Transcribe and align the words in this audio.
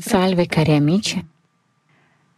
Salve 0.00 0.46
cari 0.46 0.74
amici. 0.74 1.24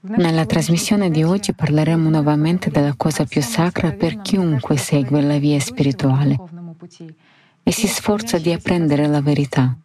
Nella 0.00 0.46
trasmissione 0.46 1.10
di 1.10 1.24
oggi 1.24 1.52
parleremo 1.52 2.08
nuovamente 2.08 2.70
della 2.70 2.94
cosa 2.96 3.24
più 3.24 3.42
sacra 3.42 3.92
per 3.92 4.20
chiunque 4.20 4.76
segue 4.76 5.20
la 5.20 5.38
via 5.38 5.58
spirituale 5.58 6.36
e 7.62 7.72
si 7.72 7.86
sforza 7.86 8.38
di 8.38 8.52
apprendere 8.52 9.06
la 9.06 9.20
verità. 9.20 9.76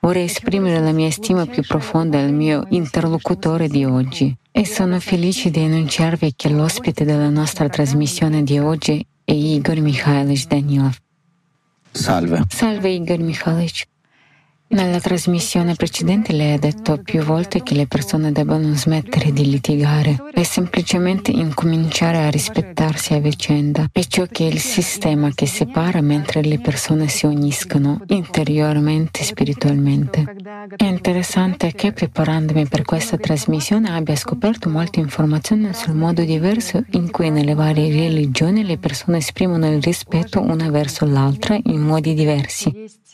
Vorrei 0.00 0.24
esprimere 0.24 0.80
la 0.80 0.92
mia 0.92 1.10
stima 1.10 1.44
più 1.46 1.62
profonda 1.62 2.18
al 2.18 2.32
mio 2.32 2.64
interlocutore 2.70 3.68
di 3.68 3.84
oggi 3.84 4.34
e 4.50 4.64
sono 4.64 4.98
felice 5.00 5.50
di 5.50 5.60
annunciarvi 5.60 6.34
che 6.34 6.48
l'ospite 6.48 7.04
della 7.04 7.28
nostra 7.28 7.68
trasmissione 7.68 8.42
di 8.42 8.58
oggi 8.58 9.04
è 9.24 9.32
Igor 9.32 9.80
Mikhailovich 9.80 10.46
Danilov. 10.46 10.96
Salve. 11.90 12.44
Salve 12.48 12.90
Igor 12.90 13.18
Mikhailovich. 13.18 13.86
Nella 14.70 15.00
trasmissione 15.00 15.74
precedente 15.74 16.34
lei 16.34 16.52
ha 16.52 16.58
detto 16.58 17.00
più 17.02 17.22
volte 17.22 17.62
che 17.62 17.74
le 17.74 17.86
persone 17.86 18.32
devono 18.32 18.74
smettere 18.74 19.32
di 19.32 19.48
litigare 19.48 20.16
e 20.34 20.44
semplicemente 20.44 21.30
incominciare 21.30 22.18
a 22.18 22.28
rispettarsi 22.28 23.14
a 23.14 23.18
vicenda. 23.18 23.88
E 23.90 24.04
ciò 24.04 24.26
che 24.30 24.46
è 24.46 24.52
il 24.52 24.60
sistema 24.60 25.30
che 25.34 25.46
separa 25.46 26.02
mentre 26.02 26.42
le 26.42 26.60
persone 26.60 27.08
si 27.08 27.24
uniscono 27.24 28.02
interiormente 28.08 29.22
e 29.22 29.24
spiritualmente. 29.24 30.36
È 30.76 30.84
interessante 30.84 31.72
che 31.72 31.92
preparandomi 31.92 32.66
per 32.66 32.82
questa 32.82 33.16
trasmissione 33.16 33.90
abbia 33.90 34.16
scoperto 34.16 34.68
molte 34.68 35.00
informazioni 35.00 35.72
sul 35.72 35.94
modo 35.94 36.22
diverso 36.22 36.84
in 36.90 37.10
cui 37.10 37.30
nelle 37.30 37.54
varie 37.54 37.90
religioni 37.90 38.64
le 38.64 38.76
persone 38.76 39.16
esprimono 39.16 39.66
il 39.72 39.80
rispetto 39.80 40.42
una 40.42 40.68
verso 40.70 41.06
l'altra 41.06 41.58
in 41.64 41.80
modi 41.80 42.12
diversi. 42.12 43.06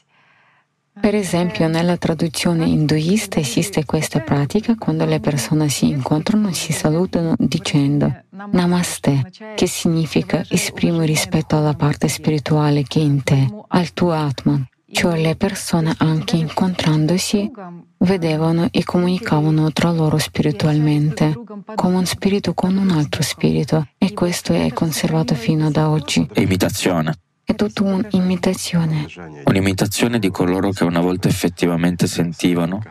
Per 1.01 1.13
esempio, 1.13 1.67
nella 1.67 1.97
traduzione 1.97 2.67
induista 2.67 3.41
esiste 3.41 3.85
questa 3.85 4.21
pratica 4.21 4.77
quando 4.77 5.05
le 5.05 5.19
persone 5.19 5.69
si 5.69 5.89
incontrano 5.89 6.53
si 6.53 6.73
salutano 6.73 7.35
dicendo 7.37 8.15
Namaste, 8.53 9.31
che 9.57 9.67
significa 9.67 10.45
esprimo 10.49 11.03
rispetto 11.03 11.57
alla 11.57 11.75
parte 11.75 12.07
spirituale 12.07 12.85
che 12.85 13.01
è 13.01 13.03
in 13.03 13.25
te, 13.25 13.49
al 13.69 13.93
tuo 13.93 14.13
Atman. 14.13 14.67
Cioè 14.89 15.21
le 15.21 15.35
persone 15.35 15.93
anche 15.99 16.37
incontrandosi 16.37 17.51
vedevano 17.99 18.69
e 18.71 18.85
comunicavano 18.85 19.73
tra 19.73 19.91
loro 19.91 20.19
spiritualmente, 20.19 21.35
come 21.75 21.97
un 21.97 22.07
spirito 22.07 22.55
con 22.55 22.77
un 22.77 22.91
altro 22.91 23.23
spirito, 23.23 23.89
e 23.99 24.13
questo 24.13 24.53
è 24.53 24.73
conservato 24.73 25.35
fino 25.35 25.67
ad 25.67 25.77
oggi. 25.77 26.25
Imitazione. 26.35 27.17
È 27.45 27.55
tutto 27.55 27.85
un'imitazione. 27.85 29.07
Un'imitazione 29.45 30.19
di 30.19 30.31
coloro 30.31 30.71
che 30.71 30.85
una 30.85 31.01
volta 31.01 31.29
effettivamente 31.29 32.07
sentivano 32.07 32.83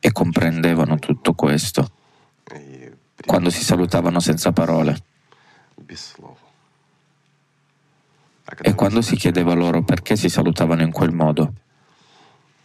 e 0.00 0.12
comprendevano 0.12 0.98
tutto 0.98 1.34
questo 1.34 1.88
quando 3.24 3.50
si 3.50 3.62
salutavano 3.62 4.18
senza 4.18 4.50
parole. 4.52 5.02
E 8.62 8.74
quando 8.74 9.02
si 9.02 9.14
chiedeva 9.14 9.54
loro 9.54 9.82
perché 9.84 10.16
si 10.16 10.28
salutavano 10.28 10.82
in 10.82 10.90
quel 10.90 11.12
modo, 11.12 11.52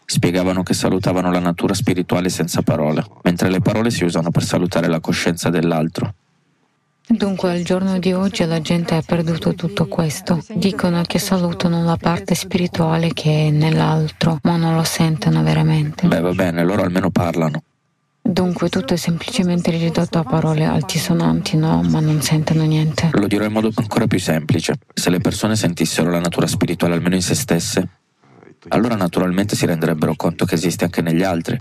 spiegavano 0.05 0.63
che 0.63 0.73
salutavano 0.73 1.29
la 1.31 1.39
natura 1.39 1.73
spirituale 1.73 2.29
senza 2.29 2.63
parole, 2.63 3.05
mentre 3.23 3.49
le 3.49 3.59
parole 3.59 3.91
si 3.91 4.05
usano 4.05 4.31
per 4.31 4.43
salutare 4.43 4.87
la 4.87 4.99
coscienza 4.99 5.49
dell'altro. 5.49 6.15
Dunque 7.05 7.51
al 7.51 7.63
giorno 7.63 7.99
di 7.99 8.13
oggi 8.13 8.45
la 8.45 8.61
gente 8.61 8.95
ha 8.95 9.01
perduto 9.05 9.53
tutto 9.53 9.87
questo. 9.87 10.43
Dicono 10.53 11.01
che 11.03 11.19
salutano 11.19 11.83
la 11.83 11.97
parte 11.97 12.33
spirituale 12.33 13.13
che 13.13 13.47
è 13.47 13.49
nell'altro, 13.49 14.39
ma 14.43 14.55
non 14.55 14.75
lo 14.75 14.83
sentono 14.83 15.43
veramente. 15.43 16.07
Beh, 16.07 16.21
va 16.21 16.31
bene, 16.31 16.63
loro 16.63 16.83
almeno 16.83 17.09
parlano. 17.09 17.61
Dunque 18.25 18.69
tutto 18.69 18.93
è 18.93 18.97
semplicemente 18.97 19.69
ridotto 19.69 20.17
a 20.17 20.23
parole 20.23 20.63
altisonanti, 20.63 21.57
no, 21.57 21.83
ma 21.83 21.99
non 21.99 22.21
sentono 22.21 22.63
niente. 22.63 23.09
Lo 23.11 23.27
dirò 23.27 23.43
in 23.43 23.51
modo 23.51 23.69
ancora 23.75 24.07
più 24.07 24.17
semplice. 24.17 24.75
Se 24.93 25.09
le 25.09 25.19
persone 25.19 25.57
sentissero 25.57 26.09
la 26.09 26.21
natura 26.21 26.47
spirituale 26.47 26.93
almeno 26.95 27.15
in 27.15 27.21
se 27.21 27.35
stesse, 27.35 27.89
allora 28.69 28.95
naturalmente 28.95 29.55
si 29.55 29.65
renderebbero 29.65 30.15
conto 30.15 30.45
che 30.45 30.55
esiste 30.55 30.85
anche 30.85 31.01
negli 31.01 31.23
altri. 31.23 31.59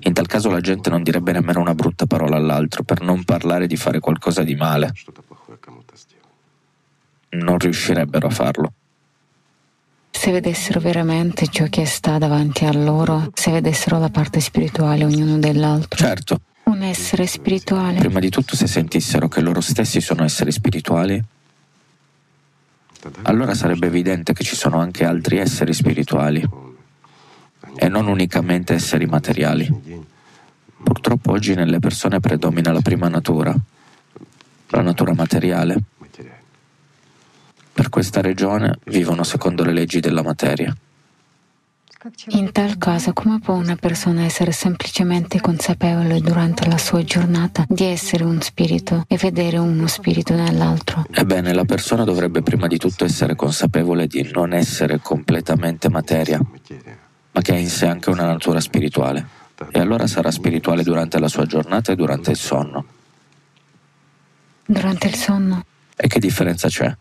In 0.00 0.12
tal 0.12 0.26
caso 0.26 0.50
la 0.50 0.60
gente 0.60 0.90
non 0.90 1.02
direbbe 1.02 1.32
nemmeno 1.32 1.60
una 1.60 1.74
brutta 1.74 2.06
parola 2.06 2.36
all'altro, 2.36 2.82
per 2.82 3.00
non 3.02 3.24
parlare 3.24 3.66
di 3.66 3.76
fare 3.76 4.00
qualcosa 4.00 4.42
di 4.42 4.54
male. 4.54 4.92
Non 7.30 7.58
riuscirebbero 7.58 8.26
a 8.26 8.30
farlo. 8.30 8.72
Se 10.10 10.32
vedessero 10.32 10.80
veramente 10.80 11.46
ciò 11.46 11.66
che 11.68 11.86
sta 11.86 12.18
davanti 12.18 12.64
a 12.64 12.72
loro, 12.72 13.30
se 13.34 13.52
vedessero 13.52 13.98
la 13.98 14.08
parte 14.08 14.40
spirituale 14.40 15.04
ognuno 15.04 15.38
dell'altro. 15.38 15.98
Certo. 15.98 16.40
Un 16.64 16.82
essere 16.82 17.26
spirituale. 17.26 17.98
Prima 17.98 18.18
di 18.18 18.28
tutto 18.28 18.56
se 18.56 18.66
sentissero 18.66 19.28
che 19.28 19.40
loro 19.40 19.60
stessi 19.60 20.00
sono 20.00 20.24
esseri 20.24 20.50
spirituali, 20.50 21.22
allora 23.22 23.54
sarebbe 23.54 23.86
evidente 23.86 24.32
che 24.32 24.44
ci 24.44 24.56
sono 24.56 24.78
anche 24.78 25.04
altri 25.04 25.38
esseri 25.38 25.72
spirituali 25.72 26.46
e 27.76 27.88
non 27.88 28.08
unicamente 28.08 28.74
esseri 28.74 29.06
materiali. 29.06 30.06
Purtroppo 30.82 31.32
oggi 31.32 31.54
nelle 31.54 31.78
persone 31.78 32.20
predomina 32.20 32.72
la 32.72 32.80
prima 32.80 33.08
natura, 33.08 33.54
la 34.68 34.82
natura 34.82 35.14
materiale. 35.14 35.76
Per 37.72 37.88
questa 37.90 38.20
regione 38.20 38.78
vivono 38.84 39.22
secondo 39.22 39.62
le 39.62 39.72
leggi 39.72 40.00
della 40.00 40.22
materia. 40.22 40.74
In 42.28 42.52
tal 42.52 42.78
caso, 42.78 43.12
come 43.12 43.38
può 43.38 43.54
una 43.54 43.76
persona 43.76 44.22
essere 44.22 44.52
semplicemente 44.52 45.40
consapevole 45.40 46.20
durante 46.20 46.66
la 46.66 46.78
sua 46.78 47.04
giornata 47.04 47.64
di 47.68 47.84
essere 47.84 48.24
un 48.24 48.40
spirito 48.40 49.04
e 49.06 49.16
vedere 49.16 49.58
uno 49.58 49.86
spirito 49.86 50.34
nell'altro? 50.34 51.04
Ebbene, 51.10 51.52
la 51.52 51.64
persona 51.64 52.04
dovrebbe 52.04 52.42
prima 52.42 52.66
di 52.66 52.78
tutto 52.78 53.04
essere 53.04 53.34
consapevole 53.34 54.06
di 54.06 54.30
non 54.32 54.52
essere 54.52 55.00
completamente 55.00 55.90
materia, 55.90 56.40
ma 57.32 57.40
che 57.40 57.52
ha 57.52 57.58
in 57.58 57.68
sé 57.68 57.86
anche 57.86 58.10
una 58.10 58.24
natura 58.24 58.60
spirituale. 58.60 59.26
E 59.70 59.78
allora 59.80 60.06
sarà 60.06 60.30
spirituale 60.30 60.82
durante 60.84 61.18
la 61.18 61.28
sua 61.28 61.44
giornata 61.44 61.92
e 61.92 61.96
durante 61.96 62.30
il 62.30 62.36
sonno. 62.36 62.84
Durante 64.64 65.08
il 65.08 65.14
sonno? 65.14 65.64
E 65.96 66.06
che 66.06 66.20
differenza 66.20 66.68
c'è? 66.68 66.94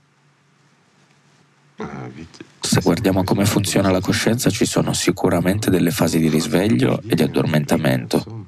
Se 2.60 2.82
guardiamo 2.82 3.24
come 3.24 3.46
funziona 3.46 3.92
la 3.92 4.02
coscienza, 4.02 4.50
ci 4.50 4.66
sono 4.66 4.94
sicuramente 4.94 5.70
delle 5.70 5.92
fasi 5.92 6.20
di 6.20 6.28
risveglio 6.28 7.02
e 7.08 7.16
di 7.16 7.22
addormentamento. 7.22 8.46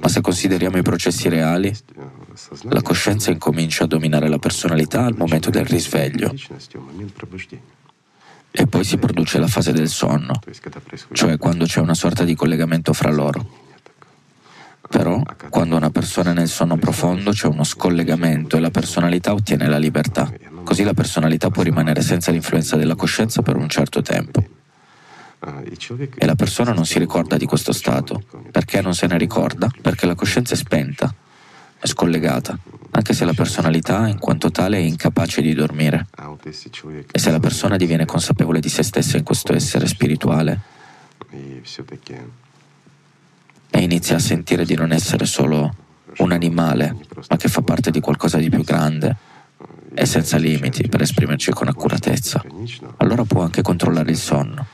Ma 0.00 0.08
se 0.08 0.20
consideriamo 0.20 0.78
i 0.78 0.82
processi 0.82 1.28
reali, 1.28 1.76
la 2.62 2.82
coscienza 2.82 3.30
incomincia 3.30 3.84
a 3.84 3.86
dominare 3.88 4.28
la 4.28 4.38
personalità 4.38 5.04
al 5.04 5.16
momento 5.16 5.50
del 5.50 5.64
risveglio. 5.64 6.32
E 8.52 8.66
poi 8.66 8.84
si 8.84 8.96
produce 8.98 9.38
la 9.38 9.48
fase 9.48 9.72
del 9.72 9.88
sonno, 9.88 10.40
cioè 11.12 11.36
quando 11.38 11.64
c'è 11.64 11.80
una 11.80 11.94
sorta 11.94 12.24
di 12.24 12.34
collegamento 12.34 12.92
fra 12.92 13.10
loro. 13.10 13.68
Però, 14.88 15.22
quando 15.50 15.76
una 15.76 15.90
persona 15.90 16.30
è 16.30 16.34
nel 16.34 16.48
sonno 16.48 16.76
profondo, 16.76 17.30
c'è 17.30 17.46
uno 17.46 17.62
scollegamento 17.62 18.56
e 18.56 18.60
la 18.60 18.70
personalità 18.70 19.32
ottiene 19.32 19.68
la 19.68 19.78
libertà. 19.78 20.32
Così 20.70 20.84
la 20.84 20.94
personalità 20.94 21.50
può 21.50 21.64
rimanere 21.64 22.00
senza 22.00 22.30
l'influenza 22.30 22.76
della 22.76 22.94
coscienza 22.94 23.42
per 23.42 23.56
un 23.56 23.68
certo 23.68 24.02
tempo. 24.02 24.40
E 26.14 26.24
la 26.24 26.36
persona 26.36 26.70
non 26.70 26.86
si 26.86 27.00
ricorda 27.00 27.36
di 27.36 27.44
questo 27.44 27.72
stato. 27.72 28.22
Perché 28.52 28.80
non 28.80 28.94
se 28.94 29.08
ne 29.08 29.18
ricorda? 29.18 29.68
Perché 29.82 30.06
la 30.06 30.14
coscienza 30.14 30.54
è 30.54 30.56
spenta, 30.56 31.12
è 31.76 31.88
scollegata, 31.88 32.56
anche 32.92 33.14
se 33.14 33.24
la 33.24 33.32
personalità 33.32 34.06
in 34.06 34.20
quanto 34.20 34.52
tale 34.52 34.76
è 34.76 34.82
incapace 34.82 35.42
di 35.42 35.54
dormire. 35.54 36.06
E 37.10 37.18
se 37.18 37.32
la 37.32 37.40
persona 37.40 37.76
diviene 37.76 38.04
consapevole 38.04 38.60
di 38.60 38.68
se 38.68 38.84
stessa 38.84 39.16
in 39.16 39.24
questo 39.24 39.52
essere 39.52 39.88
spirituale 39.88 40.60
e 43.70 43.80
inizia 43.80 44.14
a 44.14 44.20
sentire 44.20 44.64
di 44.64 44.76
non 44.76 44.92
essere 44.92 45.26
solo 45.26 45.74
un 46.18 46.30
animale, 46.30 46.96
ma 47.28 47.36
che 47.36 47.48
fa 47.48 47.62
parte 47.62 47.90
di 47.90 47.98
qualcosa 47.98 48.38
di 48.38 48.48
più 48.48 48.62
grande, 48.62 49.16
e 49.92 50.06
senza 50.06 50.36
limiti 50.36 50.88
per 50.88 51.02
esprimerci 51.02 51.50
con 51.52 51.68
accuratezza. 51.68 52.44
Allora 52.98 53.24
può 53.24 53.42
anche 53.42 53.62
controllare 53.62 54.10
il 54.10 54.16
sonno. 54.16 54.66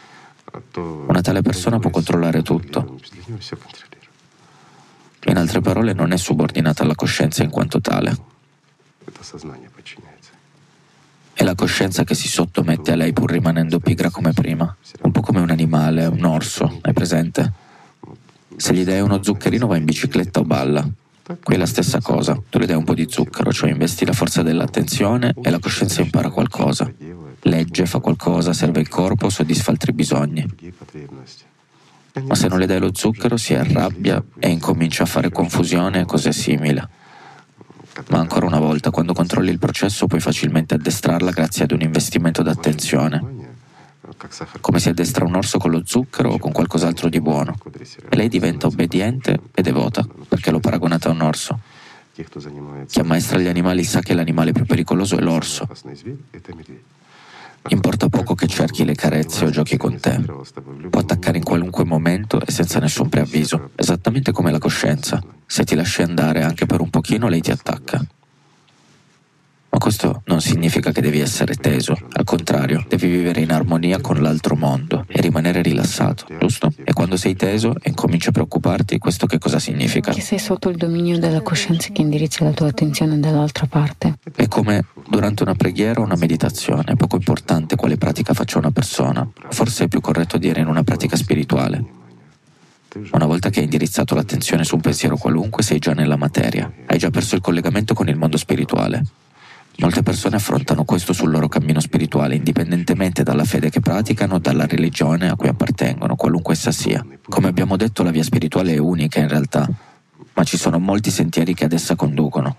Una 0.75 1.21
tale 1.21 1.43
persona 1.43 1.79
può 1.79 1.91
controllare 1.91 2.43
tutto. 2.43 2.99
In 5.27 5.37
altre 5.37 5.61
parole, 5.61 5.93
non 5.93 6.13
è 6.13 6.17
subordinata 6.17 6.83
alla 6.83 6.95
coscienza 6.95 7.43
in 7.43 7.51
quanto 7.51 7.81
tale. 7.81 8.17
È 11.33 11.45
la 11.45 11.55
coscienza 11.55 12.05
che 12.05 12.15
si 12.15 12.29
sottomette 12.29 12.93
a 12.93 12.97
lei 12.97 13.13
pur 13.13 13.31
rimanendo 13.31 13.79
pigra 13.79 14.11
come 14.11 14.33
prima, 14.33 14.75
un 15.03 15.13
po' 15.13 15.21
come 15.21 15.41
un 15.41 15.51
animale, 15.51 16.07
un 16.07 16.25
orso, 16.25 16.79
hai 16.83 16.93
presente? 16.93 17.53
Se 18.57 18.73
gli 18.73 18.85
dai 18.85 19.01
uno 19.01 19.23
zuccherino 19.23 19.67
va 19.67 19.77
in 19.77 19.85
bicicletta 19.85 20.41
o 20.41 20.45
balla, 20.45 20.89
Qui 21.43 21.55
è 21.55 21.59
la 21.59 21.67
stessa 21.67 22.01
cosa, 22.01 22.41
tu 22.49 22.59
le 22.59 22.67
dai 22.67 22.77
un 22.77 22.85
po' 22.85 22.95
di 22.95 23.07
zucchero, 23.09 23.53
cioè 23.53 23.71
investi 23.71 24.07
la 24.07 24.13
forza 24.13 24.43
dell'attenzione 24.43 25.35
e 25.43 25.51
la 25.51 25.59
coscienza 25.59 26.01
impara 26.01 26.31
qualcosa. 26.31 26.89
Legge, 27.41 27.87
fa 27.87 27.99
qualcosa, 27.99 28.53
serve 28.53 28.81
il 28.81 28.89
corpo, 28.89 29.29
soddisfa 29.29 29.73
altri 29.73 29.93
bisogni. 29.93 30.47
Ma 32.23 32.35
se 32.37 32.47
non 32.47 32.61
le 32.61 32.67
dai 32.67 32.79
lo 32.79 32.91
zucchero 32.95 33.37
si 33.37 33.55
arrabbia 33.55 34.23
e 34.39 34.51
incomincia 34.51 35.03
a 35.03 35.07
fare 35.07 35.31
confusione 35.31 36.01
e 36.01 36.05
cose 36.05 36.33
simili. 36.33 36.81
Ma 38.11 38.19
ancora 38.19 38.47
una 38.47 38.61
volta, 38.61 38.91
quando 38.91 39.13
controlli 39.13 39.51
il 39.51 39.59
processo 39.59 40.07
puoi 40.07 40.21
facilmente 40.21 40.75
addestrarla 40.75 41.33
grazie 41.33 41.65
ad 41.65 41.73
un 41.73 41.81
investimento 41.81 42.43
d'attenzione. 42.43 43.36
Come 44.61 44.79
si 44.79 44.89
addestra 44.89 45.25
un 45.25 45.35
orso 45.35 45.59
con 45.59 45.71
lo 45.71 45.83
zucchero 45.85 46.31
o 46.31 46.39
con 46.39 46.53
qualcos'altro 46.53 47.09
di 47.09 47.21
buono. 47.21 47.57
E 48.09 48.17
lei 48.17 48.29
diventa 48.29 48.67
obbediente 48.67 49.41
e 49.55 49.63
devota, 49.63 50.07
perché 50.29 50.51
l'ho 50.51 50.61
paragonata 50.61 51.09
a 51.09 51.13
un 51.13 51.21
orso. 51.21 51.61
Chi 52.15 53.01
ammaestra 53.01 53.39
gli 53.39 53.47
animali 53.47 53.85
sa 53.85 54.01
che 54.01 54.15
l'animale 54.15 54.53
più 54.53 54.65
pericoloso 54.65 55.19
è 55.19 55.21
l'orso. 55.21 55.69
Importa 57.69 58.09
poco 58.09 58.35
che 58.35 58.47
cerchi 58.47 58.85
le 58.85 58.95
carezze 58.95 59.45
o 59.45 59.51
giochi 59.51 59.77
con 59.77 59.99
te. 59.99 60.21
Può 60.89 61.01
attaccare 61.01 61.37
in 61.37 61.45
qualunque 61.45 61.85
momento 61.85 62.41
e 62.41 62.51
senza 62.53 62.79
nessun 62.79 63.09
preavviso, 63.09 63.71
esattamente 63.75 64.33
come 64.33 64.51
la 64.51 64.59
coscienza. 64.59 65.23
Se 65.45 65.65
ti 65.65 65.75
lasci 65.75 66.03
andare 66.03 66.43
anche 66.43 66.65
per 66.65 66.81
un 66.81 66.91
pochino, 66.91 67.29
lei 67.29 67.41
ti 67.41 67.51
attacca. 67.51 68.05
Ma 69.77 69.83
questo 69.83 70.23
non 70.25 70.41
significa 70.41 70.91
che 70.91 71.03
devi 71.03 71.21
essere 71.21 71.55
teso, 71.55 71.99
al 72.13 72.25
contrario, 72.25 72.87
devi 72.89 73.09
vivere 73.09 73.43
in 73.43 73.53
armonia 73.53 74.01
con 74.01 74.23
l'altro 74.23 74.57
mondo 74.57 75.05
e 75.07 75.21
rimanere 75.21 75.61
rilassato, 75.61 76.25
giusto? 76.41 76.73
E 76.83 76.95
quando 76.95 77.19
sei 77.19 77.37
teso 77.37 77.75
e 77.83 77.91
incominci 77.91 78.31
a 78.31 78.33
preoccuparti, 78.33 78.97
questo 78.97 79.27
che 79.27 79.37
cosa 79.37 79.59
significa? 79.59 80.13
Che 80.13 80.23
sei 80.23 80.39
sotto 80.39 80.71
il 80.71 80.79
dominio 80.79 81.19
della 81.19 81.43
coscienza 81.43 81.91
che 81.93 82.01
indirizza 82.01 82.43
la 82.43 82.53
tua 82.53 82.69
attenzione 82.69 83.21
dall'altra 83.21 83.67
parte. 83.67 84.15
È 84.35 84.49
come 84.49 84.87
durante 85.11 85.43
una 85.43 85.55
preghiera 85.55 86.01
o 86.01 86.05
una 86.05 86.17
meditazione, 86.17 86.93
è 86.93 86.97
poco 86.97 87.17
importante 87.17 87.77
quale 87.77 87.99
pratica 87.99 88.33
faccia 88.33 88.57
una 88.57 88.71
persona, 88.71 89.29
forse 89.51 89.85
è 89.85 89.89
più 89.89 90.01
corretto 90.01 90.39
dire 90.39 90.63
in 90.63 90.69
una 90.69 90.85
pratica 90.85 91.17
spirituale. 91.17 91.85
Una 93.13 93.27
volta 93.27 93.51
che 93.51 93.59
hai 93.59 93.67
indirizzato 93.67 94.15
l'attenzione 94.15 94.65
su 94.65 94.77
un 94.77 94.81
pensiero 94.81 95.19
qualunque, 95.19 95.63
sei 95.63 95.79
già 95.79 95.93
nella 95.93 96.17
materia, 96.17 96.73
hai 96.87 96.97
già 96.97 97.11
perso 97.11 97.35
il 97.35 97.43
collegamento 97.43 97.93
con 97.93 98.09
il 98.09 98.17
mondo 98.17 98.39
spirituale. 98.39 99.05
Molte 99.79 100.03
persone 100.03 100.37
affrontano 100.37 100.85
questo 100.85 101.13
sul 101.13 101.31
loro 101.31 101.49
cammino 101.49 101.81
spirituale, 101.81 102.35
indipendentemente 102.35 103.23
dalla 103.23 103.45
fede 103.45 103.69
che 103.69 103.81
praticano 103.81 104.39
dalla 104.39 104.67
religione 104.67 105.29
a 105.29 105.37
cui 105.37 105.49
appartengono, 105.49 106.17
qualunque 106.17 106.55
essa 106.55 106.73
sia. 106.73 107.05
Come 107.29 107.49
abbiamo 107.49 107.77
detto, 107.77 108.03
la 108.03 108.11
via 108.11 108.23
spirituale 108.23 108.73
è 108.73 108.79
unica 108.79 109.21
in 109.21 109.29
realtà, 109.29 109.69
ma 110.33 110.45
ci 110.45 110.57
sono 110.57 110.79
molti 110.79 111.11
sentieri 111.11 111.55
che 111.55 111.67
ad 111.67 111.73
essa 111.73 111.95
conducono. 111.95 112.57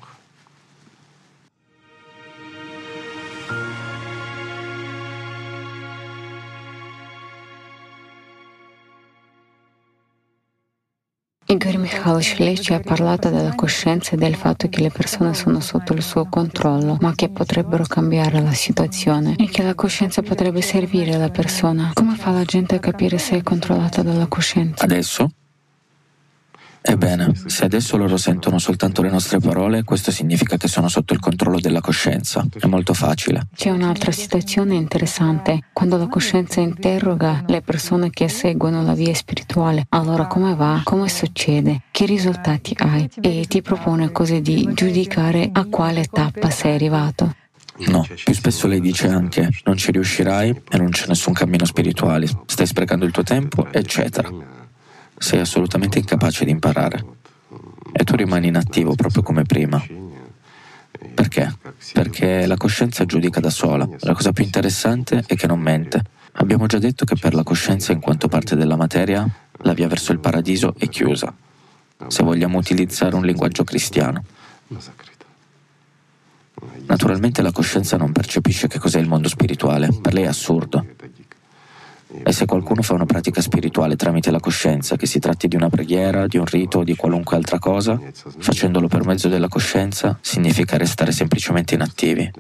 Lei 12.38 12.60
ci 12.60 12.74
ha 12.74 12.80
parlato 12.80 13.30
della 13.30 13.56
coscienza 13.56 14.12
e 14.12 14.18
del 14.18 14.36
fatto 14.36 14.68
che 14.70 14.82
le 14.82 14.90
persone 14.90 15.34
sono 15.34 15.60
sotto 15.60 15.94
il 15.94 16.02
suo 16.02 16.28
controllo, 16.30 16.98
ma 17.02 17.14
che 17.16 17.30
potrebbero 17.30 17.84
cambiare 17.86 18.42
la 18.42 18.54
situazione 18.54 19.36
e 19.38 19.48
che 19.50 19.64
la 19.64 19.76
coscienza 19.76 20.22
potrebbe 20.22 20.62
servire 20.62 21.14
alla 21.14 21.30
persona. 21.30 21.92
Come 21.94 22.16
fa 22.16 22.32
la 22.32 22.44
gente 22.44 22.76
a 22.76 22.80
capire 22.80 23.18
se 23.18 23.38
è 23.38 23.44
controllata 23.44 24.02
dalla 24.04 24.28
coscienza? 24.28 24.84
Adesso? 24.84 25.30
Ebbene, 26.90 27.34
se 27.48 27.66
adesso 27.66 27.98
loro 27.98 28.16
sentono 28.16 28.60
soltanto 28.60 29.02
le 29.02 29.10
nostre 29.10 29.40
parole, 29.40 29.84
questo 29.84 30.10
significa 30.10 30.56
che 30.56 30.70
sono 30.70 30.88
sotto 30.88 31.12
il 31.12 31.20
controllo 31.20 31.60
della 31.60 31.82
coscienza. 31.82 32.48
È 32.58 32.66
molto 32.66 32.94
facile. 32.94 33.48
C'è 33.54 33.72
un'altra 33.72 34.14
situazione 34.14 34.76
interessante. 34.76 35.66
Quando 35.74 35.98
la 35.98 36.08
coscienza 36.08 36.62
interroga 36.62 37.44
le 37.48 37.62
persone 37.62 38.10
che 38.10 38.30
seguono 38.30 38.84
la 38.84 38.94
via 38.94 39.14
spirituale, 39.14 39.86
allora 39.90 40.28
come 40.28 40.56
va? 40.56 40.80
Come 40.86 41.10
succede? 41.10 41.82
Che 41.92 42.06
risultati 42.06 42.74
hai? 42.78 43.10
E 43.20 43.46
ti 43.50 43.62
propone 43.62 44.14
così 44.14 44.40
di 44.40 44.70
giudicare 44.74 45.50
a 45.52 45.66
quale 45.66 46.06
tappa 46.06 46.50
sei 46.50 46.76
arrivato. 46.76 47.36
No, 47.90 48.08
più 48.24 48.34
spesso 48.34 48.66
lei 48.66 48.80
dice 48.80 49.10
anche 49.10 49.50
non 49.66 49.76
ci 49.76 49.92
riuscirai 49.92 50.64
e 50.70 50.78
non 50.78 50.90
c'è 50.90 51.06
nessun 51.08 51.34
cammino 51.34 51.66
spirituale, 51.66 52.28
stai 52.46 52.66
sprecando 52.66 53.04
il 53.04 53.12
tuo 53.12 53.24
tempo, 53.24 53.68
eccetera 53.72 54.58
sei 55.18 55.40
assolutamente 55.40 56.00
incapace 56.00 56.46
di 56.46 56.52
imparare 56.52 57.04
e 57.92 58.04
tu 58.04 58.16
rimani 58.16 58.48
inattivo 58.48 58.96
proprio 58.96 59.24
come 59.24 59.44
prima. 59.44 59.84
Perché? 61.14 61.56
Perché 61.94 62.46
la 62.46 62.58
coscienza 62.58 63.06
giudica 63.06 63.40
da 63.40 63.50
sola. 63.50 63.88
La 64.02 64.14
cosa 64.14 64.32
più 64.32 64.44
interessante 64.44 65.24
è 65.26 65.36
che 65.36 65.48
non 65.48 65.60
mente. 65.60 66.04
Abbiamo 66.34 66.68
già 66.68 66.78
detto 66.78 67.06
che 67.06 67.16
per 67.16 67.34
la 67.34 67.44
coscienza, 67.44 67.92
in 67.92 68.00
quanto 68.00 68.28
parte 68.28 68.56
della 68.56 68.76
materia, 68.76 69.28
la 69.62 69.74
via 69.74 69.88
verso 69.88 70.12
il 70.12 70.20
paradiso 70.20 70.76
è 70.78 70.88
chiusa, 70.88 71.34
se 72.08 72.24
vogliamo 72.24 72.60
utilizzare 72.60 73.16
un 73.16 73.26
linguaggio 73.26 73.64
cristiano. 73.64 74.24
Naturalmente 76.86 77.42
la 77.42 77.52
coscienza 77.52 77.98
non 77.98 78.12
percepisce 78.12 78.68
che 78.68 78.78
cos'è 78.78 79.00
il 79.00 79.08
mondo 79.08 79.28
spirituale, 79.28 79.90
per 80.00 80.14
lei 80.14 80.24
è 80.24 80.28
assurdo. 80.28 80.86
E 82.24 82.32
se 82.32 82.46
qualcuno 82.46 82.82
fa 82.82 82.94
una 82.94 83.06
pratica 83.06 83.42
spirituale 83.42 83.96
tramite 83.96 84.32
la 84.32 84.40
coscienza, 84.40 84.96
che 84.96 85.06
si 85.06 85.20
tratti 85.20 85.48
di 85.48 85.56
una 85.56 85.70
preghiera, 85.70 86.28
di 86.28 86.38
un 86.38 86.46
rito 86.46 86.80
o 86.80 86.84
di 86.84 86.96
qualunque 86.96 87.36
altra 87.36 87.60
cosa, 87.60 88.00
facendolo 88.38 88.88
per 88.88 89.06
mezzo 89.06 89.28
della 89.28 89.50
coscienza, 89.50 90.18
significa 90.22 90.78
restare 90.78 91.12
semplicemente 91.12 91.76
inattivi. 91.76 92.32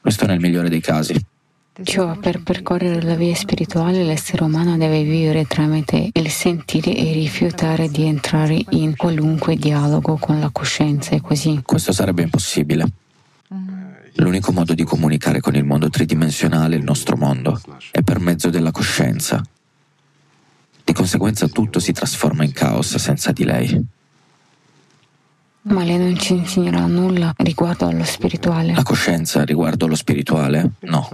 Questo 0.00 0.26
nel 0.26 0.40
migliore 0.40 0.70
dei 0.70 0.80
casi. 0.80 1.22
Cioè, 1.82 2.16
per 2.18 2.42
percorrere 2.42 3.00
la 3.02 3.14
via 3.14 3.34
spirituale 3.34 4.04
l'essere 4.04 4.42
umano 4.42 4.76
deve 4.76 5.02
vivere 5.02 5.44
tramite 5.44 6.10
il 6.12 6.30
sentire 6.30 6.94
e 6.94 7.12
rifiutare 7.12 7.88
di 7.88 8.06
entrare 8.06 8.62
in 8.70 8.96
qualunque 8.96 9.56
dialogo 9.56 10.16
con 10.16 10.40
la 10.40 10.50
coscienza, 10.50 11.14
è 11.14 11.20
così. 11.20 11.60
Questo 11.64 11.92
sarebbe 11.92 12.22
impossibile. 12.22 12.86
L'unico 14.14 14.52
modo 14.52 14.74
di 14.74 14.84
comunicare 14.84 15.40
con 15.40 15.54
il 15.54 15.64
mondo 15.64 15.88
tridimensionale, 15.88 16.76
il 16.76 16.82
nostro 16.82 17.16
mondo, 17.16 17.60
è 17.90 18.02
per 18.02 18.18
mezzo 18.18 18.50
della 18.50 18.70
coscienza. 18.70 19.42
Di 20.84 20.92
conseguenza 20.92 21.46
tutto 21.46 21.78
si 21.78 21.92
trasforma 21.92 22.44
in 22.44 22.52
caos 22.52 22.96
senza 22.96 23.32
di 23.32 23.44
lei. 23.44 23.86
Ma 25.62 25.84
lei 25.84 25.98
non 25.98 26.18
ci 26.18 26.32
insegnerà 26.32 26.86
nulla 26.86 27.32
riguardo 27.36 27.86
allo 27.86 28.04
spirituale. 28.04 28.74
La 28.74 28.82
coscienza 28.82 29.44
riguardo 29.44 29.84
allo 29.84 29.94
spirituale? 29.94 30.72
No. 30.80 31.08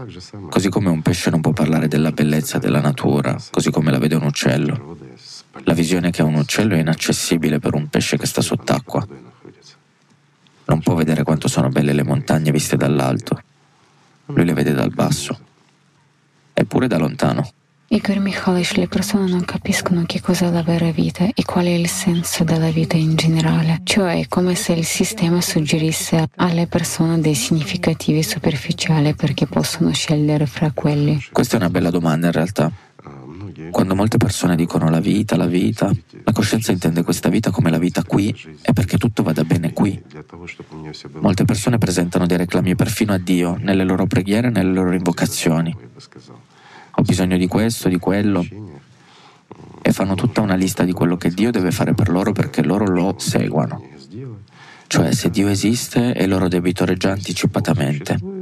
Così 0.49 0.69
come 0.69 0.89
un 0.89 1.03
pesce 1.03 1.31
non 1.31 1.41
può 1.41 1.53
parlare 1.53 1.89
della 1.89 2.13
bellezza 2.13 2.59
della 2.59 2.81
natura, 2.81 3.37
così 3.51 3.71
come 3.71 3.91
la 3.91 3.99
vede 3.99 4.15
un 4.15 4.25
uccello. 4.25 4.97
La 5.65 5.75
visione 5.75 6.11
che 6.11 6.23
ha 6.23 6.25
un 6.25 6.37
uccello 6.37 6.75
è 6.75 6.79
inaccessibile 6.79 7.59
per 7.59 7.75
un 7.75 7.89
pesce 7.89 8.17
che 8.17 8.27
sta 8.27 8.41
sott'acqua 8.41 9.07
non 10.67 10.81
può 10.81 10.95
vedere 10.95 11.23
quanto 11.23 11.49
sono 11.49 11.69
belle 11.69 11.93
le 11.93 12.05
montagne 12.05 12.51
viste 12.51 12.77
dall'alto. 12.77 13.41
Lui 14.27 14.45
le 14.45 14.53
vede 14.53 14.73
dal 14.73 14.91
basso, 14.91 15.39
eppure 16.53 16.89
da 16.89 16.99
lontano. 16.99 17.49
Igor 17.89 18.19
Mikhailovich, 18.19 18.77
le 18.79 18.89
persone 18.89 19.31
non 19.31 19.45
capiscono 19.45 20.03
che 20.07 20.21
cos'è 20.21 20.51
la 20.51 20.65
vera 20.65 20.91
vita 20.91 21.29
e 21.33 21.45
qual 21.45 21.67
è 21.67 21.71
il 21.71 21.89
senso 21.89 22.43
della 22.43 22.71
vita 22.71 22.97
in 22.97 23.15
generale. 23.15 23.83
Cioè 23.85 24.19
è 24.19 24.27
come 24.27 24.57
se 24.57 24.73
il 24.73 24.85
sistema 24.85 25.41
suggerisse 25.41 26.31
alle 26.35 26.67
persone 26.67 27.21
dei 27.21 27.37
significativi 27.37 28.25
superficiali 28.25 29.15
perché 29.15 29.47
possono 29.47 29.93
scegliere 29.93 30.47
fra 30.47 30.73
quelli. 30.75 31.25
Questa 31.31 31.55
è 31.55 31.61
una 31.61 31.71
bella 31.71 31.91
domanda 31.91 32.27
in 32.27 32.33
realtà. 32.33 32.73
Quando 33.71 33.95
molte 33.95 34.17
persone 34.17 34.57
dicono 34.57 34.89
la 34.89 35.01
vita, 35.01 35.37
la 35.37 35.47
vita, 35.47 35.91
la 36.25 36.33
coscienza 36.33 36.73
intende 36.73 37.03
questa 37.03 37.29
vita 37.29 37.51
come 37.51 37.71
la 37.71 37.79
vita 37.79 38.03
qui 38.03 38.35
e 38.63 38.73
perché 38.73 38.99
tutto 38.99 39.23
vada 39.23 39.45
bene 39.45 39.73
qui. 39.73 40.03
Molte 41.21 41.45
persone 41.45 41.79
presentano 41.79 42.27
dei 42.27 42.37
reclami 42.37 42.75
perfino 42.75 43.13
a 43.13 43.19
Dio 43.19 43.57
nelle 43.61 43.85
loro 43.85 44.07
preghiere 44.07 44.49
e 44.49 44.51
nelle 44.51 44.73
loro 44.73 44.93
invocazioni. 44.93 45.77
Ho 46.99 47.03
bisogno 47.03 47.37
di 47.37 47.47
questo, 47.47 47.89
di 47.89 47.99
quello. 47.99 48.47
E 49.83 49.93
fanno 49.93 50.15
tutta 50.15 50.41
una 50.41 50.57
lista 50.57 50.83
di 50.83 50.93
quello 50.93 51.17
che 51.17 51.31
Dio 51.31 51.51
deve 51.51 51.71
fare 51.71 51.95
per 51.95 52.09
loro 52.09 52.33
perché 52.33 52.63
loro 52.63 52.87
lo 52.87 53.15
seguano. 53.19 53.95
Cioè, 54.89 55.13
se 55.13 55.31
Dio 55.31 55.49
esiste, 55.49 56.13
è 56.13 56.27
loro 56.27 56.49
debitore 56.49 56.97
già 56.97 57.11
anticipatamente. 57.11 58.36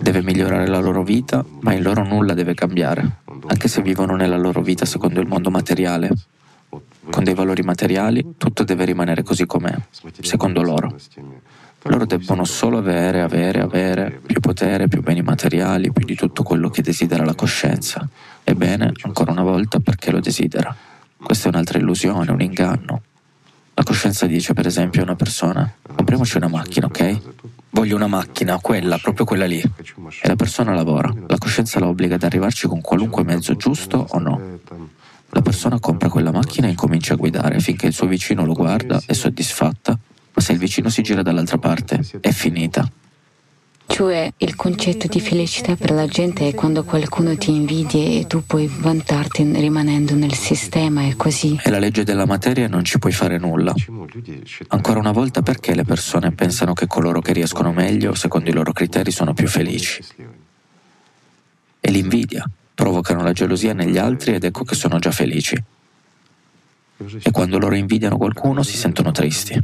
Deve 0.00 0.22
migliorare 0.22 0.66
la 0.66 0.80
loro 0.80 1.02
vita, 1.02 1.44
ma 1.60 1.72
in 1.72 1.82
loro 1.82 2.04
nulla 2.04 2.34
deve 2.34 2.54
cambiare 2.54 3.26
anche 3.48 3.68
se 3.68 3.82
vivono 3.82 4.14
nella 4.14 4.36
loro 4.36 4.60
vita 4.60 4.84
secondo 4.84 5.20
il 5.20 5.26
mondo 5.26 5.50
materiale, 5.50 6.10
con 7.10 7.24
dei 7.24 7.34
valori 7.34 7.62
materiali, 7.62 8.34
tutto 8.36 8.62
deve 8.62 8.84
rimanere 8.84 9.22
così 9.22 9.46
com'è, 9.46 9.74
secondo 10.20 10.62
loro. 10.62 10.94
Loro 11.82 12.04
debbono 12.04 12.44
solo 12.44 12.76
avere, 12.78 13.22
avere, 13.22 13.60
avere 13.60 14.20
più 14.24 14.40
potere, 14.40 14.88
più 14.88 15.00
beni 15.00 15.22
materiali, 15.22 15.90
più 15.92 16.04
di 16.04 16.14
tutto 16.14 16.42
quello 16.42 16.68
che 16.68 16.82
desidera 16.82 17.24
la 17.24 17.34
coscienza. 17.34 18.06
Ebbene, 18.44 18.92
ancora 19.02 19.32
una 19.32 19.42
volta, 19.42 19.78
perché 19.78 20.10
lo 20.10 20.20
desidera? 20.20 20.74
Questa 21.16 21.46
è 21.46 21.50
un'altra 21.50 21.78
illusione, 21.78 22.30
un 22.30 22.42
inganno. 22.42 23.02
La 23.78 23.84
coscienza 23.84 24.26
dice, 24.26 24.54
per 24.54 24.66
esempio, 24.66 25.02
a 25.02 25.04
una 25.04 25.14
persona, 25.14 25.72
compriamoci 25.94 26.36
una 26.36 26.48
macchina, 26.48 26.86
ok? 26.86 27.20
Voglio 27.70 27.94
una 27.94 28.08
macchina, 28.08 28.58
quella, 28.58 28.98
proprio 28.98 29.24
quella 29.24 29.46
lì. 29.46 29.60
E 29.60 30.26
la 30.26 30.34
persona 30.34 30.74
lavora. 30.74 31.14
La 31.28 31.38
coscienza 31.38 31.78
la 31.78 31.86
obbliga 31.86 32.16
ad 32.16 32.24
arrivarci 32.24 32.66
con 32.66 32.80
qualunque 32.80 33.22
mezzo 33.22 33.54
giusto 33.54 34.04
o 34.10 34.18
no. 34.18 34.58
La 35.28 35.42
persona 35.42 35.78
compra 35.78 36.08
quella 36.08 36.32
macchina 36.32 36.66
e 36.66 36.70
incomincia 36.70 37.12
a 37.14 37.16
guidare 37.16 37.60
finché 37.60 37.86
il 37.86 37.92
suo 37.92 38.08
vicino 38.08 38.44
lo 38.44 38.52
guarda, 38.52 39.00
è 39.06 39.12
soddisfatta, 39.12 39.96
ma 40.32 40.42
se 40.42 40.50
il 40.50 40.58
vicino 40.58 40.88
si 40.88 41.02
gira 41.02 41.22
dall'altra 41.22 41.58
parte, 41.58 42.00
è 42.18 42.32
finita. 42.32 42.84
Cioè 43.90 44.32
il 44.36 44.54
concetto 44.54 45.06
di 45.08 45.18
felicità 45.18 45.74
per 45.74 45.90
la 45.90 46.06
gente 46.06 46.46
è 46.46 46.54
quando 46.54 46.84
qualcuno 46.84 47.36
ti 47.36 47.50
invidia 47.50 48.20
e 48.20 48.26
tu 48.28 48.44
puoi 48.44 48.68
vantarti 48.68 49.42
rimanendo 49.42 50.14
nel 50.14 50.34
sistema 50.34 51.04
e 51.06 51.16
così. 51.16 51.58
È 51.60 51.70
la 51.70 51.78
legge 51.78 52.04
della 52.04 52.26
materia 52.26 52.66
e 52.66 52.68
non 52.68 52.84
ci 52.84 52.98
puoi 52.98 53.12
fare 53.12 53.38
nulla. 53.38 53.74
Ancora 54.68 55.00
una 55.00 55.10
volta 55.10 55.42
perché 55.42 55.74
le 55.74 55.84
persone 55.84 56.30
pensano 56.32 56.74
che 56.74 56.86
coloro 56.86 57.20
che 57.20 57.32
riescono 57.32 57.72
meglio, 57.72 58.14
secondo 58.14 58.50
i 58.50 58.52
loro 58.52 58.72
criteri, 58.72 59.10
sono 59.10 59.32
più 59.32 59.48
felici? 59.48 60.04
E 61.80 61.90
l'invidia. 61.90 62.48
Provocano 62.74 63.22
la 63.22 63.32
gelosia 63.32 63.72
negli 63.72 63.96
altri 63.96 64.34
ed 64.34 64.44
ecco 64.44 64.64
che 64.64 64.76
sono 64.76 64.98
già 64.98 65.10
felici. 65.10 65.60
E 67.22 67.30
quando 67.30 67.58
loro 67.58 67.74
invidiano 67.74 68.16
qualcuno 68.16 68.62
si 68.62 68.76
sentono 68.76 69.12
tristi 69.12 69.58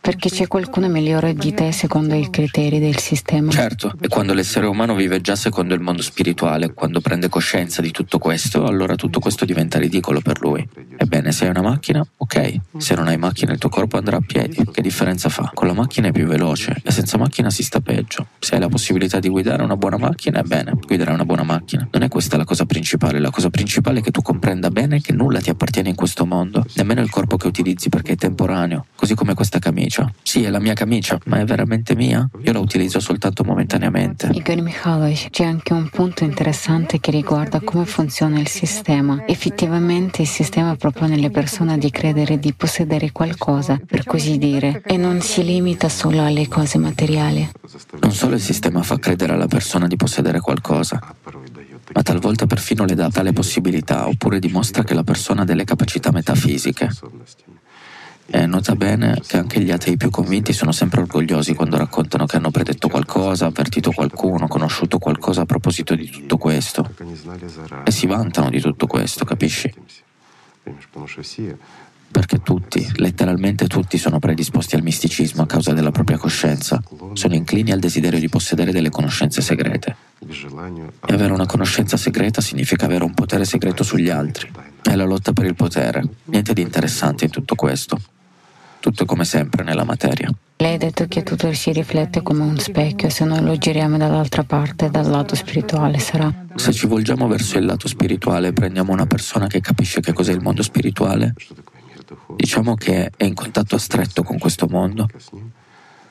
perché 0.00 0.30
c'è 0.30 0.46
qualcuno 0.46 0.88
migliore 0.88 1.34
di 1.34 1.52
te 1.52 1.72
secondo 1.72 2.14
i 2.14 2.30
criteri 2.30 2.78
del 2.78 2.96
sistema. 2.96 3.50
Certo, 3.50 3.92
e 4.00 4.08
quando 4.08 4.32
l'essere 4.32 4.66
umano 4.66 4.94
vive 4.94 5.20
già 5.20 5.36
secondo 5.36 5.74
il 5.74 5.80
mondo 5.80 6.00
spirituale, 6.00 6.72
quando 6.72 7.00
prende 7.00 7.28
coscienza 7.28 7.82
di 7.82 7.90
tutto 7.90 8.18
questo, 8.18 8.64
allora 8.64 8.94
tutto 8.94 9.20
questo 9.20 9.44
diventa 9.44 9.78
ridicolo 9.78 10.20
per 10.20 10.40
lui. 10.40 10.66
Ebbene, 10.96 11.32
se 11.32 11.44
hai 11.44 11.50
una 11.50 11.60
macchina, 11.60 12.04
ok, 12.16 12.60
se 12.78 12.94
non 12.94 13.08
hai 13.08 13.18
macchina 13.18 13.52
il 13.52 13.58
tuo 13.58 13.68
corpo 13.68 13.98
andrà 13.98 14.16
a 14.16 14.22
piedi, 14.26 14.64
che 14.72 14.80
differenza 14.80 15.28
fa? 15.28 15.50
Con 15.52 15.66
la 15.66 15.74
macchina 15.74 16.08
è 16.08 16.12
più 16.12 16.26
veloce 16.26 16.80
e 16.82 16.90
senza 16.90 17.18
macchina 17.18 17.50
si 17.50 17.62
sta 17.62 17.80
peggio. 17.80 18.28
Se 18.38 18.54
hai 18.54 18.60
la 18.60 18.68
possibilità 18.68 19.18
di 19.18 19.28
guidare 19.28 19.62
una 19.62 19.76
buona 19.76 19.98
macchina, 19.98 20.40
ebbene, 20.40 20.78
guiderai 20.86 21.14
una 21.14 21.26
buona 21.26 21.42
macchina. 21.42 21.86
Non 21.90 22.02
è 22.02 22.08
questa 22.08 22.38
la 22.38 22.44
cosa 22.44 22.64
principale, 22.64 23.18
la 23.18 23.30
cosa 23.30 23.50
principale 23.50 23.98
è 23.98 24.02
che 24.02 24.10
tu 24.10 24.22
comprenda 24.22 24.70
bene 24.70 25.00
che 25.00 25.12
nulla 25.12 25.40
ti 25.40 25.50
appartiene 25.50 25.90
in 25.90 25.94
questo 25.94 26.24
mondo, 26.24 26.64
nemmeno 26.74 27.02
il 27.02 27.10
corpo 27.10 27.36
che 27.36 27.46
utilizzi 27.46 27.90
perché 27.90 28.12
è 28.12 28.16
temporaneo, 28.16 28.86
così 28.94 29.14
come 29.14 29.34
questa 29.34 29.58
camicia 29.58 29.89
camicia. 29.90 30.12
Sì, 30.22 30.44
è 30.44 30.50
la 30.50 30.60
mia 30.60 30.74
camicia, 30.74 31.18
ma 31.26 31.40
è 31.40 31.44
veramente 31.44 31.96
mia? 31.96 32.28
Io 32.42 32.52
la 32.52 32.60
utilizzo 32.60 33.00
soltanto 33.00 33.42
momentaneamente. 33.42 34.30
Igor 34.32 34.60
Mikhailovich, 34.60 35.30
c'è 35.30 35.44
anche 35.44 35.72
un 35.72 35.88
punto 35.90 36.22
interessante 36.24 37.00
che 37.00 37.10
riguarda 37.10 37.60
come 37.60 37.84
funziona 37.84 38.38
il 38.38 38.48
sistema. 38.48 39.24
Effettivamente 39.26 40.22
il 40.22 40.28
sistema 40.28 40.76
propone 40.76 41.14
alle 41.14 41.30
persone 41.30 41.76
di 41.78 41.90
credere 41.90 42.38
di 42.38 42.54
possedere 42.54 43.10
qualcosa, 43.10 43.80
per 43.84 44.04
così 44.04 44.38
dire, 44.38 44.82
e 44.86 44.96
non 44.96 45.20
si 45.20 45.42
limita 45.42 45.88
solo 45.88 46.24
alle 46.24 46.46
cose 46.46 46.78
materiali. 46.78 47.50
Non 48.00 48.12
solo 48.12 48.36
il 48.36 48.40
sistema 48.40 48.82
fa 48.82 48.98
credere 48.98 49.32
alla 49.32 49.48
persona 49.48 49.86
di 49.88 49.96
possedere 49.96 50.40
qualcosa, 50.40 50.98
ma 51.92 52.02
talvolta 52.02 52.46
perfino 52.46 52.84
le 52.84 52.94
dà 52.94 53.08
tale 53.10 53.32
possibilità 53.32 54.06
oppure 54.06 54.38
dimostra 54.38 54.84
che 54.84 54.94
la 54.94 55.02
persona 55.02 55.42
ha 55.42 55.44
delle 55.44 55.64
capacità 55.64 56.12
metafisiche. 56.12 56.88
E 58.32 58.46
nota 58.46 58.76
bene 58.76 59.20
che 59.26 59.38
anche 59.38 59.60
gli 59.60 59.72
atei 59.72 59.96
più 59.96 60.08
convinti 60.08 60.52
sono 60.52 60.70
sempre 60.70 61.00
orgogliosi 61.00 61.52
quando 61.54 61.76
raccontano 61.76 62.26
che 62.26 62.36
hanno 62.36 62.52
predetto 62.52 62.88
qualcosa, 62.88 63.46
avvertito 63.46 63.90
qualcuno, 63.90 64.46
conosciuto 64.46 64.98
qualcosa 64.98 65.40
a 65.40 65.46
proposito 65.46 65.96
di 65.96 66.08
tutto 66.08 66.38
questo. 66.38 66.88
E 67.84 67.90
si 67.90 68.06
vantano 68.06 68.48
di 68.48 68.60
tutto 68.60 68.86
questo, 68.86 69.24
capisci? 69.24 69.74
Perché 72.12 72.40
tutti, 72.40 72.88
letteralmente 72.96 73.66
tutti, 73.66 73.98
sono 73.98 74.20
predisposti 74.20 74.76
al 74.76 74.82
misticismo 74.82 75.42
a 75.42 75.46
causa 75.46 75.72
della 75.72 75.90
propria 75.90 76.16
coscienza, 76.16 76.80
sono 77.14 77.34
inclini 77.34 77.72
al 77.72 77.80
desiderio 77.80 78.20
di 78.20 78.28
possedere 78.28 78.70
delle 78.70 78.90
conoscenze 78.90 79.40
segrete. 79.40 79.96
E 80.20 81.12
avere 81.12 81.32
una 81.32 81.46
conoscenza 81.46 81.96
segreta 81.96 82.40
significa 82.40 82.84
avere 82.84 83.02
un 83.02 83.14
potere 83.14 83.44
segreto 83.44 83.82
sugli 83.82 84.08
altri. 84.08 84.50
È 84.82 84.94
la 84.94 85.04
lotta 85.04 85.32
per 85.32 85.46
il 85.46 85.56
potere. 85.56 86.02
Niente 86.26 86.52
di 86.52 86.62
interessante 86.62 87.24
in 87.24 87.30
tutto 87.32 87.56
questo. 87.56 88.00
Tutto 88.80 89.04
come 89.04 89.24
sempre 89.24 89.62
nella 89.62 89.84
materia. 89.84 90.30
Lei 90.56 90.74
ha 90.74 90.78
detto 90.78 91.06
che 91.06 91.22
tutto 91.22 91.52
si 91.52 91.72
riflette 91.72 92.22
come 92.22 92.42
un 92.42 92.58
specchio, 92.58 93.08
se 93.08 93.24
noi 93.24 93.42
lo 93.42 93.56
giriamo 93.56 93.96
dall'altra 93.96 94.42
parte, 94.42 94.90
dal 94.90 95.06
lato 95.06 95.34
spirituale 95.34 95.98
sarà. 95.98 96.32
Se 96.54 96.72
ci 96.72 96.86
volgiamo 96.86 97.26
verso 97.28 97.58
il 97.58 97.64
lato 97.64 97.88
spirituale 97.88 98.48
e 98.48 98.52
prendiamo 98.52 98.92
una 98.92 99.06
persona 99.06 99.46
che 99.46 99.60
capisce 99.60 100.00
che 100.00 100.12
cos'è 100.12 100.32
il 100.32 100.40
mondo 100.40 100.62
spirituale, 100.62 101.34
diciamo 102.36 102.74
che 102.74 103.10
è 103.16 103.24
in 103.24 103.34
contatto 103.34 103.78
stretto 103.78 104.22
con 104.22 104.38
questo 104.38 104.66
mondo, 104.68 105.08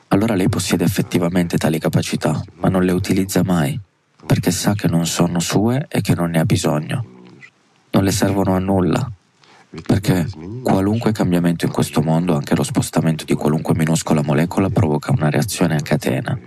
allora 0.08 0.34
lei 0.34 0.48
possiede 0.48 0.84
effettivamente 0.84 1.56
tali 1.56 1.78
capacità, 1.78 2.42
ma 2.54 2.68
non 2.68 2.84
le 2.84 2.92
utilizza 2.92 3.42
mai, 3.44 3.78
perché 4.26 4.50
sa 4.50 4.74
che 4.74 4.88
non 4.88 5.06
sono 5.06 5.38
sue 5.38 5.86
e 5.88 6.00
che 6.00 6.14
non 6.14 6.30
ne 6.30 6.40
ha 6.40 6.44
bisogno. 6.44 7.04
Non 7.90 8.04
le 8.04 8.10
servono 8.10 8.54
a 8.54 8.58
nulla, 8.58 9.08
perché 9.86 10.26
qualunque 10.62 11.12
cambiamento 11.12 11.64
in 11.64 11.72
questo 11.72 12.02
mondo, 12.02 12.34
anche 12.34 12.56
lo 12.56 12.64
spostamento 12.64 13.24
di 13.24 13.34
qualunque 13.34 13.74
minuscola 13.74 14.22
molecola, 14.22 14.68
provoca 14.68 15.12
una 15.12 15.30
reazione 15.30 15.76
a 15.76 15.80
catena 15.80 16.38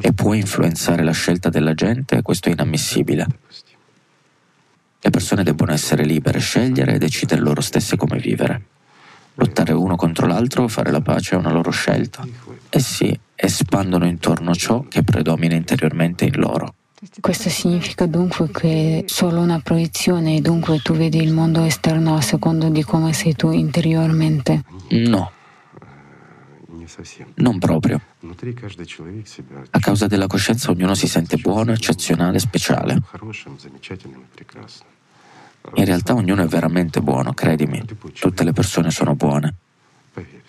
e 0.00 0.12
può 0.12 0.32
influenzare 0.34 1.02
la 1.02 1.12
scelta 1.12 1.48
della 1.48 1.74
gente 1.74 2.22
questo 2.22 2.48
è 2.48 2.52
inammissibile. 2.52 3.26
Le 5.00 5.10
persone 5.10 5.42
debbono 5.42 5.72
essere 5.72 6.04
libere, 6.04 6.38
scegliere 6.38 6.94
e 6.94 6.98
decidere 6.98 7.40
loro 7.40 7.60
stesse 7.60 7.96
come 7.96 8.18
vivere. 8.18 8.62
Lottare 9.34 9.72
uno 9.72 9.96
contro 9.96 10.26
l'altro 10.26 10.66
fare 10.66 10.90
la 10.90 11.00
pace 11.00 11.34
è 11.34 11.38
una 11.38 11.52
loro 11.52 11.70
scelta. 11.70 12.26
Essi 12.70 13.18
espandono 13.34 14.06
intorno 14.06 14.54
ciò 14.54 14.84
che 14.88 15.02
predomina 15.04 15.54
interiormente 15.54 16.24
in 16.24 16.38
loro. 16.38 16.74
Questo 17.20 17.48
significa 17.48 18.06
dunque 18.06 18.50
che 18.50 19.04
è 19.04 19.08
solo 19.08 19.40
una 19.40 19.60
proiezione 19.60 20.36
e 20.36 20.40
dunque 20.40 20.80
tu 20.80 20.94
vedi 20.94 21.22
il 21.22 21.32
mondo 21.32 21.62
esterno 21.62 22.16
a 22.16 22.20
secondo 22.20 22.68
di 22.70 22.82
come 22.82 23.12
sei 23.12 23.34
tu 23.34 23.52
interiormente? 23.52 24.64
No. 24.90 25.30
Non 27.34 27.58
proprio. 27.58 28.00
A 29.70 29.78
causa 29.78 30.06
della 30.08 30.26
coscienza 30.26 30.72
ognuno 30.72 30.94
si 30.94 31.06
sente 31.06 31.36
buono, 31.36 31.72
eccezionale, 31.72 32.40
speciale. 32.40 33.00
In 35.74 35.84
realtà 35.84 36.14
ognuno 36.14 36.42
è 36.42 36.46
veramente 36.46 37.00
buono, 37.00 37.32
credimi. 37.32 37.80
Tutte 38.18 38.42
le 38.42 38.52
persone 38.52 38.90
sono 38.90 39.14
buone. 39.14 39.54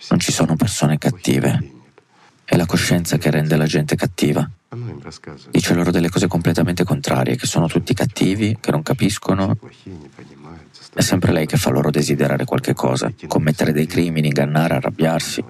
Non 0.08 0.18
ci 0.18 0.32
sono 0.32 0.56
persone 0.56 0.98
cattive. 0.98 1.72
È 2.44 2.56
la 2.56 2.66
coscienza 2.66 3.18
che 3.18 3.30
rende 3.30 3.56
la 3.56 3.66
gente 3.66 3.94
cattiva. 3.94 4.50
Dice 5.50 5.74
loro 5.74 5.90
delle 5.90 6.10
cose 6.10 6.28
completamente 6.28 6.84
contrarie, 6.84 7.34
che 7.34 7.46
sono 7.46 7.66
tutti 7.66 7.92
cattivi, 7.92 8.56
che 8.60 8.70
non 8.70 8.82
capiscono. 8.82 9.58
È 10.94 11.00
sempre 11.00 11.32
lei 11.32 11.46
che 11.46 11.56
fa 11.56 11.70
loro 11.70 11.90
desiderare 11.90 12.44
qualche 12.44 12.72
cosa, 12.72 13.12
commettere 13.26 13.72
dei 13.72 13.86
crimini, 13.86 14.28
ingannare, 14.28 14.74
arrabbiarsi. 14.74 15.42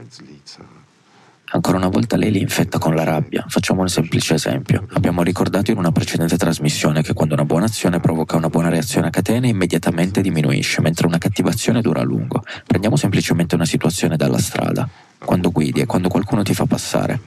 Ancora 1.53 1.77
una 1.77 1.89
volta 1.89 2.17
lei 2.17 2.31
li 2.31 2.41
infetta 2.41 2.79
con 2.79 2.95
la 2.95 3.05
rabbia. 3.05 3.45
Facciamo 3.47 3.83
un 3.83 3.89
semplice 3.89 4.35
esempio. 4.35 4.87
Abbiamo 4.93 5.23
ricordato 5.23 5.71
in 5.71 5.77
una 5.77 5.93
precedente 5.93 6.39
trasmissione 6.39 7.03
che 7.03 7.13
quando 7.13 7.35
una 7.35 7.45
buona 7.45 7.67
azione 7.67 8.01
provoca 8.01 8.37
una 8.37 8.49
buona 8.49 8.71
reazione 8.71 9.09
a 9.09 9.11
catena 9.11 9.49
immediatamente 9.49 10.23
diminuisce, 10.23 10.81
mentre 10.81 11.07
una 11.07 11.19
cattivazione 11.19 11.83
dura 11.83 12.01
a 12.01 12.05
lungo. 12.05 12.43
Prendiamo 12.67 12.97
semplicemente 12.97 13.55
una 13.55 13.67
situazione 13.67 14.17
dalla 14.17 14.39
strada. 14.39 14.89
Quando 15.19 15.51
guidi 15.51 15.81
e 15.81 15.87
quando 15.87 16.09
qualcuno 16.09 16.43
ti 16.43 16.55
fa 16.55 16.65
passare. 16.65 17.21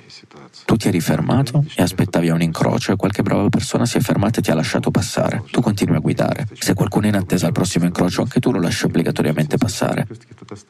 Tu 0.66 0.76
ti 0.78 0.88
eri 0.88 1.00
fermato 1.00 1.66
e 1.76 1.82
aspettavi 1.82 2.30
a 2.30 2.34
un 2.34 2.42
incrocio 2.42 2.94
e 2.94 2.96
qualche 2.96 3.22
brava 3.22 3.48
persona 3.50 3.86
si 3.86 3.98
è 3.98 4.02
fermata 4.02 4.40
e 4.40 4.42
ti 4.42 4.52
ha 4.52 4.56
lasciato 4.56 4.92
passare. 4.92 5.44
Tu 5.52 5.62
continui 5.62 5.96
a 5.96 6.00
guidare. 6.00 6.48
Se 6.58 6.74
qualcuno 6.74 7.06
è 7.06 7.10
in 7.10 7.16
attesa 7.16 7.48
al 7.48 7.52
prossimo 7.52 7.86
incrocio, 7.86 8.22
anche 8.22 8.40
tu 8.40 8.52
lo 8.52 8.60
lasci 8.60 8.86
obbligatoriamente 8.86 9.58
passare. 9.58 10.08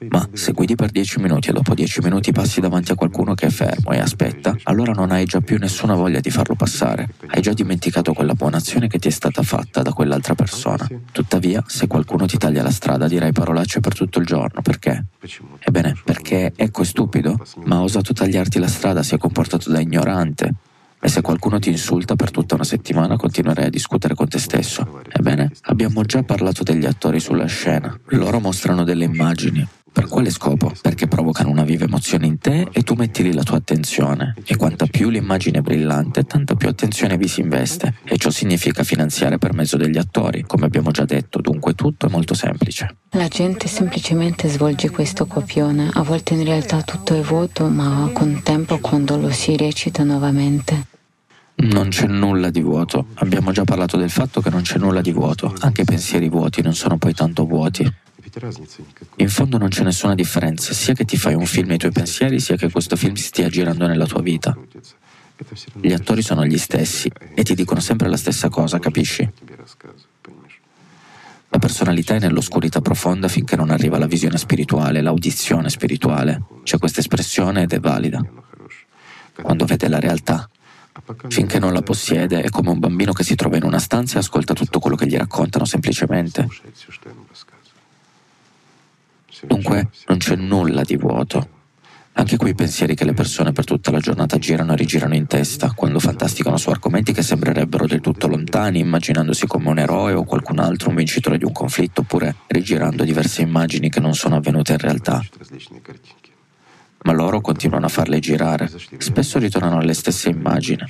Ma 0.10 0.28
se 0.34 0.52
guidi 0.52 0.76
per 0.76 0.90
10 0.90 1.20
minuti 1.20 1.50
e 1.50 1.54
dopo 1.54 1.74
10 1.74 2.02
minuti 2.02 2.32
passi 2.32 2.60
davanti 2.60 2.92
a 2.92 2.96
qualcuno 2.96 3.34
che 3.34 3.48
è 3.48 3.50
fermo 3.50 3.92
e 3.92 4.00
aspetta, 4.00 4.56
allora 4.64 4.94
non 4.94 5.12
hai 5.12 5.26
già 5.26 5.42
più 5.42 5.58
nessuna 5.58 5.96
voglia 5.96 6.20
di 6.20 6.30
farlo 6.30 6.56
passare. 6.56 7.10
Hai 7.28 7.42
già 7.42 7.54
dimenticato 7.54 8.14
quella 8.14 8.34
buona 8.34 8.58
azione 8.58 8.88
che 8.88 9.00
ti 9.00 9.08
è 9.08 9.12
stata 9.12 9.44
fatta 9.44 9.82
da 9.82 9.94
quell'altra 9.94 10.36
persona. 10.36 10.88
Tuttavia, 11.12 11.64
se 11.68 11.88
qualcuno 11.88 12.26
ti 12.26 12.38
taglia 12.38 12.64
la 12.64 12.72
strada, 12.72 13.08
dirai 13.08 13.32
parolacce 13.32 13.80
per 13.80 13.94
tutto 13.96 14.20
il 14.20 14.26
giorno. 14.26 14.62
Perché? 14.62 15.06
Ebbene, 15.60 15.96
perché 16.04 16.52
ecco 16.56 16.82
è 16.82 16.86
stupido, 16.86 17.38
ma 17.66 17.78
ha 17.78 17.82
osato 17.82 18.14
tagliarti 18.14 18.60
la 18.60 18.68
strada, 18.68 19.04
si 19.04 19.16
è 19.16 19.18
comportato 19.18 19.70
da 19.70 19.80
ignorante. 19.84 20.52
E 21.00 21.10
se 21.10 21.22
qualcuno 21.22 21.60
ti 21.60 21.70
insulta 21.70 22.16
per 22.16 22.32
tutta 22.32 22.56
una 22.56 22.64
settimana 22.64 23.18
continuerai 23.18 23.66
a 23.66 23.70
discutere 23.70 24.16
con 24.16 24.28
te 24.28 24.40
stesso. 24.40 25.02
Ebbene, 25.12 25.52
abbiamo 25.64 26.04
già 26.04 26.24
parlato 26.24 26.64
degli 26.64 26.86
attori 26.86 27.20
sulla 27.20 27.46
scena. 27.46 27.98
Loro 28.06 28.40
mostrano 28.40 28.84
delle 28.84 29.04
immagini. 29.04 29.68
Per 29.94 30.08
quale 30.08 30.32
scopo? 30.32 30.72
Perché 30.82 31.08
provocano 31.08 31.52
una 31.52 31.64
viva 31.64 31.86
emozione 31.86 32.26
in 32.26 32.40
te 32.40 32.68
e 32.72 32.82
tu 32.82 32.96
metti 32.96 33.22
lì 33.22 33.32
la 33.32 33.44
tua 33.44 33.58
attenzione. 33.58 34.34
E 34.44 34.56
quanta 34.56 34.88
più 34.88 35.10
l'immagine 35.10 35.60
è 35.60 35.62
brillante, 35.62 36.24
tanta 36.24 36.56
più 36.56 36.68
attenzione 36.68 37.16
vi 37.16 37.28
si 37.28 37.42
investe. 37.42 37.98
E 38.04 38.18
ciò 38.18 38.32
significa 38.32 38.84
finanziare 38.84 39.38
per 39.38 39.54
mezzo 39.54 39.78
degli 39.78 40.00
attori, 40.00 40.46
come 40.48 40.66
abbiamo 40.66 40.90
già 40.90 41.06
detto, 41.06 41.42
dunque 41.42 41.76
tutto 41.76 42.08
è 42.08 42.10
molto 42.10 42.34
semplice. 42.34 42.96
La 43.12 43.28
gente 43.28 43.68
semplicemente 43.68 44.50
svolge 44.50 44.90
questo 44.90 45.28
copione. 45.28 45.92
A 45.94 46.02
volte 46.02 46.34
in 46.34 46.44
realtà 46.44 46.82
tutto 46.82 47.14
è 47.14 47.22
vuoto, 47.22 47.68
ma 47.68 48.10
con 48.14 48.42
tempo 48.44 48.80
quando 48.80 49.16
lo 49.18 49.30
si 49.30 49.56
recita 49.56 50.04
nuovamente. 50.04 50.88
Non 51.56 51.90
c'è 51.90 52.08
nulla 52.08 52.50
di 52.50 52.62
vuoto. 52.62 53.10
Abbiamo 53.16 53.52
già 53.52 53.64
parlato 53.64 53.96
del 53.96 54.10
fatto 54.10 54.42
che 54.42 54.50
non 54.50 54.64
c'è 54.64 54.80
nulla 54.80 55.02
di 55.02 55.12
vuoto. 55.12 55.54
Anche 55.60 55.82
i 55.82 55.86
pensieri 55.86 56.30
vuoti 56.30 56.64
non 56.64 56.74
sono 56.74 56.98
poi 56.98 57.14
tanto 57.14 57.46
vuoti. 57.46 57.88
In 59.18 59.30
fondo 59.30 59.58
non 59.58 59.70
c'è 59.70 59.84
nessuna 59.84 60.16
differenza, 60.16 60.74
sia 60.74 60.94
che 60.94 61.06
ti 61.06 61.18
fai 61.18 61.36
un 61.36 61.46
film 61.46 61.70
ai 61.72 61.78
tuoi 61.78 61.92
pensieri, 61.92 62.40
sia 62.40 62.56
che 62.56 62.72
questo 62.72 62.96
film 62.96 63.14
stia 63.14 63.48
girando 63.48 63.86
nella 63.86 64.08
tua 64.08 64.22
vita. 64.22 64.58
Gli 65.80 65.92
attori 65.92 66.22
sono 66.22 66.46
gli 66.46 66.58
stessi 66.58 67.12
e 67.36 67.44
ti 67.44 67.54
dicono 67.54 67.80
sempre 67.80 68.08
la 68.10 68.18
stessa 68.18 68.50
cosa, 68.50 68.80
capisci? 68.80 69.30
La 71.50 71.60
personalità 71.60 72.16
è 72.16 72.20
nell'oscurità 72.20 72.82
profonda 72.82 73.28
finché 73.28 73.56
non 73.56 73.70
arriva 73.70 74.00
la 74.00 74.08
visione 74.08 74.38
spirituale, 74.40 75.02
l'audizione 75.02 75.70
spirituale. 75.70 76.42
C'è 76.64 76.80
questa 76.80 77.02
espressione 77.02 77.64
ed 77.64 77.74
è 77.74 77.80
valida. 77.80 78.26
Quando 79.40 79.66
vede 79.66 79.88
la 79.88 80.00
realtà. 80.00 80.50
Finché 81.28 81.60
non 81.60 81.74
la 81.74 81.82
possiede 81.82 82.42
è 82.42 82.50
come 82.50 82.70
un 82.70 82.80
bambino 82.80 83.14
che 83.14 83.24
si 83.24 83.36
trova 83.36 83.58
in 83.58 83.64
una 83.64 83.80
stanza 83.80 84.16
e 84.16 84.20
ascolta 84.20 84.54
tutto 84.54 84.80
quello 84.80 84.96
che 84.96 85.06
gli 85.06 85.16
raccontano 85.16 85.66
semplicemente. 85.66 86.48
Dunque 89.46 89.90
non 90.08 90.18
c'è 90.18 90.36
nulla 90.36 90.84
di 90.84 90.98
vuoto. 90.98 91.62
Anche 92.16 92.38
quei 92.38 92.54
pensieri 92.54 92.94
che 92.94 93.06
le 93.06 93.14
persone 93.14 93.54
per 93.54 93.66
tutta 93.66 93.90
la 93.90 94.00
giornata 94.00 94.38
girano 94.38 94.74
e 94.74 94.76
rigirano 94.76 95.16
in 95.16 95.26
testa, 95.26 95.72
quando 95.72 96.00
fantasticano 96.00 96.58
su 96.58 96.70
argomenti 96.70 97.12
che 97.12 97.24
sembrerebbero 97.24 97.88
del 97.88 98.02
tutto 98.02 98.28
lontani, 98.28 98.80
immaginandosi 98.80 99.48
come 99.48 99.70
un 99.70 99.80
eroe 99.80 100.14
o 100.14 100.24
qualcun 100.24 100.60
altro 100.60 100.90
un 100.90 100.96
vincitore 100.96 101.40
di 101.40 101.44
un 101.44 101.52
conflitto, 101.52 102.02
oppure 102.02 102.36
rigirando 102.48 103.04
diverse 103.04 103.42
immagini 103.42 103.90
che 103.90 104.00
non 104.00 104.14
sono 104.14 104.36
avvenute 104.36 104.74
in 104.74 104.78
realtà. 104.78 105.22
Ma 107.06 107.14
loro 107.14 107.42
continuano 107.42 107.88
a 107.88 107.90
farle 107.90 108.20
girare, 108.20 108.70
spesso 108.98 109.40
ritornano 109.40 109.80
alle 109.80 109.96
stesse 109.96 110.30
immagini, 110.30 110.84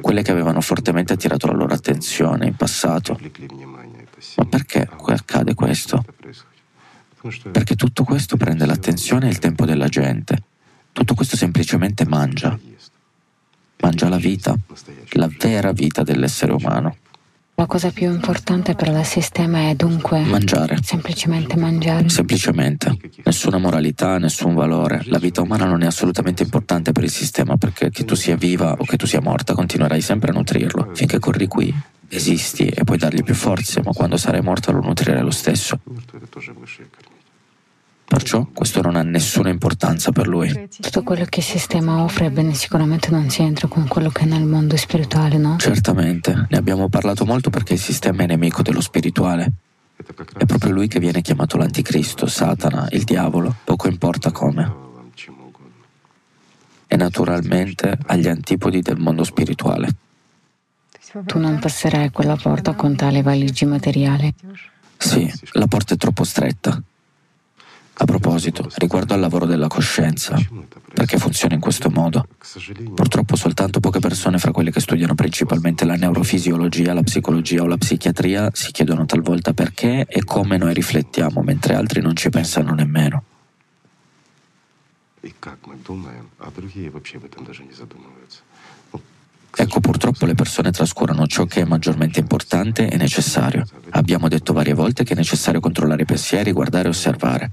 quelle 0.00 0.22
che 0.22 0.30
avevano 0.30 0.60
fortemente 0.60 1.12
attirato 1.12 1.48
la 1.48 1.54
loro 1.54 1.74
attenzione 1.74 2.46
in 2.46 2.54
passato. 2.54 3.18
Ma 4.36 4.44
perché 4.44 4.88
accade 5.06 5.54
questo? 5.54 6.04
Perché 7.50 7.76
tutto 7.76 8.04
questo 8.04 8.36
prende 8.36 8.66
l'attenzione 8.66 9.26
e 9.26 9.30
il 9.30 9.38
tempo 9.38 9.64
della 9.64 9.88
gente. 9.88 10.42
Tutto 10.92 11.14
questo 11.14 11.36
semplicemente 11.36 12.04
mangia. 12.04 12.58
Mangia 13.80 14.08
la 14.08 14.16
vita, 14.16 14.54
la 15.12 15.28
vera 15.38 15.72
vita 15.72 16.02
dell'essere 16.02 16.52
umano. 16.52 16.96
La 17.54 17.66
cosa 17.66 17.90
più 17.90 18.10
importante 18.10 18.74
per 18.74 18.88
il 18.88 19.04
sistema 19.04 19.68
è 19.68 19.74
dunque 19.74 20.20
mangiare. 20.20 20.78
Semplicemente 20.82 21.54
mangiare. 21.56 22.08
Semplicemente. 22.08 22.96
Nessuna 23.24 23.58
moralità, 23.58 24.18
nessun 24.18 24.54
valore. 24.54 25.02
La 25.04 25.18
vita 25.18 25.42
umana 25.42 25.66
non 25.66 25.82
è 25.82 25.86
assolutamente 25.86 26.42
importante 26.42 26.92
per 26.92 27.04
il 27.04 27.10
sistema 27.10 27.56
perché 27.56 27.90
che 27.90 28.04
tu 28.04 28.14
sia 28.14 28.36
viva 28.36 28.72
o 28.72 28.84
che 28.84 28.96
tu 28.96 29.06
sia 29.06 29.20
morta 29.20 29.54
continuerai 29.54 30.00
sempre 30.00 30.30
a 30.30 30.34
nutrirlo. 30.34 30.90
Finché 30.94 31.18
corri 31.18 31.46
qui, 31.46 31.72
esisti 32.08 32.66
e 32.66 32.84
puoi 32.84 32.98
dargli 32.98 33.22
più 33.22 33.34
forze, 33.34 33.82
ma 33.84 33.92
quando 33.92 34.16
sarai 34.16 34.40
morta 34.40 34.72
lo 34.72 34.80
nutrirai 34.80 35.22
lo 35.22 35.30
stesso. 35.30 35.78
Perciò 38.12 38.46
questo 38.52 38.82
non 38.82 38.96
ha 38.96 39.02
nessuna 39.02 39.48
importanza 39.48 40.12
per 40.12 40.28
lui. 40.28 40.68
Tutto 40.78 41.02
quello 41.02 41.24
che 41.24 41.40
il 41.40 41.46
sistema 41.46 42.02
offre, 42.02 42.30
bene, 42.30 42.52
sicuramente 42.52 43.10
non 43.10 43.30
si 43.30 43.40
entra 43.40 43.68
con 43.68 43.88
quello 43.88 44.10
che 44.10 44.24
è 44.24 44.26
nel 44.26 44.44
mondo 44.44 44.76
spirituale, 44.76 45.38
no? 45.38 45.56
Certamente, 45.56 46.46
ne 46.50 46.58
abbiamo 46.58 46.90
parlato 46.90 47.24
molto 47.24 47.48
perché 47.48 47.72
il 47.72 47.78
sistema 47.78 48.24
è 48.24 48.26
nemico 48.26 48.60
dello 48.60 48.82
spirituale. 48.82 49.50
È 50.36 50.44
proprio 50.44 50.72
lui 50.72 50.88
che 50.88 51.00
viene 51.00 51.22
chiamato 51.22 51.56
l'anticristo, 51.56 52.26
Satana, 52.26 52.86
il 52.90 53.04
diavolo, 53.04 53.56
poco 53.64 53.88
importa 53.88 54.30
come. 54.30 54.70
E 56.86 56.96
naturalmente 56.96 57.98
agli 58.08 58.28
antipodi 58.28 58.82
del 58.82 58.98
mondo 58.98 59.24
spirituale. 59.24 59.88
Tu 61.24 61.38
non 61.38 61.58
passerai 61.58 62.10
quella 62.10 62.36
porta 62.36 62.74
con 62.74 62.94
tale 62.94 63.22
valigie 63.22 63.64
materiale. 63.64 64.34
Sì, 64.98 65.32
la 65.52 65.66
porta 65.66 65.94
è 65.94 65.96
troppo 65.96 66.24
stretta. 66.24 66.78
A 68.02 68.04
proposito, 68.04 68.68
riguardo 68.78 69.14
al 69.14 69.20
lavoro 69.20 69.46
della 69.46 69.68
coscienza, 69.68 70.36
perché 70.92 71.18
funziona 71.18 71.54
in 71.54 71.60
questo 71.60 71.88
modo? 71.88 72.26
Purtroppo 72.96 73.36
soltanto 73.36 73.78
poche 73.78 74.00
persone 74.00 74.38
fra 74.38 74.50
quelle 74.50 74.72
che 74.72 74.80
studiano 74.80 75.14
principalmente 75.14 75.84
la 75.84 75.94
neurofisiologia, 75.94 76.94
la 76.94 77.04
psicologia 77.04 77.62
o 77.62 77.66
la 77.66 77.76
psichiatria 77.76 78.50
si 78.52 78.72
chiedono 78.72 79.06
talvolta 79.06 79.52
perché 79.52 80.04
e 80.08 80.24
come 80.24 80.56
noi 80.56 80.74
riflettiamo, 80.74 81.42
mentre 81.42 81.76
altri 81.76 82.00
non 82.00 82.16
ci 82.16 82.28
pensano 82.28 82.74
nemmeno. 82.74 83.22
Ecco, 89.54 89.78
purtroppo 89.78 90.26
le 90.26 90.34
persone 90.34 90.72
trascurano 90.72 91.26
ciò 91.28 91.44
che 91.44 91.60
è 91.60 91.64
maggiormente 91.64 92.18
importante 92.18 92.88
e 92.88 92.96
necessario. 92.96 93.64
Abbiamo 93.90 94.26
detto 94.26 94.52
varie 94.52 94.74
volte 94.74 95.04
che 95.04 95.12
è 95.12 95.16
necessario 95.16 95.60
controllare 95.60 96.02
i 96.02 96.06
pensieri, 96.06 96.50
guardare 96.50 96.86
e 96.86 96.90
osservare. 96.90 97.50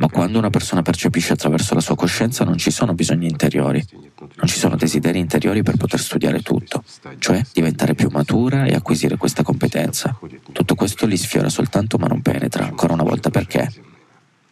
Ma 0.00 0.08
quando 0.08 0.38
una 0.38 0.48
persona 0.48 0.80
percepisce 0.80 1.34
attraverso 1.34 1.74
la 1.74 1.80
sua 1.80 1.94
coscienza 1.94 2.42
non 2.42 2.56
ci 2.56 2.70
sono 2.70 2.94
bisogni 2.94 3.28
interiori, 3.28 3.84
non 4.18 4.46
ci 4.46 4.58
sono 4.58 4.74
desideri 4.74 5.18
interiori 5.18 5.62
per 5.62 5.76
poter 5.76 6.00
studiare 6.00 6.40
tutto, 6.40 6.82
cioè 7.18 7.42
diventare 7.52 7.94
più 7.94 8.08
matura 8.10 8.64
e 8.64 8.74
acquisire 8.74 9.18
questa 9.18 9.42
competenza. 9.42 10.18
Tutto 10.52 10.74
questo 10.74 11.04
li 11.04 11.18
sfiora 11.18 11.50
soltanto 11.50 11.98
ma 11.98 12.06
non 12.06 12.22
penetra. 12.22 12.64
Ancora 12.64 12.94
una 12.94 13.02
volta 13.02 13.28
perché? 13.28 13.70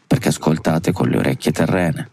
Perché 0.06 0.28
ascoltate 0.28 0.92
con 0.92 1.08
le 1.08 1.16
orecchie 1.16 1.50
terrene 1.50 2.10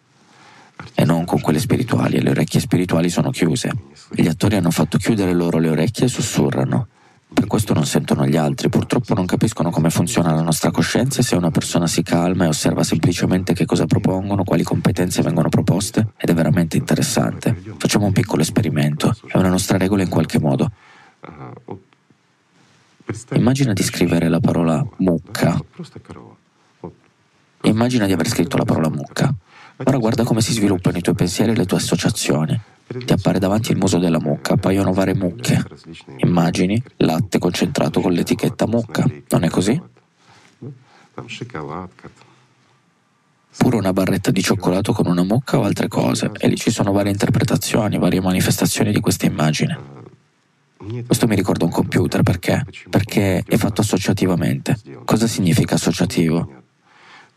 e 0.93 1.04
non 1.04 1.26
con 1.26 1.41
quelle 1.41 1.60
spirituali 1.60 2.15
e 2.15 2.21
le 2.21 2.30
orecchie 2.30 2.62
spirituali 2.62 3.10
sono 3.10 3.32
chiuse. 3.32 3.69
Gli 4.12 4.28
attori 4.28 4.56
hanno 4.56 4.71
fatto 4.71 4.98
chiudere 4.98 5.34
loro 5.34 5.60
le 5.60 5.69
orecchie 5.69 6.06
e 6.06 6.10
sussurrano. 6.10 6.88
Per 7.33 7.47
questo 7.47 7.73
non 7.73 7.85
sentono 7.85 8.25
gli 8.25 8.38
altri, 8.38 8.69
purtroppo 8.69 9.13
non 9.13 9.25
capiscono 9.25 9.69
come 9.69 9.89
funziona 9.89 10.33
la 10.33 10.41
nostra 10.41 10.71
coscienza 10.71 11.19
e 11.19 11.23
se 11.23 11.35
una 11.35 11.51
persona 11.51 11.88
si 11.88 12.01
calma 12.03 12.45
e 12.45 12.47
osserva 12.47 12.83
semplicemente 12.83 13.53
che 13.53 13.65
cosa 13.65 13.85
propongono, 13.85 14.43
quali 14.43 14.63
competenze 14.63 15.21
vengono 15.21 15.49
proposte, 15.49 16.13
ed 16.17 16.29
è 16.29 16.33
veramente 16.33 16.77
interessante. 16.77 17.55
Facciamo 17.77 18.05
un 18.05 18.13
piccolo 18.13 18.41
esperimento, 18.41 19.15
è 19.27 19.38
una 19.38 19.49
nostra 19.49 19.77
regola 19.77 20.03
in 20.03 20.09
qualche 20.09 20.39
modo. 20.39 20.71
Immagina 23.33 23.73
di 23.73 23.83
scrivere 23.83 24.29
la 24.29 24.39
parola 24.39 24.85
mucca. 24.97 25.59
Immagina 27.63 28.05
di 28.05 28.13
aver 28.13 28.27
scritto 28.27 28.57
la 28.57 28.65
parola 28.65 28.89
mucca. 28.89 29.33
Ora 29.77 29.97
guarda 29.97 30.23
come 30.23 30.41
si 30.41 30.53
sviluppano 30.53 30.97
i 30.97 31.01
tuoi 31.01 31.15
pensieri 31.15 31.51
e 31.51 31.55
le 31.55 31.65
tue 31.65 31.77
associazioni. 31.77 32.59
Ti 32.88 33.13
appare 33.13 33.39
davanti 33.39 33.71
il 33.71 33.77
muso 33.77 33.97
della 33.97 34.19
mucca, 34.19 34.53
appaiono 34.53 34.93
varie 34.93 35.15
mucche. 35.15 35.63
Immagini 36.17 36.81
latte 36.97 37.39
concentrato 37.39 37.99
con 37.99 38.13
l'etichetta 38.13 38.67
mucca, 38.67 39.05
non 39.29 39.43
è 39.43 39.49
così? 39.49 39.81
Pure 43.57 43.77
una 43.77 43.91
barretta 43.91 44.31
di 44.31 44.41
cioccolato 44.41 44.93
con 44.93 45.07
una 45.07 45.23
mucca 45.23 45.57
o 45.57 45.63
altre 45.63 45.88
cose, 45.88 46.31
e 46.38 46.47
lì 46.47 46.55
ci 46.55 46.71
sono 46.71 46.91
varie 46.91 47.11
interpretazioni, 47.11 47.97
varie 47.97 48.21
manifestazioni 48.21 48.91
di 48.91 48.99
questa 48.99 49.25
immagine. 49.25 49.93
Questo 51.05 51.25
mi 51.27 51.35
ricorda 51.35 51.65
un 51.65 51.71
computer, 51.71 52.21
perché? 52.21 52.63
Perché 52.89 53.43
è 53.45 53.57
fatto 53.57 53.81
associativamente. 53.81 54.77
Cosa 55.03 55.25
significa 55.25 55.75
associativo? 55.75 56.63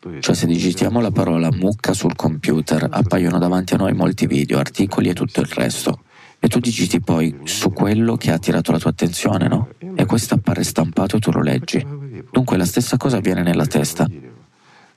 Cioè 0.01 0.35
se 0.35 0.47
digitiamo 0.47 1.01
la 1.01 1.11
parola 1.11 1.51
mucca 1.51 1.93
sul 1.93 2.15
computer 2.15 2.87
appaiono 2.89 3.39
davanti 3.39 3.75
a 3.75 3.79
noi 3.79 3.95
molti 3.95 4.27
video, 4.27 4.59
articoli 4.59 5.09
e 5.09 5.13
tutto 5.13 5.41
il 5.41 5.47
resto. 5.47 6.03
E 6.39 6.47
tu 6.47 6.61
digiti 6.61 7.01
poi 7.01 7.41
su 7.43 7.73
quello 7.73 8.17
che 8.17 8.31
ha 8.31 8.35
attirato 8.35 8.71
la 8.71 8.79
tua 8.79 8.91
attenzione, 8.91 9.49
no? 9.49 9.71
E 9.97 10.05
questo 10.05 10.35
appare 10.35 10.63
stampato 10.63 11.17
e 11.17 11.19
tu 11.19 11.33
lo 11.33 11.43
leggi. 11.43 11.85
Dunque 12.31 12.57
la 12.57 12.65
stessa 12.65 12.97
cosa 12.97 13.17
avviene 13.17 13.43
nella 13.43 13.67
testa. 13.67 14.09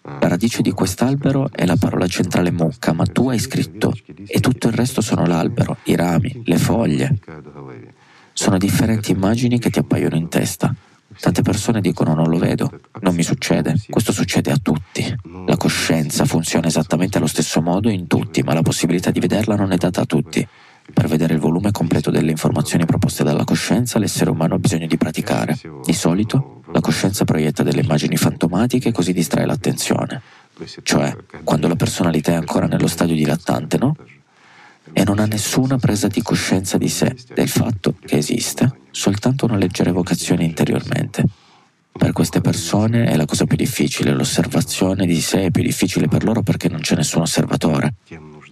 La 0.04 0.28
radice 0.28 0.62
di 0.62 0.72
quest'albero 0.72 1.50
è 1.52 1.66
la 1.66 1.78
parola 1.78 2.06
centrale 2.06 2.52
mucca, 2.52 2.94
ma 2.94 3.06
tu 3.06 3.30
hai 3.30 3.40
scritto 3.40 3.94
e 4.28 4.40
tutto 4.40 4.68
il 4.68 4.74
resto 4.74 5.02
sono 5.02 5.26
l'albero, 5.26 5.78
i 5.86 5.96
rami, 5.96 6.44
le 6.46 6.58
foglie. 6.58 7.20
Sono 8.34 8.58
differenti 8.60 9.12
immagini 9.12 9.58
che 9.58 9.72
ti 9.72 9.80
appaiono 9.80 10.16
in 10.16 10.30
testa. 10.30 10.74
Tante 11.22 11.44
persone 11.44 11.82
dicono 11.82 12.16
non 12.16 12.30
lo 12.30 12.40
vedo, 12.40 12.72
non 13.02 13.14
mi 13.14 13.22
succede. 13.22 13.76
Questo 13.88 14.12
succede 14.12 14.50
a 14.50 14.58
tutti. 14.58 15.16
La 15.46 15.56
coscienza 15.56 16.26
funziona 16.26 16.66
esattamente 16.66 17.20
allo 17.20 17.28
stesso 17.28 17.62
modo 17.62 17.90
in 17.90 18.08
tutti, 18.08 18.42
ma 18.42 18.56
la 18.56 18.64
possibilità 18.64 19.12
di 19.12 19.20
vederla 19.20 19.56
non 19.56 19.72
è 19.72 19.78
data 19.78 20.02
a 20.02 20.06
tutti. 20.06 20.46
Per 20.92 21.08
vedere 21.08 21.36
il 21.36 21.40
volume 21.40 21.70
completo 21.70 22.10
delle 22.10 22.32
informazioni 22.32 22.86
proposte 22.86 23.24
dalla 23.24 23.44
coscienza, 23.44 24.00
l'essere 24.00 24.32
umano 24.32 24.56
ha 24.56 24.58
bisogno 24.58 24.88
di 24.88 24.98
praticare. 24.98 25.56
Di 25.86 25.94
solito, 25.94 26.64
la 26.74 26.82
coscienza 26.82 27.24
proietta 27.24 27.62
delle 27.62 27.82
immagini 27.82 28.18
fantomatiche 28.18 28.90
e 28.90 28.92
così 28.92 29.14
distrae 29.14 29.46
l'attenzione. 29.46 30.22
Cioè, 30.82 31.16
quando 31.44 31.68
la 31.68 31.76
personalità 31.76 32.32
è 32.32 32.36
ancora 32.36 32.66
nello 32.66 32.88
stadio 32.88 33.14
dilattante, 33.14 33.78
no? 33.78 33.96
E 34.94 35.04
non 35.04 35.20
ha 35.20 35.26
nessuna 35.26 35.78
presa 35.78 36.08
di 36.08 36.22
coscienza 36.22 36.78
di 36.78 36.90
sé, 36.90 37.16
del 37.34 37.50
fatto 37.50 37.96
che 38.06 38.18
esiste, 38.18 38.80
soltanto 38.92 39.46
una 39.46 39.58
leggera 39.58 39.90
evocazione 39.90 40.44
interiormente. 40.44 41.24
Per 41.92 42.12
queste 42.14 42.42
persone 42.42 43.06
è 43.06 43.16
la 43.16 43.26
cosa 43.26 43.46
più 43.46 43.58
difficile, 43.58 44.14
l'osservazione 44.14 45.06
di 45.06 45.20
sé 45.22 45.46
è 45.46 45.52
più 45.52 45.62
difficile 45.62 46.08
per 46.08 46.24
loro 46.24 46.42
perché 46.42 46.70
non 46.70 46.80
c'è 46.80 46.96
nessun 46.96 47.22
osservatore. 47.22 47.96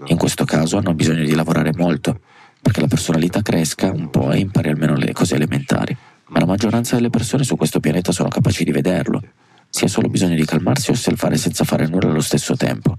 In 0.05 0.17
questo 0.17 0.45
caso 0.45 0.77
hanno 0.77 0.93
bisogno 0.93 1.23
di 1.23 1.33
lavorare 1.33 1.71
molto, 1.75 2.19
perché 2.61 2.81
la 2.81 2.87
personalità 2.87 3.41
cresca 3.41 3.91
un 3.91 4.09
po' 4.09 4.31
e 4.31 4.39
impari 4.39 4.69
almeno 4.69 4.95
le 4.95 5.13
cose 5.13 5.35
elementari. 5.35 5.95
Ma 6.27 6.39
la 6.39 6.45
maggioranza 6.45 6.95
delle 6.95 7.09
persone 7.09 7.43
su 7.43 7.55
questo 7.55 7.79
pianeta 7.79 8.11
sono 8.11 8.29
capaci 8.29 8.63
di 8.63 8.71
vederlo. 8.71 9.21
Si 9.69 9.83
ha 9.83 9.87
solo 9.87 10.09
bisogno 10.09 10.35
di 10.35 10.45
calmarsi 10.45 10.89
e 10.89 10.93
osservare 10.93 11.37
senza 11.37 11.63
fare 11.63 11.87
nulla 11.87 12.09
allo 12.09 12.21
stesso 12.21 12.55
tempo. 12.55 12.97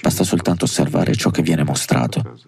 Basta 0.00 0.24
soltanto 0.24 0.64
osservare 0.64 1.14
ciò 1.14 1.30
che 1.30 1.42
viene 1.42 1.64
mostrato. 1.64 2.38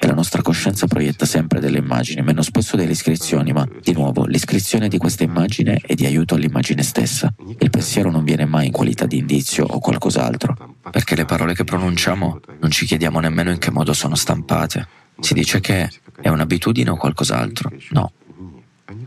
E 0.00 0.06
la 0.06 0.14
nostra 0.14 0.42
coscienza 0.42 0.86
proietta 0.86 1.26
sempre 1.26 1.58
delle 1.58 1.78
immagini, 1.78 2.22
meno 2.22 2.42
spesso 2.42 2.76
delle 2.76 2.92
iscrizioni, 2.92 3.52
ma 3.52 3.66
di 3.82 3.92
nuovo 3.92 4.26
l'iscrizione 4.26 4.86
di 4.86 4.96
questa 4.96 5.24
immagine 5.24 5.80
è 5.84 5.94
di 5.94 6.06
aiuto 6.06 6.36
all'immagine 6.36 6.84
stessa. 6.84 7.34
Il 7.58 7.68
pensiero 7.68 8.08
non 8.08 8.22
viene 8.22 8.44
mai 8.44 8.66
in 8.66 8.72
qualità 8.72 9.06
di 9.06 9.18
indizio 9.18 9.64
o 9.64 9.80
qualcos'altro, 9.80 10.76
perché 10.88 11.16
le 11.16 11.24
parole 11.24 11.52
che 11.52 11.64
pronunciamo 11.64 12.38
non 12.60 12.70
ci 12.70 12.86
chiediamo 12.86 13.18
nemmeno 13.18 13.50
in 13.50 13.58
che 13.58 13.72
modo 13.72 13.92
sono 13.92 14.14
stampate. 14.14 14.86
Si 15.18 15.34
dice 15.34 15.58
che 15.58 15.90
è 16.20 16.28
un'abitudine 16.28 16.90
o 16.90 16.96
qualcos'altro. 16.96 17.72
No. 17.90 18.12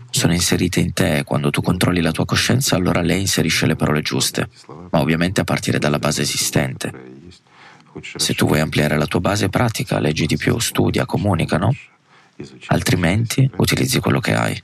Sono 0.10 0.34
inserite 0.34 0.82
in 0.82 0.91
te 0.91 1.19
e 1.19 1.23
quando 1.23 1.51
tu 1.51 1.62
controlli 1.62 2.01
la 2.01 2.12
tua 2.12 2.25
coscienza 2.25 2.75
allora 2.75 2.99
lei 2.99 3.21
inserisce 3.21 3.65
le 3.65 3.77
parole 3.77 4.01
giuste, 4.01 4.49
ma 4.89 4.99
ovviamente 4.99 5.39
a 5.39 5.45
partire 5.45 5.80
dalla 5.80 5.99
base 5.99 6.23
esistente. 6.23 7.20
Se 7.99 8.34
tu 8.34 8.45
vuoi 8.45 8.60
ampliare 8.60 8.97
la 8.97 9.06
tua 9.06 9.19
base, 9.19 9.49
pratica, 9.49 9.99
leggi 9.99 10.25
di 10.25 10.38
più, 10.38 10.58
studia, 10.60 11.06
comunica, 11.06 11.58
no? 11.58 11.75
Altrimenti 12.67 13.49
utilizzi 13.58 13.99
quello 13.99 14.19
che 14.19 14.34
hai. 14.34 14.63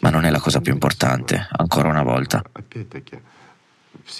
Ma 0.00 0.10
non 0.10 0.24
è 0.24 0.30
la 0.30 0.40
cosa 0.40 0.60
più 0.60 0.72
importante, 0.72 1.46
ancora 1.50 1.88
una 1.88 2.02
volta. 2.02 2.42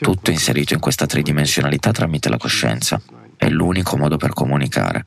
Tutto 0.01 0.31
è 0.31 0.33
inserito 0.33 0.75
in 0.75 0.81
questa 0.81 1.07
tridimensionalità 1.07 1.91
tramite 1.91 2.29
la 2.29 2.37
coscienza. 2.37 3.01
È 3.37 3.49
l'unico 3.49 3.97
modo 3.97 4.17
per 4.17 4.33
comunicare. 4.33 5.07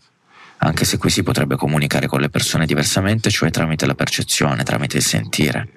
Anche 0.58 0.86
se 0.86 0.98
qui 0.98 1.10
si 1.10 1.24
potrebbe 1.24 1.56
comunicare 1.56 2.08
con 2.08 2.20
le 2.20 2.30
persone 2.30 2.66
diversamente, 2.66 3.30
cioè 3.30 3.52
tramite 3.52 3.86
la 3.86 3.96
percezione, 3.96 4.64
tramite 4.64 4.98
il 4.98 5.04
sentire. 5.04 5.70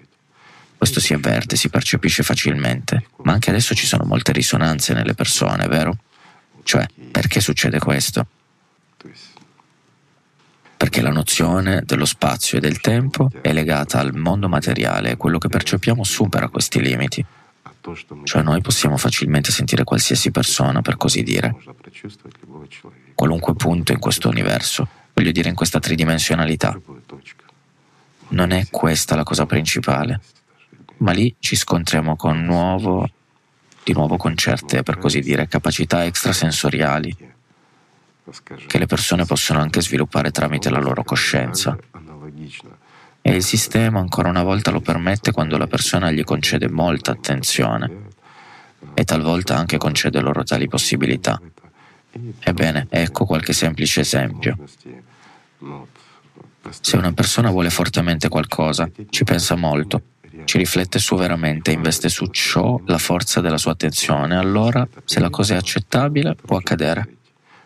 Questo 0.76 1.00
si 1.00 1.12
avverte, 1.12 1.56
si 1.56 1.68
percepisce 1.68 2.22
facilmente, 2.22 3.04
ma 3.22 3.32
anche 3.32 3.50
adesso 3.50 3.74
ci 3.74 3.86
sono 3.86 4.04
molte 4.04 4.32
risonanze 4.32 4.94
nelle 4.94 5.14
persone, 5.14 5.66
vero? 5.66 5.96
Cioè, 6.68 6.86
perché 7.10 7.40
succede 7.40 7.78
questo? 7.78 8.26
Perché 10.76 11.00
la 11.00 11.08
nozione 11.08 11.80
dello 11.82 12.04
spazio 12.04 12.58
e 12.58 12.60
del 12.60 12.80
tempo 12.80 13.30
è 13.40 13.54
legata 13.54 13.98
al 13.98 14.14
mondo 14.14 14.50
materiale 14.50 15.12
e 15.12 15.16
quello 15.16 15.38
che 15.38 15.48
percepiamo 15.48 16.04
supera 16.04 16.50
questi 16.50 16.82
limiti. 16.82 17.24
Cioè 18.24 18.42
noi 18.42 18.60
possiamo 18.60 18.98
facilmente 18.98 19.50
sentire 19.50 19.82
qualsiasi 19.82 20.30
persona, 20.30 20.82
per 20.82 20.98
così 20.98 21.22
dire, 21.22 21.56
qualunque 23.14 23.54
punto 23.54 23.92
in 23.92 23.98
questo 23.98 24.28
universo, 24.28 24.86
voglio 25.14 25.32
dire 25.32 25.48
in 25.48 25.54
questa 25.54 25.78
tridimensionalità. 25.78 26.78
Non 28.28 28.50
è 28.50 28.66
questa 28.70 29.16
la 29.16 29.22
cosa 29.22 29.46
principale, 29.46 30.20
ma 30.98 31.12
lì 31.12 31.34
ci 31.38 31.56
scontriamo 31.56 32.14
con 32.14 32.44
nuovo 32.44 33.08
di 33.88 33.94
nuovo 33.94 34.18
con 34.18 34.36
certe, 34.36 34.82
per 34.82 34.98
così 34.98 35.20
dire, 35.20 35.48
capacità 35.48 36.04
extrasensoriali 36.04 37.16
che 38.66 38.78
le 38.78 38.84
persone 38.84 39.24
possono 39.24 39.60
anche 39.60 39.80
sviluppare 39.80 40.30
tramite 40.30 40.68
la 40.68 40.78
loro 40.78 41.02
coscienza. 41.02 41.74
E 43.22 43.34
il 43.34 43.42
sistema 43.42 43.98
ancora 43.98 44.28
una 44.28 44.42
volta 44.42 44.70
lo 44.70 44.80
permette 44.80 45.32
quando 45.32 45.56
la 45.56 45.66
persona 45.66 46.10
gli 46.10 46.22
concede 46.22 46.68
molta 46.68 47.12
attenzione 47.12 48.06
e 48.92 49.04
talvolta 49.04 49.56
anche 49.56 49.78
concede 49.78 50.20
loro 50.20 50.42
tali 50.44 50.68
possibilità. 50.68 51.40
Ebbene, 52.40 52.88
ecco 52.90 53.24
qualche 53.24 53.54
semplice 53.54 54.00
esempio. 54.00 54.58
Se 56.68 56.96
una 56.98 57.12
persona 57.14 57.50
vuole 57.50 57.70
fortemente 57.70 58.28
qualcosa, 58.28 58.90
ci 59.08 59.24
pensa 59.24 59.54
molto, 59.54 60.02
ci 60.48 60.56
riflette 60.56 60.98
su 60.98 61.14
veramente, 61.14 61.72
investe 61.72 62.08
su 62.08 62.24
ciò 62.28 62.80
la 62.86 62.96
forza 62.96 63.42
della 63.42 63.58
sua 63.58 63.72
attenzione, 63.72 64.34
allora 64.34 64.88
se 65.04 65.20
la 65.20 65.28
cosa 65.28 65.52
è 65.52 65.56
accettabile 65.58 66.34
può 66.34 66.56
accadere. 66.56 67.16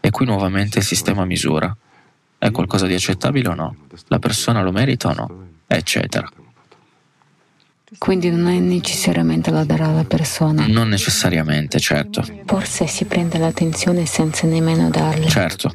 E 0.00 0.10
qui 0.10 0.26
nuovamente 0.26 0.80
il 0.80 0.84
sistema 0.84 1.24
misura. 1.24 1.74
È 2.36 2.50
qualcosa 2.50 2.86
di 2.86 2.94
accettabile 2.94 3.50
o 3.50 3.54
no? 3.54 3.76
La 4.08 4.18
persona 4.18 4.62
lo 4.62 4.72
merita 4.72 5.10
o 5.10 5.14
no? 5.14 5.46
Eccetera. 5.68 6.28
Quindi 7.98 8.30
non 8.30 8.48
è 8.48 8.58
necessariamente 8.58 9.52
la 9.52 9.62
darà 9.62 9.92
la 9.92 10.04
persona. 10.04 10.66
Non 10.66 10.88
necessariamente, 10.88 11.78
certo. 11.78 12.24
Forse 12.46 12.88
si 12.88 13.04
prende 13.04 13.38
l'attenzione 13.38 14.06
senza 14.06 14.48
nemmeno 14.48 14.90
darle. 14.90 15.28
Certo. 15.28 15.72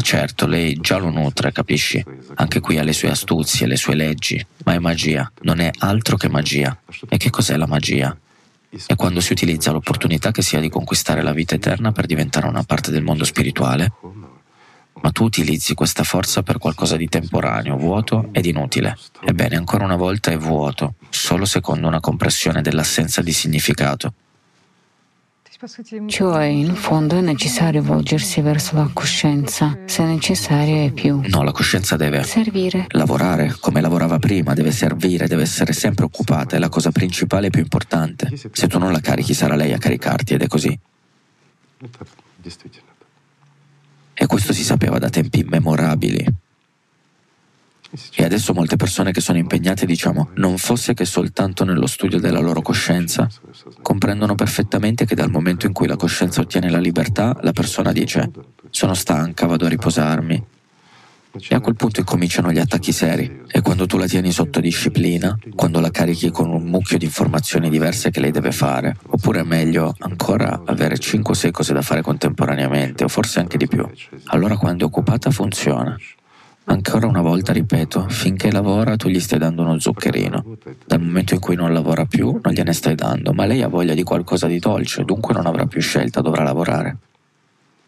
Ma 0.00 0.06
certo, 0.06 0.46
lei 0.46 0.78
già 0.80 0.96
lo 0.96 1.10
nutre, 1.10 1.52
capisci? 1.52 2.02
Anche 2.36 2.60
qui 2.60 2.78
ha 2.78 2.82
le 2.82 2.94
sue 2.94 3.10
astuzie, 3.10 3.66
le 3.66 3.76
sue 3.76 3.94
leggi, 3.94 4.42
ma 4.64 4.72
è 4.72 4.78
magia, 4.78 5.30
non 5.42 5.60
è 5.60 5.70
altro 5.80 6.16
che 6.16 6.30
magia. 6.30 6.74
E 7.06 7.18
che 7.18 7.28
cos'è 7.28 7.54
la 7.58 7.66
magia? 7.66 8.16
È 8.86 8.96
quando 8.96 9.20
si 9.20 9.32
utilizza 9.32 9.72
l'opportunità 9.72 10.30
che 10.30 10.40
si 10.40 10.56
ha 10.56 10.60
di 10.60 10.70
conquistare 10.70 11.20
la 11.20 11.34
vita 11.34 11.54
eterna 11.54 11.92
per 11.92 12.06
diventare 12.06 12.46
una 12.46 12.62
parte 12.62 12.90
del 12.90 13.02
mondo 13.02 13.24
spirituale, 13.24 13.92
ma 15.02 15.10
tu 15.10 15.24
utilizzi 15.24 15.74
questa 15.74 16.02
forza 16.02 16.42
per 16.42 16.56
qualcosa 16.56 16.96
di 16.96 17.06
temporaneo, 17.06 17.76
vuoto 17.76 18.30
ed 18.32 18.46
inutile. 18.46 18.96
Ebbene, 19.22 19.56
ancora 19.56 19.84
una 19.84 19.96
volta 19.96 20.30
è 20.30 20.38
vuoto, 20.38 20.94
solo 21.10 21.44
secondo 21.44 21.86
una 21.86 22.00
compressione 22.00 22.62
dell'assenza 22.62 23.20
di 23.20 23.32
significato. 23.32 24.14
Cioè, 26.06 26.44
in 26.44 26.74
fondo 26.74 27.18
è 27.18 27.20
necessario 27.20 27.82
volgersi 27.82 28.40
verso 28.40 28.76
la 28.76 28.88
coscienza, 28.90 29.78
se 29.84 30.02
necessario 30.04 30.86
è 30.86 30.90
più. 30.90 31.20
No, 31.26 31.42
la 31.42 31.52
coscienza 31.52 31.96
deve 31.96 32.22
servire, 32.22 32.86
lavorare 32.88 33.54
come 33.60 33.82
lavorava 33.82 34.18
prima, 34.18 34.54
deve 34.54 34.70
servire, 34.70 35.26
deve 35.26 35.42
essere 35.42 35.74
sempre 35.74 36.06
occupata, 36.06 36.56
è 36.56 36.58
la 36.58 36.70
cosa 36.70 36.90
principale 36.90 37.48
e 37.48 37.50
più 37.50 37.60
importante. 37.60 38.32
Se 38.52 38.68
tu 38.68 38.78
non 38.78 38.90
la 38.90 39.00
carichi 39.00 39.34
sarà 39.34 39.54
lei 39.54 39.74
a 39.74 39.78
caricarti 39.78 40.32
ed 40.32 40.40
è 40.40 40.46
così. 40.46 40.78
E 44.14 44.26
questo 44.26 44.54
si 44.54 44.64
sapeva 44.64 44.98
da 44.98 45.10
tempi 45.10 45.40
immemorabili. 45.40 46.24
E 48.14 48.24
adesso 48.24 48.52
molte 48.52 48.76
persone 48.76 49.10
che 49.10 49.20
sono 49.20 49.38
impegnate, 49.38 49.84
diciamo, 49.84 50.30
non 50.34 50.58
fosse 50.58 50.94
che 50.94 51.04
soltanto 51.04 51.64
nello 51.64 51.86
studio 51.86 52.20
della 52.20 52.40
loro 52.40 52.62
coscienza, 52.62 53.28
comprendono 53.82 54.36
perfettamente 54.36 55.04
che 55.04 55.16
dal 55.16 55.30
momento 55.30 55.66
in 55.66 55.72
cui 55.72 55.88
la 55.88 55.96
coscienza 55.96 56.40
ottiene 56.40 56.70
la 56.70 56.78
libertà, 56.78 57.36
la 57.40 57.52
persona 57.52 57.90
dice, 57.90 58.30
sono 58.70 58.94
stanca, 58.94 59.46
vado 59.46 59.66
a 59.66 59.68
riposarmi. 59.68 60.44
E 61.32 61.54
a 61.54 61.60
quel 61.60 61.76
punto 61.76 62.00
incominciano 62.00 62.50
gli 62.50 62.58
attacchi 62.58 62.90
seri. 62.90 63.42
E 63.46 63.60
quando 63.60 63.86
tu 63.86 63.96
la 63.96 64.06
tieni 64.06 64.32
sotto 64.32 64.58
disciplina, 64.58 65.36
quando 65.54 65.78
la 65.78 65.90
carichi 65.90 66.30
con 66.30 66.50
un 66.50 66.64
mucchio 66.64 66.98
di 66.98 67.04
informazioni 67.04 67.70
diverse 67.70 68.10
che 68.10 68.20
lei 68.20 68.32
deve 68.32 68.50
fare, 68.50 68.96
oppure 69.06 69.40
è 69.40 69.44
meglio 69.44 69.94
ancora 69.98 70.62
avere 70.64 70.98
5 70.98 71.32
o 71.32 71.36
6 71.36 71.50
cose 71.52 71.72
da 71.72 71.82
fare 71.82 72.02
contemporaneamente, 72.02 73.04
o 73.04 73.08
forse 73.08 73.38
anche 73.38 73.58
di 73.58 73.68
più, 73.68 73.88
allora 74.26 74.56
quando 74.56 74.84
è 74.84 74.86
occupata 74.86 75.30
funziona. 75.30 75.96
Ancora 76.70 77.08
una 77.08 77.20
volta 77.20 77.52
ripeto, 77.52 78.06
finché 78.08 78.52
lavora 78.52 78.94
tu 78.94 79.08
gli 79.08 79.18
stai 79.18 79.40
dando 79.40 79.62
uno 79.62 79.80
zuccherino. 79.80 80.56
Dal 80.86 81.00
momento 81.00 81.34
in 81.34 81.40
cui 81.40 81.56
non 81.56 81.72
lavora 81.72 82.04
più 82.04 82.38
non 82.40 82.52
gliene 82.52 82.72
stai 82.72 82.94
dando, 82.94 83.32
ma 83.32 83.44
lei 83.44 83.62
ha 83.62 83.66
voglia 83.66 83.92
di 83.92 84.04
qualcosa 84.04 84.46
di 84.46 84.60
dolce, 84.60 85.02
dunque 85.02 85.34
non 85.34 85.46
avrà 85.46 85.66
più 85.66 85.80
scelta, 85.80 86.20
dovrà 86.20 86.44
lavorare. 86.44 86.96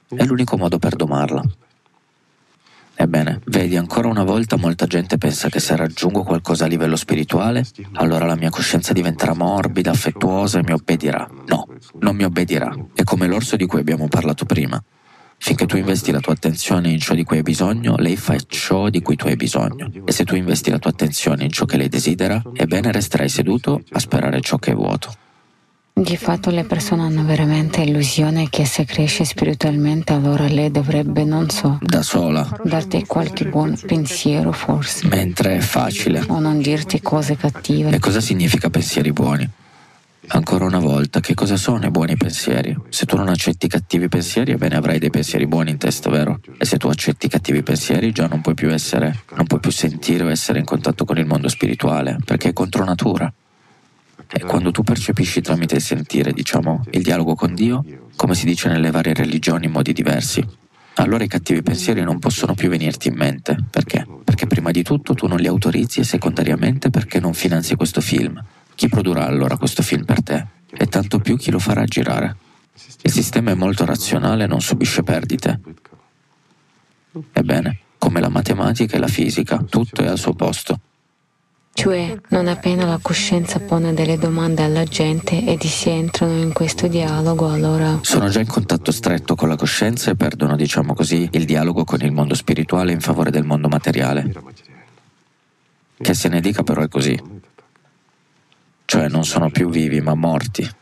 È 0.08 0.24
l'unico 0.24 0.56
modo 0.56 0.80
per 0.80 0.96
domarla. 0.96 1.44
Ebbene, 2.96 3.40
vedi, 3.44 3.76
ancora 3.76 4.08
una 4.08 4.24
volta 4.24 4.56
molta 4.56 4.86
gente 4.86 5.16
pensa 5.16 5.48
che 5.48 5.60
se 5.60 5.76
raggiungo 5.76 6.24
qualcosa 6.24 6.64
a 6.64 6.68
livello 6.68 6.96
spirituale, 6.96 7.64
allora 7.92 8.26
la 8.26 8.34
mia 8.34 8.50
coscienza 8.50 8.92
diventerà 8.92 9.32
morbida, 9.32 9.92
affettuosa 9.92 10.58
e 10.58 10.64
mi 10.64 10.72
obbedirà. 10.72 11.30
No, 11.46 11.68
non 12.00 12.16
mi 12.16 12.24
obbedirà. 12.24 12.76
È 12.94 13.04
come 13.04 13.28
l'orso 13.28 13.54
di 13.54 13.66
cui 13.66 13.78
abbiamo 13.78 14.08
parlato 14.08 14.44
prima. 14.44 14.82
Finché 15.44 15.66
tu 15.66 15.76
investi 15.76 16.12
la 16.12 16.20
tua 16.20 16.34
attenzione 16.34 16.88
in 16.90 17.00
ciò 17.00 17.14
di 17.14 17.24
cui 17.24 17.38
hai 17.38 17.42
bisogno, 17.42 17.96
lei 17.96 18.16
fa 18.16 18.36
ciò 18.46 18.88
di 18.88 19.02
cui 19.02 19.16
tu 19.16 19.26
hai 19.26 19.34
bisogno. 19.34 19.90
E 20.04 20.12
se 20.12 20.24
tu 20.24 20.36
investi 20.36 20.70
la 20.70 20.78
tua 20.78 20.92
attenzione 20.92 21.42
in 21.42 21.50
ciò 21.50 21.64
che 21.64 21.76
lei 21.76 21.88
desidera, 21.88 22.40
ebbene 22.54 22.92
resterai 22.92 23.28
seduto 23.28 23.82
a 23.90 23.98
sperare 23.98 24.40
ciò 24.40 24.58
che 24.58 24.70
è 24.70 24.74
vuoto. 24.76 25.12
Di 25.94 26.16
fatto 26.16 26.50
le 26.50 26.62
persone 26.62 27.02
hanno 27.02 27.24
veramente 27.24 27.82
illusione 27.82 28.48
che 28.50 28.64
se 28.64 28.84
cresce 28.84 29.24
spiritualmente 29.24 30.12
allora 30.12 30.46
lei 30.46 30.70
dovrebbe, 30.70 31.24
non 31.24 31.50
so, 31.50 31.76
da 31.80 32.02
sola, 32.02 32.48
darti 32.62 33.04
qualche 33.04 33.44
buon 33.46 33.76
pensiero 33.84 34.52
forse. 34.52 35.08
Mentre 35.08 35.56
è 35.56 35.60
facile. 35.60 36.22
O 36.28 36.38
non 36.38 36.60
dirti 36.60 37.00
cose 37.00 37.36
cattive. 37.36 37.90
E 37.90 37.98
cosa 37.98 38.20
significa 38.20 38.70
pensieri 38.70 39.12
buoni? 39.12 39.50
Ancora 40.28 40.64
una 40.64 40.78
volta, 40.78 41.18
che 41.18 41.34
cosa 41.34 41.56
sono 41.56 41.84
i 41.84 41.90
buoni 41.90 42.16
pensieri? 42.16 42.76
Se 42.90 43.06
tu 43.06 43.16
non 43.16 43.28
accetti 43.28 43.66
cattivi 43.66 44.08
pensieri, 44.08 44.52
ebbene 44.52 44.76
avrai 44.76 45.00
dei 45.00 45.10
pensieri 45.10 45.48
buoni 45.48 45.70
in 45.70 45.78
testa, 45.78 46.10
vero? 46.10 46.40
E 46.58 46.64
se 46.64 46.78
tu 46.78 46.86
accetti 46.86 47.26
cattivi 47.26 47.62
pensieri, 47.64 48.12
già 48.12 48.28
non 48.28 48.40
puoi 48.40 48.54
più 48.54 48.72
essere, 48.72 49.24
non 49.34 49.46
puoi 49.46 49.58
più 49.58 49.72
sentire 49.72 50.22
o 50.22 50.30
essere 50.30 50.60
in 50.60 50.64
contatto 50.64 51.04
con 51.04 51.18
il 51.18 51.26
mondo 51.26 51.48
spirituale, 51.48 52.18
perché 52.24 52.50
è 52.50 52.52
contro 52.52 52.84
natura. 52.84 53.32
E 54.34 54.40
quando 54.44 54.70
tu 54.70 54.82
percepisci 54.82 55.40
tramite 55.40 55.74
il 55.74 55.82
sentire, 55.82 56.32
diciamo, 56.32 56.84
il 56.92 57.02
dialogo 57.02 57.34
con 57.34 57.54
Dio, 57.54 57.84
come 58.14 58.34
si 58.34 58.46
dice 58.46 58.68
nelle 58.68 58.92
varie 58.92 59.14
religioni 59.14 59.66
in 59.66 59.72
modi 59.72 59.92
diversi, 59.92 60.42
allora 60.94 61.24
i 61.24 61.28
cattivi 61.28 61.62
pensieri 61.62 62.02
non 62.02 62.20
possono 62.20 62.54
più 62.54 62.68
venirti 62.68 63.08
in 63.08 63.14
mente. 63.14 63.56
Perché? 63.68 64.06
Perché 64.24 64.46
prima 64.46 64.70
di 64.70 64.84
tutto 64.84 65.14
tu 65.14 65.26
non 65.26 65.38
li 65.38 65.48
autorizzi 65.48 66.00
e 66.00 66.04
secondariamente 66.04 66.90
perché 66.90 67.18
non 67.18 67.34
finanzi 67.34 67.74
questo 67.74 68.00
film. 68.00 68.42
Chi 68.82 68.88
produrrà 68.88 69.26
allora 69.26 69.56
questo 69.56 69.80
film 69.80 70.04
per 70.04 70.24
te? 70.24 70.44
E 70.68 70.86
tanto 70.86 71.20
più 71.20 71.36
chi 71.36 71.52
lo 71.52 71.60
farà 71.60 71.84
girare. 71.84 72.34
Il 73.02 73.12
sistema 73.12 73.52
è 73.52 73.54
molto 73.54 73.84
razionale 73.84 74.42
e 74.42 74.46
non 74.48 74.60
subisce 74.60 75.04
perdite. 75.04 75.60
Ebbene, 77.30 77.78
come 77.96 78.18
la 78.18 78.28
matematica 78.28 78.96
e 78.96 78.98
la 78.98 79.06
fisica, 79.06 79.58
tutto 79.58 80.02
è 80.02 80.08
al 80.08 80.18
suo 80.18 80.32
posto. 80.32 80.80
Cioè, 81.72 82.18
non 82.30 82.48
appena 82.48 82.84
la 82.84 82.98
coscienza 83.00 83.60
pone 83.60 83.94
delle 83.94 84.18
domande 84.18 84.64
alla 84.64 84.82
gente 84.82 85.44
ed 85.44 85.62
si 85.62 85.88
entrano 85.88 86.38
in 86.38 86.52
questo 86.52 86.88
dialogo, 86.88 87.52
allora... 87.52 88.00
Sono 88.02 88.30
già 88.30 88.40
in 88.40 88.48
contatto 88.48 88.90
stretto 88.90 89.36
con 89.36 89.48
la 89.48 89.54
coscienza 89.54 90.10
e 90.10 90.16
perdono, 90.16 90.56
diciamo 90.56 90.92
così, 90.92 91.28
il 91.30 91.44
dialogo 91.44 91.84
con 91.84 92.00
il 92.00 92.10
mondo 92.10 92.34
spirituale 92.34 92.90
in 92.90 93.00
favore 93.00 93.30
del 93.30 93.44
mondo 93.44 93.68
materiale. 93.68 94.34
Che 95.98 96.14
se 96.14 96.28
ne 96.28 96.40
dica 96.40 96.64
però 96.64 96.82
è 96.82 96.88
così. 96.88 97.41
Cioè 98.92 99.08
non 99.08 99.24
sono 99.24 99.48
più 99.48 99.70
vivi 99.70 100.02
ma 100.02 100.14
morti. 100.14 100.81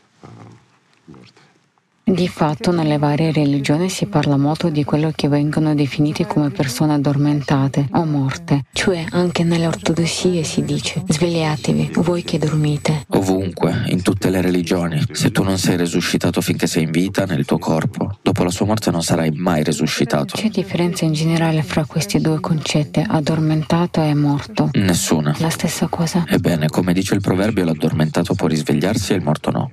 Di 2.11 2.27
fatto 2.27 2.71
nelle 2.71 2.97
varie 2.97 3.31
religioni 3.31 3.87
si 3.87 4.05
parla 4.05 4.35
molto 4.35 4.69
di 4.69 4.83
quello 4.83 5.13
che 5.15 5.29
vengono 5.29 5.73
definiti 5.73 6.25
come 6.25 6.49
persone 6.49 6.95
addormentate 6.95 7.87
o 7.93 8.03
morte, 8.03 8.65
cioè 8.73 9.05
anche 9.11 9.45
nelle 9.45 9.65
ortodossie 9.65 10.43
si 10.43 10.65
dice 10.65 11.01
svegliatevi, 11.07 11.91
voi 11.99 12.23
che 12.23 12.37
dormite. 12.37 13.05
Ovunque, 13.11 13.85
in 13.87 14.01
tutte 14.01 14.29
le 14.29 14.41
religioni, 14.41 15.01
se 15.13 15.31
tu 15.31 15.41
non 15.43 15.57
sei 15.57 15.77
resuscitato 15.77 16.41
finché 16.41 16.67
sei 16.67 16.83
in 16.83 16.91
vita 16.91 17.23
nel 17.23 17.45
tuo 17.45 17.59
corpo, 17.59 18.17
dopo 18.21 18.43
la 18.43 18.51
sua 18.51 18.65
morte 18.65 18.91
non 18.91 19.03
sarai 19.03 19.31
mai 19.31 19.63
resuscitato. 19.63 20.35
C'è 20.35 20.49
differenza 20.49 21.05
in 21.05 21.13
generale 21.13 21.63
fra 21.63 21.85
questi 21.85 22.19
due 22.19 22.41
concetti, 22.41 23.01
addormentato 23.07 24.01
e 24.01 24.13
morto? 24.13 24.69
Nessuna. 24.73 25.33
La 25.39 25.49
stessa 25.49 25.87
cosa? 25.87 26.25
Ebbene, 26.27 26.67
come 26.67 26.91
dice 26.91 27.13
il 27.13 27.21
proverbio, 27.21 27.63
l'addormentato 27.63 28.33
può 28.33 28.47
risvegliarsi 28.47 29.13
e 29.13 29.15
il 29.15 29.23
morto 29.23 29.49
no. 29.49 29.71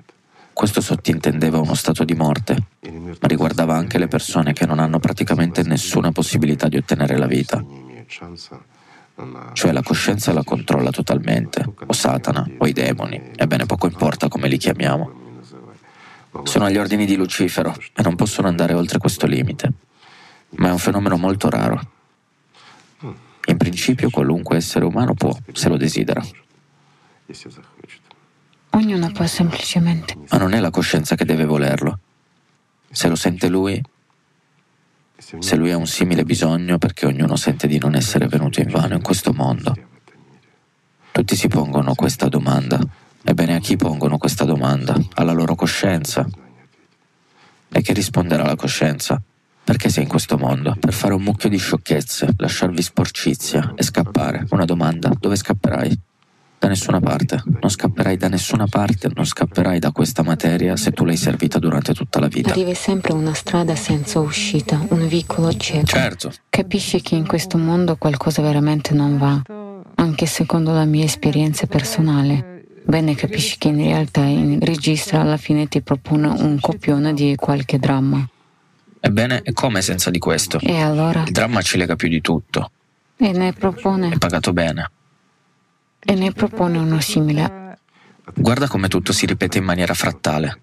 Questo 0.59 0.81
sottintendeva 0.81 1.61
uno 1.61 1.75
stato 1.75 2.03
di 2.03 2.14
morte, 2.14 2.57
ma 2.81 3.29
riguardava 3.29 3.77
anche 3.77 3.97
le 3.97 4.09
persone 4.09 4.53
che 4.53 4.66
non 4.66 4.81
hanno 4.81 4.99
praticamente 4.99 5.62
nessuna 5.62 6.11
possibilità 6.11 6.66
di 6.66 6.77
ottenere 6.77 7.16
la 7.16 7.29
vita. 7.29 7.64
Cioè 9.53 9.71
la 9.71 9.83
coscienza 9.83 10.33
la 10.33 10.42
controlla 10.42 10.90
totalmente, 10.90 11.64
o 11.87 11.92
Satana, 11.92 12.44
o 12.59 12.66
i 12.66 12.73
demoni, 12.73 13.31
ebbene 13.37 13.66
poco 13.66 13.87
importa 13.87 14.27
come 14.27 14.49
li 14.49 14.57
chiamiamo. 14.57 15.12
Sono 16.42 16.64
agli 16.64 16.79
ordini 16.79 17.07
di 17.07 17.14
Lucifero 17.14 17.73
e 17.94 18.03
non 18.03 18.16
possono 18.16 18.49
andare 18.49 18.73
oltre 18.73 18.99
questo 18.99 19.29
limite, 19.29 19.73
ma 20.57 20.71
è 20.71 20.73
un 20.73 20.79
fenomeno 20.79 21.16
molto 21.16 21.49
raro. 21.49 21.81
In 23.47 23.57
principio 23.57 24.11
qualunque 24.11 24.57
essere 24.57 24.85
umano 24.85 25.14
può, 25.14 25.33
se 25.53 25.68
lo 25.68 25.77
desidera. 25.77 26.21
Ognuno 28.70 29.11
può 29.12 29.26
semplicemente. 29.26 30.16
Ma 30.31 30.38
non 30.38 30.52
è 30.52 30.61
la 30.61 30.70
coscienza 30.70 31.14
che 31.14 31.24
deve 31.24 31.44
volerlo. 31.44 31.98
Se 32.90 33.09
lo 33.09 33.16
sente 33.16 33.48
lui, 33.48 33.83
se 35.18 35.57
lui 35.57 35.70
ha 35.72 35.76
un 35.76 35.87
simile 35.87 36.24
bisogno 36.24 36.78
perché 36.78 37.07
ognuno 37.07 37.37
sente 37.37 37.66
di 37.66 37.78
non 37.78 37.94
essere 37.94 38.28
venuto 38.28 38.61
in 38.61 38.70
vano 38.70 38.94
in 38.94 39.02
questo 39.02 39.33
mondo. 39.33 39.74
Tutti 41.11 41.35
si 41.35 41.48
pongono 41.48 41.94
questa 41.94 42.28
domanda. 42.28 42.78
Ebbene, 43.24 43.57
a 43.57 43.59
chi 43.59 43.76
pongono 43.76 44.16
questa 44.16 44.44
domanda? 44.44 44.94
Alla 45.14 45.33
loro 45.33 45.54
coscienza. 45.54 46.26
E 47.70 47.83
che 47.83 47.92
risponderà 47.92 48.44
la 48.44 48.57
coscienza? 48.57 49.20
Perché 49.64 49.90
sei 49.90 50.04
in 50.04 50.09
questo 50.09 50.38
mondo? 50.38 50.76
Per 50.78 50.94
fare 50.94 51.12
un 51.12 51.22
mucchio 51.22 51.50
di 51.50 51.59
sciocchezze, 51.59 52.28
lasciarvi 52.37 52.81
sporcizia 52.81 53.72
e 53.74 53.83
scappare. 53.83 54.46
Una 54.50 54.64
domanda, 54.64 55.12
dove 55.18 55.37
scapperai? 55.37 56.00
Da 56.59 56.66
nessuna 56.66 56.99
parte, 57.01 57.40
non 57.47 57.71
scapperai 57.71 58.16
da 58.16 58.29
nessuna 58.29 58.66
parte, 58.66 59.09
non 59.14 59.25
scapperai 59.25 59.79
da 59.79 59.92
questa 59.92 60.23
materia 60.23 60.77
se 60.77 60.90
tu 60.90 61.05
l'hai 61.05 61.16
servita 61.16 61.59
durante 61.59 61.94
tutta 61.94 62.18
la 62.18 62.27
vita. 62.27 62.51
Arrivi 62.51 62.75
sempre 62.75 63.12
una 63.12 63.33
strada 63.33 63.77
senza 63.77 64.18
uscita, 64.18 64.85
un 64.88 65.07
vicolo 65.07 65.55
cieco. 65.55 65.87
Certo. 65.87 66.33
Capisci 66.51 67.01
che 67.01 67.14
in 67.14 67.27
questo 67.27 67.59
mondo 67.59 67.97
qualcosa 67.97 68.42
veramente 68.42 68.92
non 68.92 69.18
va, 69.18 69.40
anche 69.94 70.27
secondo 70.27 70.73
la 70.73 70.85
mia 70.85 71.05
esperienza 71.05 71.66
personale. 71.66 72.64
Bene, 72.85 73.14
capisci 73.14 73.57
che 73.59 73.68
in 73.68 73.77
realtà 73.77 74.27
il 74.27 74.61
regista 74.61 75.21
alla 75.21 75.37
fine 75.37 75.68
ti 75.68 75.81
propone 75.81 76.27
un 76.27 76.59
copione 76.59 77.14
di 77.14 77.37
qualche 77.37 77.79
dramma. 77.79 78.27
Ebbene, 79.01 79.42
e 79.42 79.53
come 79.53 79.81
senza 79.81 80.11
di 80.11 80.18
questo? 80.18 80.59
E 80.61 80.81
allora? 80.81 81.23
Il 81.25 81.31
dramma 81.31 81.62
ci 81.62 81.79
lega 81.79 81.94
più 81.94 82.09
di 82.09 82.21
tutto. 82.21 82.71
E 83.16 83.31
ne 83.31 83.53
propone. 83.53 84.11
È 84.11 84.18
pagato 84.18 84.53
bene 84.53 84.90
e 86.00 86.14
ne 86.14 86.32
propone 86.32 86.78
uno 86.78 87.00
simile. 87.00 87.78
Guarda 88.34 88.68
come 88.68 88.88
tutto 88.88 89.12
si 89.12 89.26
ripete 89.26 89.58
in 89.58 89.64
maniera 89.64 89.94
frattale, 89.94 90.61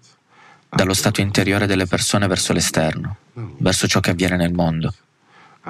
dallo 0.68 0.94
stato 0.94 1.20
interiore 1.20 1.66
delle 1.66 1.86
persone 1.86 2.26
verso 2.26 2.52
l'esterno, 2.52 3.16
verso 3.58 3.86
ciò 3.86 4.00
che 4.00 4.10
avviene 4.10 4.36
nel 4.36 4.52
mondo. 4.52 4.94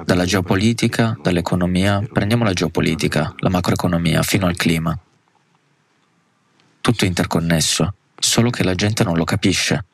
Dalla 0.05 0.25
geopolitica, 0.25 1.17
dall'economia, 1.21 2.01
prendiamo 2.11 2.43
la 2.43 2.53
geopolitica, 2.53 3.33
la 3.37 3.49
macroeconomia, 3.49 4.21
fino 4.21 4.45
al 4.45 4.55
clima. 4.55 4.97
Tutto 6.79 7.03
è 7.03 7.07
interconnesso, 7.07 7.93
solo 8.17 8.49
che 8.51 8.63
la 8.63 8.75
gente 8.75 9.03
non 9.03 9.17
lo 9.17 9.23
capisce. 9.23 9.85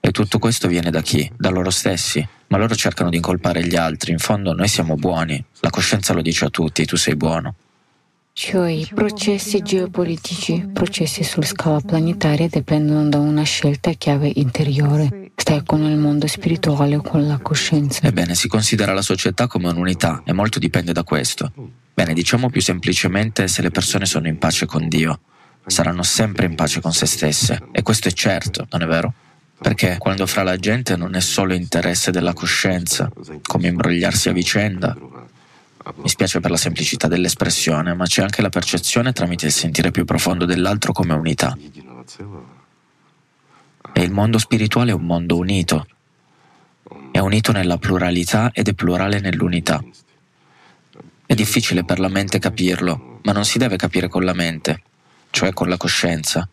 E 0.00 0.10
tutto 0.10 0.38
questo 0.38 0.66
viene 0.66 0.90
da 0.90 1.00
chi? 1.02 1.30
Da 1.36 1.50
loro 1.50 1.70
stessi. 1.70 2.26
Ma 2.48 2.58
loro 2.58 2.74
cercano 2.74 3.08
di 3.08 3.16
incolpare 3.16 3.64
gli 3.64 3.76
altri. 3.76 4.12
In 4.12 4.18
fondo 4.18 4.52
noi 4.52 4.66
siamo 4.66 4.96
buoni. 4.96 5.42
La 5.60 5.70
coscienza 5.70 6.12
lo 6.12 6.22
dice 6.22 6.46
a 6.46 6.50
tutti, 6.50 6.84
tu 6.84 6.96
sei 6.96 7.14
buono. 7.14 7.54
Cioè 8.34 8.70
i 8.70 8.88
processi 8.92 9.60
geopolitici, 9.60 10.70
processi 10.72 11.22
su 11.22 11.42
scala 11.42 11.80
planetaria 11.80 12.48
dipendono 12.48 13.06
da 13.06 13.18
una 13.18 13.42
scelta 13.42 13.92
chiave 13.92 14.32
interiore. 14.36 15.30
Stai 15.36 15.62
con 15.64 15.82
il 15.82 15.98
mondo 15.98 16.26
spirituale 16.26 16.96
o 16.96 17.02
con 17.02 17.26
la 17.26 17.38
coscienza. 17.38 18.06
Ebbene, 18.06 18.34
si 18.34 18.48
considera 18.48 18.94
la 18.94 19.02
società 19.02 19.46
come 19.46 19.68
un'unità 19.68 20.22
e 20.24 20.32
molto 20.32 20.58
dipende 20.58 20.92
da 20.92 21.04
questo. 21.04 21.52
Bene, 21.92 22.14
diciamo 22.14 22.48
più 22.48 22.62
semplicemente 22.62 23.48
se 23.48 23.60
le 23.60 23.70
persone 23.70 24.06
sono 24.06 24.26
in 24.28 24.38
pace 24.38 24.64
con 24.64 24.88
Dio, 24.88 25.20
saranno 25.66 26.02
sempre 26.02 26.46
in 26.46 26.54
pace 26.54 26.80
con 26.80 26.94
se 26.94 27.04
stesse. 27.04 27.68
E 27.70 27.82
questo 27.82 28.08
è 28.08 28.12
certo, 28.12 28.66
non 28.70 28.80
è 28.80 28.86
vero? 28.86 29.12
Perché 29.60 29.96
quando 29.98 30.26
fra 30.26 30.42
la 30.42 30.56
gente 30.56 30.96
non 30.96 31.14
è 31.14 31.20
solo 31.20 31.52
interesse 31.52 32.10
della 32.10 32.32
coscienza, 32.32 33.10
come 33.42 33.68
imbrogliarsi 33.68 34.30
a 34.30 34.32
vicenda, 34.32 34.96
mi 35.96 36.08
spiace 36.08 36.40
per 36.40 36.50
la 36.50 36.56
semplicità 36.56 37.08
dell'espressione, 37.08 37.94
ma 37.94 38.04
c'è 38.04 38.22
anche 38.22 38.42
la 38.42 38.48
percezione 38.48 39.12
tramite 39.12 39.46
il 39.46 39.52
sentire 39.52 39.90
più 39.90 40.04
profondo 40.04 40.44
dell'altro 40.44 40.92
come 40.92 41.14
unità. 41.14 41.56
E 43.94 44.02
il 44.02 44.10
mondo 44.10 44.38
spirituale 44.38 44.92
è 44.92 44.94
un 44.94 45.04
mondo 45.04 45.36
unito. 45.36 45.86
È 47.10 47.18
unito 47.18 47.52
nella 47.52 47.78
pluralità 47.78 48.50
ed 48.52 48.68
è 48.68 48.74
plurale 48.74 49.20
nell'unità. 49.20 49.82
È 51.26 51.34
difficile 51.34 51.84
per 51.84 51.98
la 51.98 52.08
mente 52.08 52.38
capirlo, 52.38 53.20
ma 53.22 53.32
non 53.32 53.44
si 53.44 53.58
deve 53.58 53.76
capire 53.76 54.08
con 54.08 54.24
la 54.24 54.34
mente, 54.34 54.82
cioè 55.30 55.52
con 55.52 55.68
la 55.68 55.76
coscienza. 55.76 56.48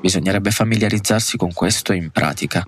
Bisognerebbe 0.00 0.50
familiarizzarsi 0.50 1.36
con 1.36 1.52
questo 1.52 1.92
in 1.92 2.10
pratica. 2.10 2.64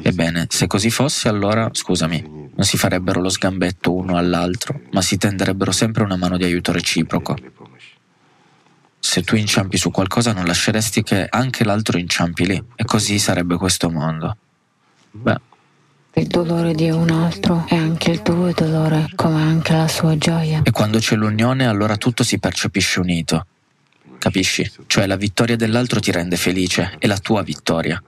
Ebbene, 0.00 0.46
se 0.48 0.66
così 0.66 0.90
fosse, 0.90 1.28
allora, 1.28 1.68
scusami, 1.72 2.50
non 2.54 2.64
si 2.64 2.76
farebbero 2.76 3.20
lo 3.20 3.28
sgambetto 3.28 3.92
uno 3.92 4.16
all'altro, 4.16 4.80
ma 4.92 5.02
si 5.02 5.16
tenderebbero 5.16 5.72
sempre 5.72 6.04
una 6.04 6.16
mano 6.16 6.36
di 6.36 6.44
aiuto 6.44 6.72
reciproco. 6.72 7.36
Se 9.00 9.22
tu 9.22 9.36
inciampi 9.36 9.76
su 9.76 9.90
qualcosa 9.90 10.32
non 10.32 10.44
lasceresti 10.44 11.02
che 11.02 11.26
anche 11.28 11.64
l'altro 11.64 11.98
inciampi 11.98 12.46
lì, 12.46 12.62
e 12.76 12.84
così 12.84 13.18
sarebbe 13.18 13.56
questo 13.56 13.90
mondo. 13.90 14.36
Beh. 15.10 15.40
Il 16.14 16.26
dolore 16.26 16.74
di 16.74 16.90
un 16.90 17.10
altro 17.10 17.64
è 17.68 17.76
anche 17.76 18.10
il 18.10 18.22
tuo 18.22 18.52
dolore, 18.52 19.08
come 19.14 19.40
anche 19.40 19.72
la 19.72 19.88
sua 19.88 20.18
gioia. 20.18 20.62
E 20.64 20.70
quando 20.70 20.98
c'è 20.98 21.14
l'unione, 21.14 21.66
allora 21.66 21.96
tutto 21.96 22.24
si 22.24 22.38
percepisce 22.38 22.98
unito. 22.98 23.46
Capisci? 24.18 24.68
Cioè 24.86 25.06
la 25.06 25.16
vittoria 25.16 25.56
dell'altro 25.56 26.00
ti 26.00 26.10
rende 26.10 26.36
felice, 26.36 26.96
è 26.98 27.06
la 27.06 27.18
tua 27.18 27.42
vittoria. 27.42 28.02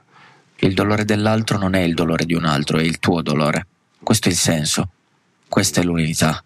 Il 0.62 0.74
dolore 0.74 1.06
dell'altro 1.06 1.56
non 1.56 1.74
è 1.74 1.80
il 1.80 1.94
dolore 1.94 2.26
di 2.26 2.34
un 2.34 2.44
altro, 2.44 2.76
è 2.76 2.82
il 2.82 2.98
tuo 2.98 3.22
dolore. 3.22 3.66
Questo 4.02 4.28
è 4.28 4.30
il 4.30 4.36
senso. 4.36 4.90
Questa 5.48 5.80
è 5.80 5.84
l'unità. 5.84 6.44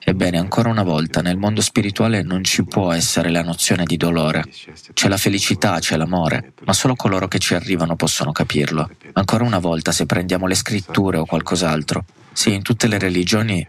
Ebbene, 0.00 0.38
ancora 0.38 0.70
una 0.70 0.82
volta, 0.82 1.20
nel 1.20 1.36
mondo 1.36 1.60
spirituale 1.60 2.22
non 2.22 2.42
ci 2.42 2.64
può 2.64 2.90
essere 2.90 3.30
la 3.30 3.42
nozione 3.42 3.84
di 3.84 3.96
dolore. 3.96 4.44
C'è 4.92 5.06
la 5.06 5.16
felicità, 5.16 5.78
c'è 5.78 5.96
l'amore, 5.96 6.52
ma 6.64 6.72
solo 6.72 6.96
coloro 6.96 7.28
che 7.28 7.38
ci 7.38 7.54
arrivano 7.54 7.94
possono 7.94 8.32
capirlo. 8.32 8.90
Ancora 9.12 9.44
una 9.44 9.58
volta, 9.58 9.92
se 9.92 10.06
prendiamo 10.06 10.48
le 10.48 10.56
scritture 10.56 11.18
o 11.18 11.24
qualcos'altro, 11.24 12.06
sì, 12.32 12.54
in 12.54 12.62
tutte 12.62 12.88
le 12.88 12.98
religioni 12.98 13.64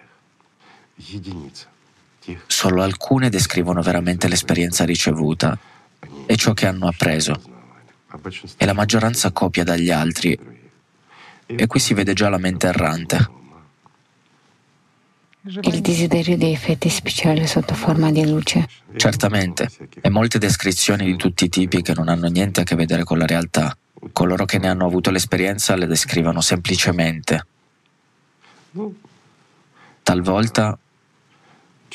solo 2.47 2.81
alcune 2.81 3.29
descrivono 3.29 3.83
veramente 3.83 4.27
l'esperienza 4.27 4.83
ricevuta 4.83 5.57
e 6.25 6.35
ciò 6.37 6.53
che 6.53 6.65
hanno 6.65 6.87
appreso 6.87 7.57
e 8.57 8.65
la 8.65 8.73
maggioranza 8.73 9.31
copia 9.31 9.63
dagli 9.63 9.91
altri 9.91 10.37
e 11.45 11.67
qui 11.67 11.79
si 11.79 11.93
vede 11.93 12.13
già 12.13 12.29
la 12.29 12.37
mente 12.37 12.67
errante. 12.67 13.37
Il 15.41 15.81
desiderio 15.81 16.37
di 16.37 16.51
effetti 16.51 16.89
speciali 16.89 17.47
sotto 17.47 17.73
forma 17.73 18.11
di 18.11 18.29
luce. 18.29 18.67
Certamente, 18.95 19.69
e 19.99 20.09
molte 20.09 20.37
descrizioni 20.37 21.05
di 21.05 21.15
tutti 21.15 21.45
i 21.45 21.49
tipi 21.49 21.81
che 21.81 21.93
non 21.95 22.07
hanno 22.07 22.27
niente 22.27 22.61
a 22.61 22.63
che 22.63 22.75
vedere 22.75 23.03
con 23.03 23.17
la 23.17 23.25
realtà. 23.25 23.75
Coloro 24.11 24.45
che 24.45 24.59
ne 24.59 24.67
hanno 24.67 24.85
avuto 24.85 25.09
l'esperienza 25.09 25.75
le 25.75 25.87
descrivono 25.87 26.41
semplicemente. 26.41 27.45
Talvolta 30.03 30.77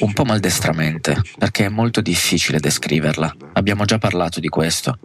un 0.01 0.13
po' 0.13 0.25
maldestramente, 0.25 1.21
perché 1.39 1.67
è 1.67 1.69
molto 1.69 2.01
difficile 2.01 2.59
descriverla. 2.59 3.37
Abbiamo 3.53 3.85
già 3.85 3.99
parlato 3.99 4.41
di 4.41 4.49
questo. 4.49 4.99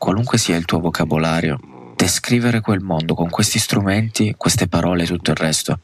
Qualunque 0.00 0.38
sia 0.38 0.56
il 0.56 0.64
tuo 0.64 0.80
vocabolario, 0.80 1.92
descrivere 1.94 2.62
quel 2.62 2.80
mondo 2.80 3.12
con 3.12 3.28
questi 3.28 3.58
strumenti, 3.58 4.34
queste 4.34 4.66
parole 4.66 5.02
e 5.02 5.06
tutto 5.06 5.32
il 5.32 5.36
resto 5.36 5.78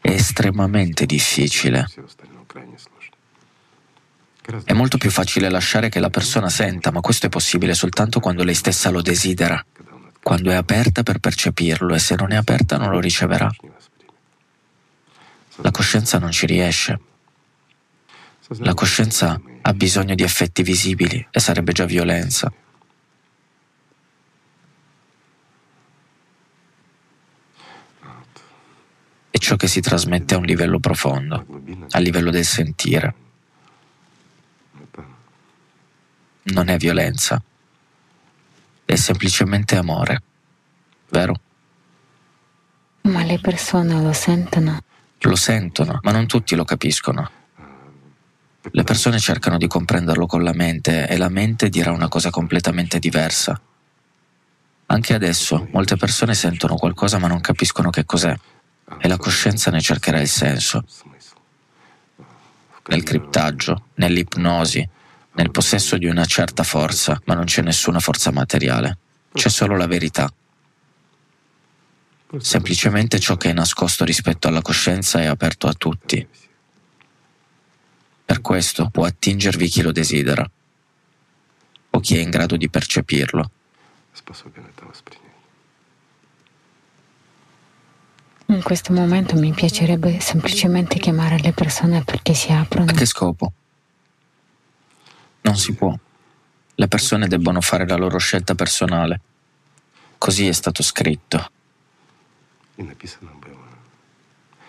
è 0.00 0.10
estremamente 0.10 1.04
difficile. 1.04 1.86
È 4.64 4.72
molto 4.72 4.98
più 4.98 5.10
facile 5.10 5.50
lasciare 5.50 5.90
che 5.90 6.00
la 6.00 6.08
persona 6.08 6.48
senta, 6.48 6.90
ma 6.90 7.00
questo 7.00 7.26
è 7.26 7.28
possibile 7.28 7.74
soltanto 7.74 8.20
quando 8.20 8.42
lei 8.42 8.54
stessa 8.54 8.90
lo 8.90 9.00
desidera, 9.00 9.62
quando 10.22 10.50
è 10.50 10.54
aperta 10.54 11.02
per 11.02 11.18
percepirlo 11.18 11.94
e 11.94 11.98
se 11.98 12.14
non 12.16 12.32
è 12.32 12.36
aperta 12.36 12.78
non 12.78 12.90
lo 12.90 13.00
riceverà. 13.00 13.50
La 15.56 15.70
coscienza 15.70 16.18
non 16.18 16.30
ci 16.30 16.46
riesce. 16.46 17.00
La 18.58 18.74
coscienza 18.74 19.40
ha 19.66 19.72
bisogno 19.72 20.14
di 20.14 20.22
effetti 20.22 20.62
visibili 20.62 21.26
e 21.30 21.40
sarebbe 21.40 21.72
già 21.72 21.86
violenza. 21.86 22.52
È 29.30 29.38
ciò 29.38 29.56
che 29.56 29.66
si 29.66 29.80
trasmette 29.80 30.34
a 30.34 30.38
un 30.38 30.44
livello 30.44 30.78
profondo, 30.80 31.46
a 31.90 31.98
livello 31.98 32.30
del 32.30 32.44
sentire. 32.44 33.14
Non 36.42 36.68
è 36.68 36.76
violenza, 36.76 37.42
è 38.84 38.94
semplicemente 38.96 39.76
amore, 39.76 40.22
vero? 41.08 41.40
Ma 43.02 43.24
le 43.24 43.40
persone 43.40 43.98
lo 44.02 44.12
sentono. 44.12 44.78
Lo 45.20 45.36
sentono, 45.36 46.00
ma 46.02 46.12
non 46.12 46.26
tutti 46.26 46.54
lo 46.54 46.64
capiscono. 46.64 47.43
Le 48.70 48.82
persone 48.82 49.18
cercano 49.18 49.58
di 49.58 49.66
comprenderlo 49.66 50.26
con 50.26 50.42
la 50.42 50.54
mente 50.54 51.06
e 51.06 51.16
la 51.18 51.28
mente 51.28 51.68
dirà 51.68 51.92
una 51.92 52.08
cosa 52.08 52.30
completamente 52.30 52.98
diversa. 52.98 53.60
Anche 54.86 55.14
adesso 55.14 55.68
molte 55.72 55.96
persone 55.96 56.34
sentono 56.34 56.76
qualcosa 56.76 57.18
ma 57.18 57.26
non 57.26 57.40
capiscono 57.40 57.90
che 57.90 58.04
cos'è 58.04 58.34
e 58.98 59.08
la 59.08 59.18
coscienza 59.18 59.70
ne 59.70 59.80
cercherà 59.80 60.20
il 60.20 60.28
senso. 60.28 60.84
Nel 62.86 63.02
criptaggio, 63.02 63.86
nell'ipnosi, 63.94 64.86
nel 65.32 65.50
possesso 65.50 65.96
di 65.96 66.06
una 66.06 66.24
certa 66.24 66.62
forza, 66.62 67.20
ma 67.24 67.34
non 67.34 67.44
c'è 67.44 67.62
nessuna 67.62 67.98
forza 67.98 68.30
materiale, 68.30 68.98
c'è 69.32 69.48
solo 69.48 69.76
la 69.76 69.86
verità. 69.86 70.32
Semplicemente 72.38 73.18
ciò 73.20 73.36
che 73.36 73.50
è 73.50 73.52
nascosto 73.52 74.04
rispetto 74.04 74.48
alla 74.48 74.62
coscienza 74.62 75.20
è 75.20 75.26
aperto 75.26 75.66
a 75.66 75.72
tutti. 75.72 76.26
Per 78.24 78.40
questo 78.40 78.88
può 78.90 79.04
attingervi 79.04 79.68
chi 79.68 79.82
lo 79.82 79.92
desidera 79.92 80.48
o 81.90 82.00
chi 82.00 82.16
è 82.16 82.20
in 82.20 82.30
grado 82.30 82.56
di 82.56 82.68
percepirlo. 82.68 83.50
In 88.46 88.62
questo 88.62 88.92
momento 88.92 89.36
mi 89.36 89.52
piacerebbe 89.52 90.20
semplicemente 90.20 90.98
chiamare 90.98 91.38
le 91.38 91.52
persone 91.52 92.02
perché 92.04 92.34
si 92.34 92.52
aprono. 92.52 92.90
A 92.90 92.94
che 92.94 93.06
scopo? 93.06 93.52
Non 95.42 95.56
si 95.56 95.74
può. 95.74 95.96
Le 96.74 96.88
persone 96.88 97.28
debbono 97.28 97.60
fare 97.60 97.86
la 97.86 97.96
loro 97.96 98.18
scelta 98.18 98.54
personale. 98.54 99.20
Così 100.18 100.48
è 100.48 100.52
stato 100.52 100.82
scritto. 100.82 101.50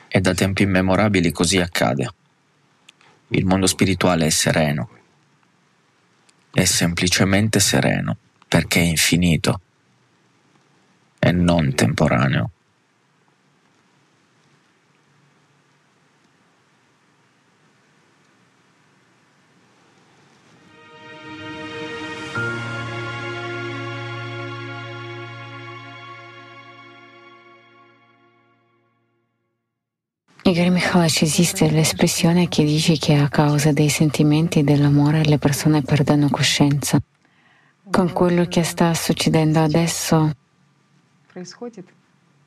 E 0.07 0.21
da 0.21 0.33
tempi 0.33 0.63
immemorabili 0.63 1.31
così 1.31 1.59
accade. 1.59 2.13
Il 3.29 3.45
mondo 3.45 3.65
spirituale 3.65 4.27
è 4.27 4.29
sereno. 4.29 4.89
È 6.51 6.63
semplicemente 6.63 7.59
sereno 7.59 8.17
perché 8.47 8.79
è 8.79 8.83
infinito 8.83 9.61
e 11.19 11.31
non 11.31 11.73
temporaneo. 11.73 12.51
Igor 30.47 30.69
Mikhailovich, 30.69 31.23
esiste 31.23 31.71
l'espressione 31.71 32.47
che 32.47 32.63
dice 32.63 32.99
che 32.99 33.15
a 33.15 33.29
causa 33.29 33.71
dei 33.71 33.89
sentimenti 33.89 34.63
dell'amore 34.63 35.23
le 35.23 35.39
persone 35.39 35.81
perdono 35.81 36.29
coscienza. 36.29 36.99
Con 37.89 38.13
quello 38.13 38.45
che 38.45 38.61
sta 38.61 38.93
succedendo 38.93 39.59
adesso, 39.59 40.35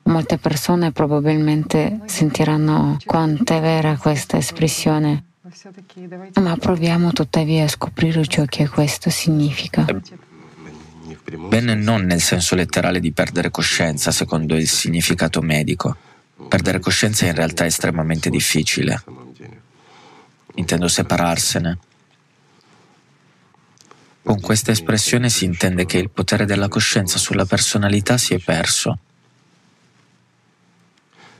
molte 0.03 0.37
persone 0.37 0.93
probabilmente 0.93 1.99
sentiranno 2.05 2.95
quanto 3.03 3.53
è 3.53 3.59
vera 3.59 3.97
questa 3.97 4.37
espressione, 4.37 5.25
ma 6.35 6.55
proviamo 6.55 7.11
tuttavia 7.11 7.65
a 7.65 7.67
scoprire 7.67 8.25
ciò 8.27 8.45
che 8.45 8.69
questo 8.69 9.09
significa. 9.09 9.85
Bene 11.49 11.75
non 11.75 12.03
nel 12.03 12.21
senso 12.21 12.55
letterale 12.55 13.01
di 13.01 13.11
perdere 13.11 13.51
coscienza, 13.51 14.11
secondo 14.11 14.55
il 14.55 14.69
significato 14.69 15.41
medico 15.41 15.97
Perdere 16.47 16.79
coscienza 16.79 17.25
in 17.25 17.35
realtà 17.35 17.63
è 17.65 17.67
estremamente 17.67 18.29
difficile. 18.29 19.03
Intendo 20.55 20.87
separarsene. 20.87 21.77
Con 24.23 24.39
questa 24.39 24.71
espressione 24.71 25.29
si 25.29 25.45
intende 25.45 25.85
che 25.85 25.97
il 25.97 26.09
potere 26.09 26.45
della 26.45 26.67
coscienza 26.67 27.17
sulla 27.17 27.45
personalità 27.45 28.17
si 28.17 28.33
è 28.33 28.39
perso. 28.39 28.99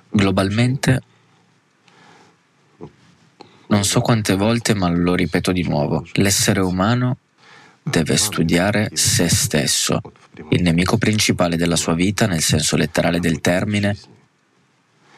Globalmente, 0.09 1.01
non 3.67 3.83
so 3.83 4.01
quante 4.01 4.35
volte, 4.35 4.73
ma 4.73 4.89
lo 4.89 5.13
ripeto 5.13 5.51
di 5.51 5.61
nuovo, 5.63 6.05
l'essere 6.13 6.61
umano 6.61 7.17
deve 7.83 8.17
studiare 8.17 8.89
se 8.93 9.29
stesso, 9.29 10.01
il 10.49 10.61
nemico 10.61 10.97
principale 10.97 11.57
della 11.57 11.75
sua 11.75 11.93
vita 11.93 12.25
nel 12.25 12.41
senso 12.41 12.75
letterale 12.75 13.19
del 13.19 13.39
termine 13.39 13.97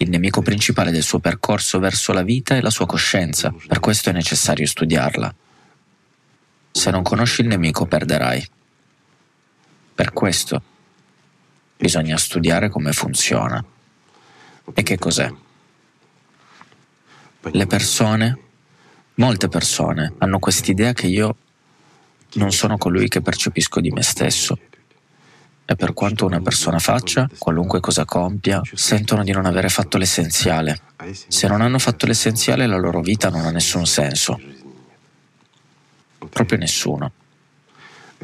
il 0.01 0.09
nemico 0.09 0.41
principale 0.41 0.89
del 0.89 1.03
suo 1.03 1.19
percorso 1.19 1.77
verso 1.77 2.11
la 2.11 2.23
vita 2.23 2.55
è 2.55 2.61
la 2.61 2.71
sua 2.71 2.87
coscienza, 2.87 3.53
per 3.67 3.79
questo 3.79 4.09
è 4.09 4.13
necessario 4.13 4.65
studiarla. 4.65 5.33
Se 6.71 6.89
non 6.89 7.03
conosci 7.03 7.41
il 7.41 7.47
nemico 7.47 7.85
perderai. 7.85 8.47
Per 9.93 10.11
questo 10.11 10.61
bisogna 11.77 12.17
studiare 12.17 12.69
come 12.69 12.93
funziona. 12.93 13.63
E 14.73 14.83
che 14.83 14.97
cos'è? 14.97 15.31
Le 17.41 17.67
persone, 17.67 18.37
molte 19.15 19.49
persone, 19.49 20.13
hanno 20.17 20.39
quest'idea 20.39 20.93
che 20.93 21.07
io 21.07 21.36
non 22.34 22.51
sono 22.51 22.78
colui 22.78 23.07
che 23.07 23.21
percepisco 23.21 23.80
di 23.80 23.91
me 23.91 24.01
stesso 24.01 24.57
e 25.72 25.76
per 25.78 25.93
quanto 25.93 26.26
una 26.26 26.41
persona 26.41 26.80
faccia, 26.80 27.30
qualunque 27.38 27.80
cosa 27.80 28.03
compia, 28.03 28.59
sentono 28.74 29.24
di 29.24 29.32
non 29.32 29.45
avere 29.45 29.69
fatto 29.69 29.97
l'essenziale. 29.97 30.82
Se 31.30 31.47
non 31.47 31.61
hanno 31.61 31.80
fatto 31.80 32.05
l'essenziale 32.05 32.67
la 32.67 32.78
loro 32.78 32.99
vita 32.99 33.30
non 33.30 33.45
ha 33.45 33.51
nessun 33.51 33.86
senso. 33.86 34.39
Proprio 36.30 36.57
nessuno. 36.57 37.11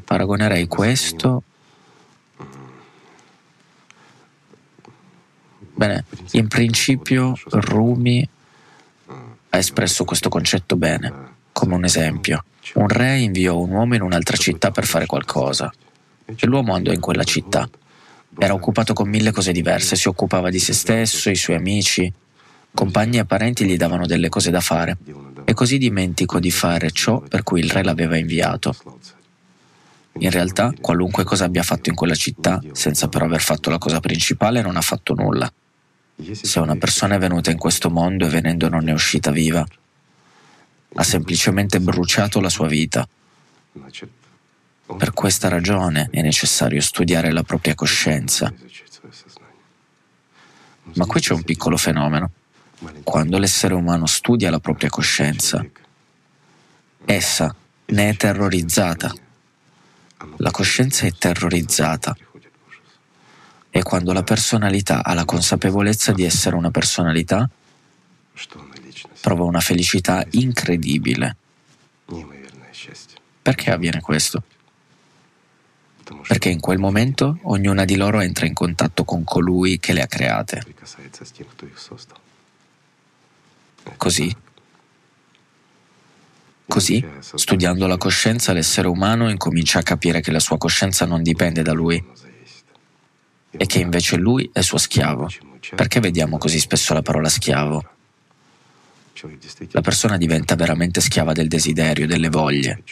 Paragonerei 0.04 0.68
questo... 0.68 1.44
Bene, 5.74 6.06
in 6.32 6.48
principio 6.48 7.38
Rumi 7.50 8.28
ha 9.50 9.58
espresso 9.58 10.04
questo 10.04 10.28
concetto 10.28 10.76
bene, 10.76 11.14
come 11.54 11.76
un 11.76 11.86
esempio. 11.86 12.44
Un 12.74 12.90
re 12.90 13.20
inviò 13.20 13.58
un 13.58 13.70
uomo 13.70 13.96
in 13.96 14.02
un'altra 14.02 14.36
città 14.36 14.72
per 14.72 14.86
fare 14.86 15.06
qualcosa 15.06 15.72
l'uomo 16.42 16.74
andò 16.74 16.92
in 16.92 17.00
quella 17.00 17.24
città. 17.24 17.70
Era 18.38 18.54
occupato 18.54 18.94
con 18.94 19.10
mille 19.10 19.32
cose 19.32 19.52
diverse, 19.52 19.96
si 19.96 20.08
occupava 20.08 20.50
di 20.50 20.60
se 20.60 20.74
stesso, 20.74 21.30
i 21.30 21.36
suoi 21.36 21.56
amici, 21.56 22.12
compagni 22.74 23.18
e 23.18 23.26
parenti 23.26 23.66
gli 23.66 23.78
davano 23.78 24.06
delle 24.06 24.30
cose 24.30 24.52
da 24.52 24.60
fare 24.60 24.98
e 25.44 25.54
così 25.54 25.78
dimenticò 25.78 26.40
di 26.40 26.52
fare 26.52 26.92
ciò 26.92 27.20
per 27.22 27.42
cui 27.44 27.62
il 27.62 27.72
re 27.72 27.84
l'aveva 27.84 28.18
inviato. 28.18 28.76
In 30.20 30.30
realtà, 30.32 30.74
qualunque 30.80 31.24
cosa 31.24 31.46
abbia 31.46 31.64
fatto 31.64 31.90
in 31.90 31.96
quella 31.96 32.16
città, 32.16 32.62
senza 32.72 33.08
però 33.08 33.26
aver 33.26 33.42
fatto 33.42 33.70
la 33.70 33.78
cosa 33.78 34.00
principale, 34.00 34.62
non 34.62 34.76
ha 34.76 34.82
fatto 34.82 35.14
nulla. 35.14 35.52
Se 36.32 36.60
una 36.60 36.76
persona 36.76 37.16
è 37.16 37.20
venuta 37.20 37.52
in 37.52 37.58
questo 37.58 37.90
mondo 37.90 38.26
e 38.26 38.30
venendo 38.30 38.68
non 38.70 38.90
è 38.90 38.92
uscita 38.92 39.32
viva, 39.32 39.66
ha 40.96 41.04
semplicemente 41.04 41.80
bruciato 41.80 42.40
la 42.42 42.50
sua 42.50 42.68
vita. 42.68 43.08
Per 44.96 45.12
questa 45.12 45.50
ragione 45.50 46.08
è 46.12 46.22
necessario 46.22 46.80
studiare 46.80 47.32
la 47.34 47.44
propria 47.44 47.76
coscienza. 47.76 48.54
Ma 50.94 51.06
qui 51.06 51.20
c'è 51.20 51.34
un 51.34 51.44
piccolo 51.44 51.76
fenomeno. 51.76 52.32
Quando 53.04 53.38
l'essere 53.38 53.74
umano 53.74 54.06
studia 54.06 54.50
la 54.50 54.60
propria 54.60 54.90
coscienza, 54.90 55.66
essa 57.04 57.54
ne 57.86 58.10
è 58.10 58.16
terrorizzata. 58.16 59.14
La 60.38 60.52
coscienza 60.52 61.06
è 61.06 61.12
terrorizzata. 61.12 62.16
E 63.70 63.84
quando 63.84 64.14
la 64.14 64.24
personalità 64.24 65.04
ha 65.04 65.14
la 65.14 65.26
consapevolezza 65.26 66.14
di 66.14 66.24
essere 66.24 66.56
una 66.56 66.72
personalità, 66.72 67.48
prova 69.20 69.44
una 69.44 69.60
felicità 69.60 70.26
incredibile. 70.32 71.36
Perché 73.42 73.72
avviene 73.72 74.00
questo? 74.00 74.44
Perché 76.28 76.50
in 76.50 76.60
quel 76.60 76.78
momento 76.78 77.40
ognuna 77.44 77.84
di 77.86 77.96
loro 77.96 78.22
entra 78.22 78.46
in 78.46 78.54
contatto 78.54 79.04
con 79.04 79.24
colui 79.24 79.80
che 79.80 79.94
le 79.94 80.02
ha 80.02 80.08
create. 80.08 80.64
Così, 83.96 84.36
così, 86.68 87.06
studiando 87.20 87.88
la 87.88 87.98
coscienza, 87.98 88.52
l'essere 88.52 88.88
umano 88.88 89.30
incomincia 89.30 89.80
a 89.80 89.84
capire 89.84 90.22
che 90.22 90.32
la 90.32 90.40
sua 90.40 90.58
coscienza 90.58 91.06
non 91.06 91.24
dipende 91.24 91.62
da 91.62 91.72
lui 91.72 92.04
e 93.52 93.66
che 93.66 93.80
invece 93.80 94.18
lui 94.18 94.50
è 94.52 94.62
suo 94.62 94.78
schiavo. 94.78 95.30
Perché 95.76 96.00
vediamo 96.00 96.38
così 96.38 96.60
spesso 96.60 96.94
la 96.94 97.02
parola 97.02 97.30
schiavo? 97.30 97.97
La 99.72 99.82
persona 99.82 100.16
diventa 100.18 100.54
veramente 100.56 101.02
schiava 101.02 101.34
del 101.34 101.48
desiderio, 101.48 102.06
delle 102.06 102.30
voglie 102.30 102.84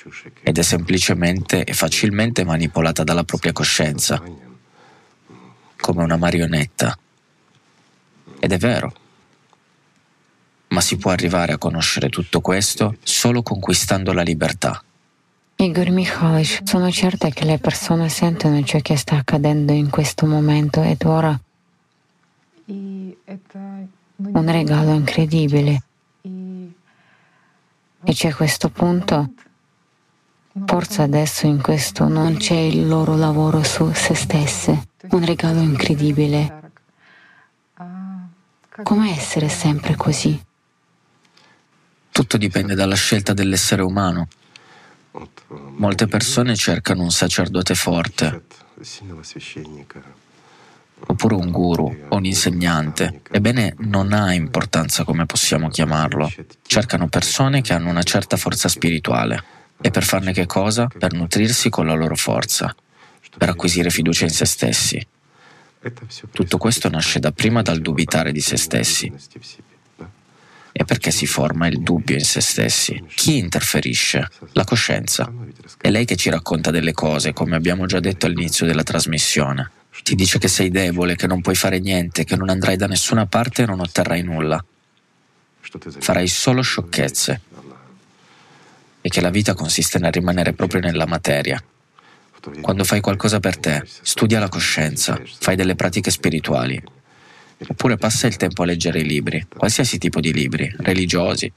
ed 0.42 0.58
è 0.58 0.62
semplicemente 0.64 1.64
e 1.64 1.74
facilmente 1.74 2.44
manipolata 2.44 3.04
dalla 3.04 3.24
propria 3.24 3.54
coscienza, 3.54 4.22
come 5.78 6.04
una 6.04 6.18
marionetta. 6.18 6.98
Ed 8.40 8.52
è 8.52 8.58
vero. 8.58 8.94
Ma 10.70 10.82
si 10.82 10.98
può 10.98 11.12
arrivare 11.12 11.54
a 11.54 11.58
conoscere 11.60 12.10
tutto 12.10 12.42
questo 12.42 12.98
solo 13.04 13.44
conquistando 13.44 14.12
la 14.12 14.24
libertà. 14.24 14.84
Igor 15.58 15.90
Mikhailovich, 15.90 16.62
sono 16.64 16.92
certa 16.92 17.30
che 17.30 17.46
le 17.46 17.60
persone 17.60 18.10
sentono 18.10 18.62
ciò 18.64 18.80
che 18.80 18.98
sta 18.98 19.18
accadendo 19.18 19.72
in 19.74 19.90
questo 19.90 20.26
momento 20.26 20.82
ed 20.82 21.04
ora 21.04 21.40
un 22.68 24.52
regalo 24.52 24.94
incredibile 24.94 25.85
e 28.06 28.14
c'è 28.14 28.34
questo 28.34 28.70
punto, 28.70 29.34
forse 30.66 31.02
adesso 31.02 31.48
in 31.48 31.62
questo 31.62 32.08
non 32.08 32.38
c'è 32.38 32.56
il 32.56 32.88
loro 32.88 33.16
lavoro 33.16 33.64
su 33.64 33.92
se 33.94 34.14
stesse, 34.14 34.90
un 35.10 35.26
regalo 35.26 35.60
incredibile. 35.60 36.72
Come 38.84 39.10
essere 39.10 39.50
sempre 39.50 39.96
così? 39.96 40.40
Tutto 42.12 42.38
dipende 42.38 42.76
dalla 42.76 42.96
scelta 42.96 43.34
dell'essere 43.34 43.82
umano. 43.82 44.28
Molte 45.48 46.08
persone 46.08 46.56
cercano 46.56 47.02
un 47.04 47.12
sacerdote 47.12 47.74
forte, 47.74 48.44
oppure 51.08 51.36
un 51.36 51.52
guru 51.52 52.06
o 52.10 52.16
un 52.16 52.26
insegnante. 52.26 53.22
Ebbene, 53.32 53.76
non 53.80 54.14
ha 54.14 54.34
importanza 54.34 55.04
come 55.04 55.26
possiamo 55.26 55.70
chiamarlo. 55.70 56.32
Cercano 56.66 57.08
persone 57.08 57.62
che 57.62 57.74
hanno 57.74 57.90
una 57.90 58.04
certa 58.04 58.38
forza 58.38 58.68
spirituale. 58.68 59.44
E 59.82 59.92
per 59.92 60.04
farne 60.04 60.34
che 60.34 60.46
cosa? 60.46 60.88
Per 60.88 61.14
nutrirsi 61.14 61.70
con 61.70 61.86
la 61.86 61.94
loro 61.94 62.16
forza, 62.16 62.74
per 63.38 63.50
acquisire 63.50 63.90
fiducia 63.90 64.24
in 64.24 64.32
se 64.32 64.46
stessi. 64.46 65.08
Tutto 66.32 66.58
questo 66.58 66.90
nasce 66.90 67.20
dapprima 67.20 67.62
dal 67.62 67.80
dubitare 67.80 68.32
di 68.32 68.42
se 68.42 68.58
stessi. 68.58 69.12
E 70.78 70.84
perché 70.84 71.12
si 71.12 71.26
forma 71.26 71.68
il 71.68 71.82
dubbio 71.82 72.16
in 72.16 72.26
se 72.26 72.42
stessi? 72.42 73.02
Chi 73.16 73.38
interferisce? 73.38 74.28
La 74.54 74.66
coscienza. 74.66 75.32
È 75.80 75.90
lei 75.90 76.04
che 76.06 76.18
ci 76.18 76.30
racconta 76.30 76.72
delle 76.72 76.92
cose, 76.92 77.32
come 77.32 77.56
abbiamo 77.56 77.86
già 77.86 78.00
detto 78.00 78.26
all'inizio 78.26 78.66
della 78.66 78.84
trasmissione. 78.84 79.72
Ti 80.06 80.14
dice 80.14 80.38
che 80.38 80.48
sei 80.48 80.70
debole, 80.70 81.16
che 81.16 81.26
non 81.26 81.42
puoi 81.42 81.56
fare 81.56 81.80
niente, 81.80 82.26
che 82.26 82.36
non 82.36 82.50
andrai 82.50 82.78
da 82.78 82.86
nessuna 82.86 83.26
parte 83.26 83.64
e 83.64 83.66
non 83.66 83.80
otterrai 83.80 84.22
nulla. 84.22 84.64
Farai 85.98 86.28
solo 86.28 86.62
sciocchezze. 86.62 87.42
E 89.02 89.10
che 89.10 89.20
la 89.20 89.32
vita 89.32 89.56
consiste 89.56 89.98
nel 89.98 90.12
rimanere 90.12 90.54
proprio 90.54 90.80
nella 90.80 91.08
materia. 91.08 91.60
Quando 92.62 92.84
fai 92.84 93.02
qualcosa 93.02 93.40
per 93.40 93.58
te, 93.58 93.82
studia 94.04 94.38
la 94.38 94.48
coscienza, 94.48 95.20
fai 95.40 95.56
delle 95.56 95.74
pratiche 95.74 96.12
spirituali. 96.12 96.80
Oppure 97.68 97.98
passa 97.98 98.28
il 98.28 98.36
tempo 98.36 98.62
a 98.62 98.68
leggere 98.68 99.00
i 99.00 99.08
libri, 99.08 99.44
qualsiasi 99.58 99.98
tipo 99.98 100.20
di 100.20 100.32
libri, 100.32 100.72
religiosi. 100.82 101.52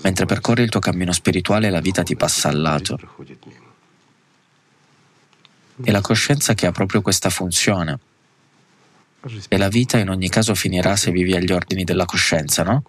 Mentre 0.00 0.24
percorri 0.24 0.62
il 0.62 0.70
tuo 0.70 0.80
cammino 0.80 1.12
spirituale 1.12 1.68
la 1.68 1.80
vita 1.80 2.02
ti 2.02 2.16
passa 2.16 2.48
al 2.48 2.62
lato 2.62 2.98
è 5.82 5.90
la 5.90 6.00
coscienza 6.00 6.54
che 6.54 6.66
ha 6.66 6.72
proprio 6.72 7.02
questa 7.02 7.30
funzione. 7.30 7.98
E 9.48 9.56
la 9.56 9.68
vita 9.68 9.98
in 9.98 10.08
ogni 10.08 10.28
caso 10.28 10.54
finirà 10.54 10.94
se 10.94 11.10
vivi 11.10 11.34
agli 11.34 11.50
ordini 11.50 11.84
della 11.84 12.04
coscienza, 12.04 12.62
no? 12.62 12.84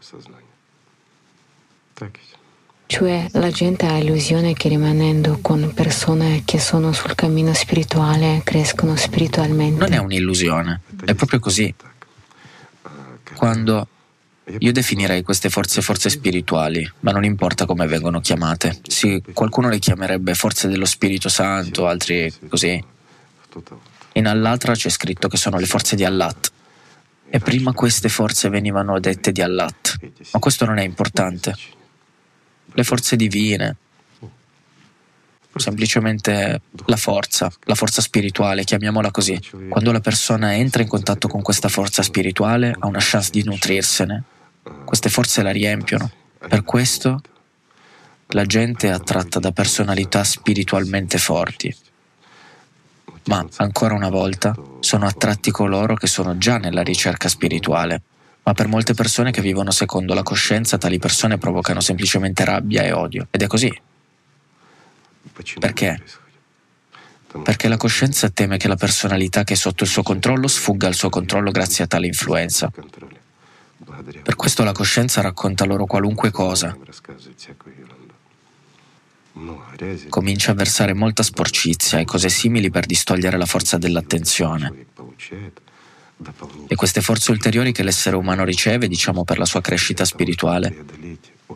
Cioè 2.85 3.27
la 3.31 3.49
gente 3.49 3.85
ha 3.85 3.97
illusione 3.97 4.53
che 4.53 4.69
rimanendo 4.69 5.39
con 5.41 5.73
persone 5.73 6.43
che 6.45 6.59
sono 6.59 6.93
sul 6.93 7.15
cammino 7.15 7.53
spirituale 7.53 8.41
crescono 8.43 8.95
spiritualmente. 8.95 9.79
Non 9.79 9.93
è 9.93 9.97
un'illusione, 9.97 10.81
è 11.03 11.13
proprio 11.15 11.39
così. 11.39 11.73
Quando 13.35 13.87
io 14.59 14.71
definirei 14.71 15.23
queste 15.23 15.49
forze 15.49 15.81
forze 15.81 16.09
spirituali, 16.09 16.89
ma 17.01 17.11
non 17.11 17.25
importa 17.25 17.65
come 17.65 17.85
vengono 17.85 18.21
chiamate. 18.21 18.79
Sì, 18.87 19.21
qualcuno 19.33 19.67
le 19.67 19.79
chiamerebbe 19.79 20.33
forze 20.35 20.69
dello 20.69 20.85
Spirito 20.85 21.27
Santo, 21.27 21.85
altri 21.87 22.33
così. 22.47 22.81
In 24.13 24.25
all'altra 24.25 24.73
c'è 24.73 24.89
scritto 24.89 25.27
che 25.27 25.37
sono 25.37 25.57
le 25.57 25.65
forze 25.65 25.95
di 25.95 26.05
Allat. 26.05 26.51
E 27.29 27.39
prima 27.39 27.73
queste 27.73 28.07
forze 28.07 28.47
venivano 28.47 29.01
dette 29.01 29.33
di 29.33 29.41
Allat, 29.41 29.99
ma 30.31 30.39
questo 30.39 30.63
non 30.63 30.77
è 30.77 30.83
importante. 30.83 31.53
Le 32.71 32.83
forze 32.85 33.17
divine, 33.17 33.75
semplicemente 35.55 36.61
la 36.85 36.95
forza, 36.95 37.51
la 37.65 37.75
forza 37.75 38.01
spirituale, 38.01 38.63
chiamiamola 38.63 39.11
così. 39.11 39.37
Quando 39.67 39.91
la 39.91 39.99
persona 39.99 40.55
entra 40.55 40.81
in 40.81 40.87
contatto 40.87 41.27
con 41.27 41.41
questa 41.41 41.67
forza 41.67 42.01
spirituale 42.01 42.73
ha 42.79 42.87
una 42.87 42.99
chance 43.01 43.29
di 43.29 43.43
nutrirsene 43.43 44.23
queste 44.85 45.09
forze 45.09 45.41
la 45.41 45.51
riempiono. 45.51 46.09
Per 46.47 46.63
questo 46.63 47.21
la 48.27 48.45
gente 48.45 48.87
è 48.87 48.91
attratta 48.91 49.39
da 49.39 49.51
personalità 49.51 50.23
spiritualmente 50.23 51.17
forti. 51.17 51.75
Ma 53.25 53.45
ancora 53.57 53.93
una 53.93 54.09
volta 54.09 54.55
sono 54.79 55.05
attratti 55.05 55.51
coloro 55.51 55.95
che 55.95 56.07
sono 56.07 56.37
già 56.37 56.57
nella 56.57 56.81
ricerca 56.81 57.27
spirituale. 57.27 58.01
Ma 58.43 58.53
per 58.53 58.67
molte 58.67 58.93
persone 58.93 59.31
che 59.31 59.41
vivono 59.41 59.71
secondo 59.71 60.13
la 60.13 60.23
coscienza, 60.23 60.77
tali 60.77 60.99
persone 60.99 61.37
provocano 61.37 61.81
semplicemente 61.81 62.45
rabbia 62.45 62.83
e 62.83 62.93
odio. 62.93 63.27
Ed 63.29 63.41
è 63.41 63.47
così. 63.47 63.81
Perché? 65.59 66.01
Perché 67.43 67.67
la 67.67 67.77
coscienza 67.77 68.29
teme 68.29 68.57
che 68.57 68.69
la 68.69 68.77
personalità 68.77 69.43
che 69.43 69.53
è 69.53 69.57
sotto 69.57 69.83
il 69.83 69.89
suo 69.89 70.03
controllo 70.03 70.47
sfugga 70.47 70.87
al 70.87 70.95
suo 70.95 71.09
controllo 71.09 71.51
grazie 71.51 71.83
a 71.83 71.87
tale 71.87 72.07
influenza. 72.07 72.71
Per 74.23 74.35
questo 74.35 74.63
la 74.63 74.71
coscienza 74.71 75.21
racconta 75.21 75.65
loro 75.65 75.85
qualunque 75.85 76.31
cosa. 76.31 76.75
Comincia 80.09 80.51
a 80.51 80.55
versare 80.55 80.93
molta 80.93 81.21
sporcizia 81.21 81.99
e 81.99 82.05
cose 82.05 82.29
simili 82.29 82.71
per 82.71 82.85
distogliere 82.85 83.37
la 83.37 83.45
forza 83.45 83.77
dell'attenzione. 83.77 84.85
E 86.67 86.75
queste 86.75 87.01
forze 87.01 87.29
ulteriori 87.29 87.71
che 87.71 87.83
l'essere 87.83 88.15
umano 88.15 88.43
riceve, 88.43 88.87
diciamo 88.87 89.23
per 89.23 89.37
la 89.37 89.45
sua 89.45 89.61
crescita 89.61 90.03
spirituale, 90.05 90.85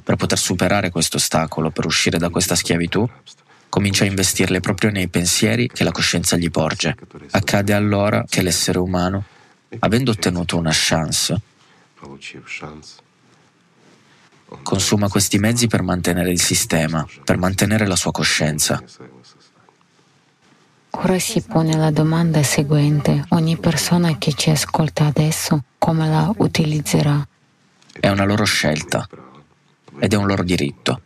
per 0.04 0.16
poter 0.16 0.38
superare 0.38 0.92
questo 0.92 1.18
ostacolo, 1.18 1.72
per 1.72 1.86
uscire 1.86 2.20
da 2.20 2.30
questa 2.30 2.54
schiavitù, 2.54 3.10
comincia 3.70 4.04
a 4.04 4.08
investirle 4.08 4.60
proprio 4.60 4.92
nei 4.92 5.08
pensieri 5.08 5.68
che 5.68 5.84
la 5.84 5.92
coscienza 5.92 6.38
gli 6.38 6.52
porge. 6.52 6.96
Accade 7.32 7.74
allora 7.74 8.24
che 8.30 8.44
l'essere 8.44 8.78
umano, 8.78 9.24
avendo 9.80 10.12
ottenuto 10.12 10.58
una 10.58 10.72
chance, 10.72 11.42
Consuma 14.64 15.08
questi 15.08 15.38
mezzi 15.38 15.68
per 15.68 15.82
mantenere 15.82 16.32
il 16.32 16.42
sistema, 16.42 17.08
per 17.24 17.38
mantenere 17.38 17.88
la 17.88 17.96
sua 17.96 18.12
coscienza. 18.12 18.84
Ora 20.94 21.20
si 21.20 21.42
pone 21.42 21.78
la 21.78 21.90
domanda 21.90 22.44
seguente. 22.44 23.24
Ogni 23.30 23.58
persona 23.58 24.18
che 24.18 24.34
ci 24.34 24.50
ascolta 24.50 25.06
adesso, 25.06 25.64
come 25.78 26.08
la 26.10 26.32
utilizzerà? 26.38 27.26
È 27.98 28.10
una 28.10 28.26
loro 28.26 28.44
scelta 28.44 29.08
ed 30.00 30.14
è 30.14 30.16
un 30.16 30.28
loro 30.28 30.44
diritto. 30.44 31.02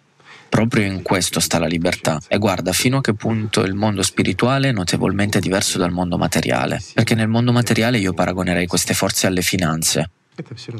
Proprio 0.49 0.85
in 0.85 1.01
questo 1.01 1.39
sta 1.39 1.59
la 1.59 1.67
libertà. 1.67 2.19
E 2.27 2.37
guarda 2.37 2.71
fino 2.71 2.97
a 2.97 3.01
che 3.01 3.13
punto 3.13 3.61
il 3.61 3.73
mondo 3.73 4.01
spirituale 4.01 4.69
è 4.69 4.71
notevolmente 4.71 5.39
diverso 5.39 5.77
dal 5.77 5.91
mondo 5.91 6.17
materiale. 6.17 6.81
Perché 6.93 7.13
nel 7.13 7.27
mondo 7.27 7.51
materiale 7.51 7.99
io 7.99 8.13
paragonerei 8.13 8.65
queste 8.65 8.93
forze 8.93 9.27
alle 9.27 9.41
finanze. 9.41 10.09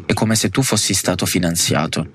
È 0.06 0.14
come 0.14 0.36
se 0.36 0.50
tu 0.50 0.62
fossi 0.62 0.94
stato 0.94 1.26
finanziato. 1.26 2.10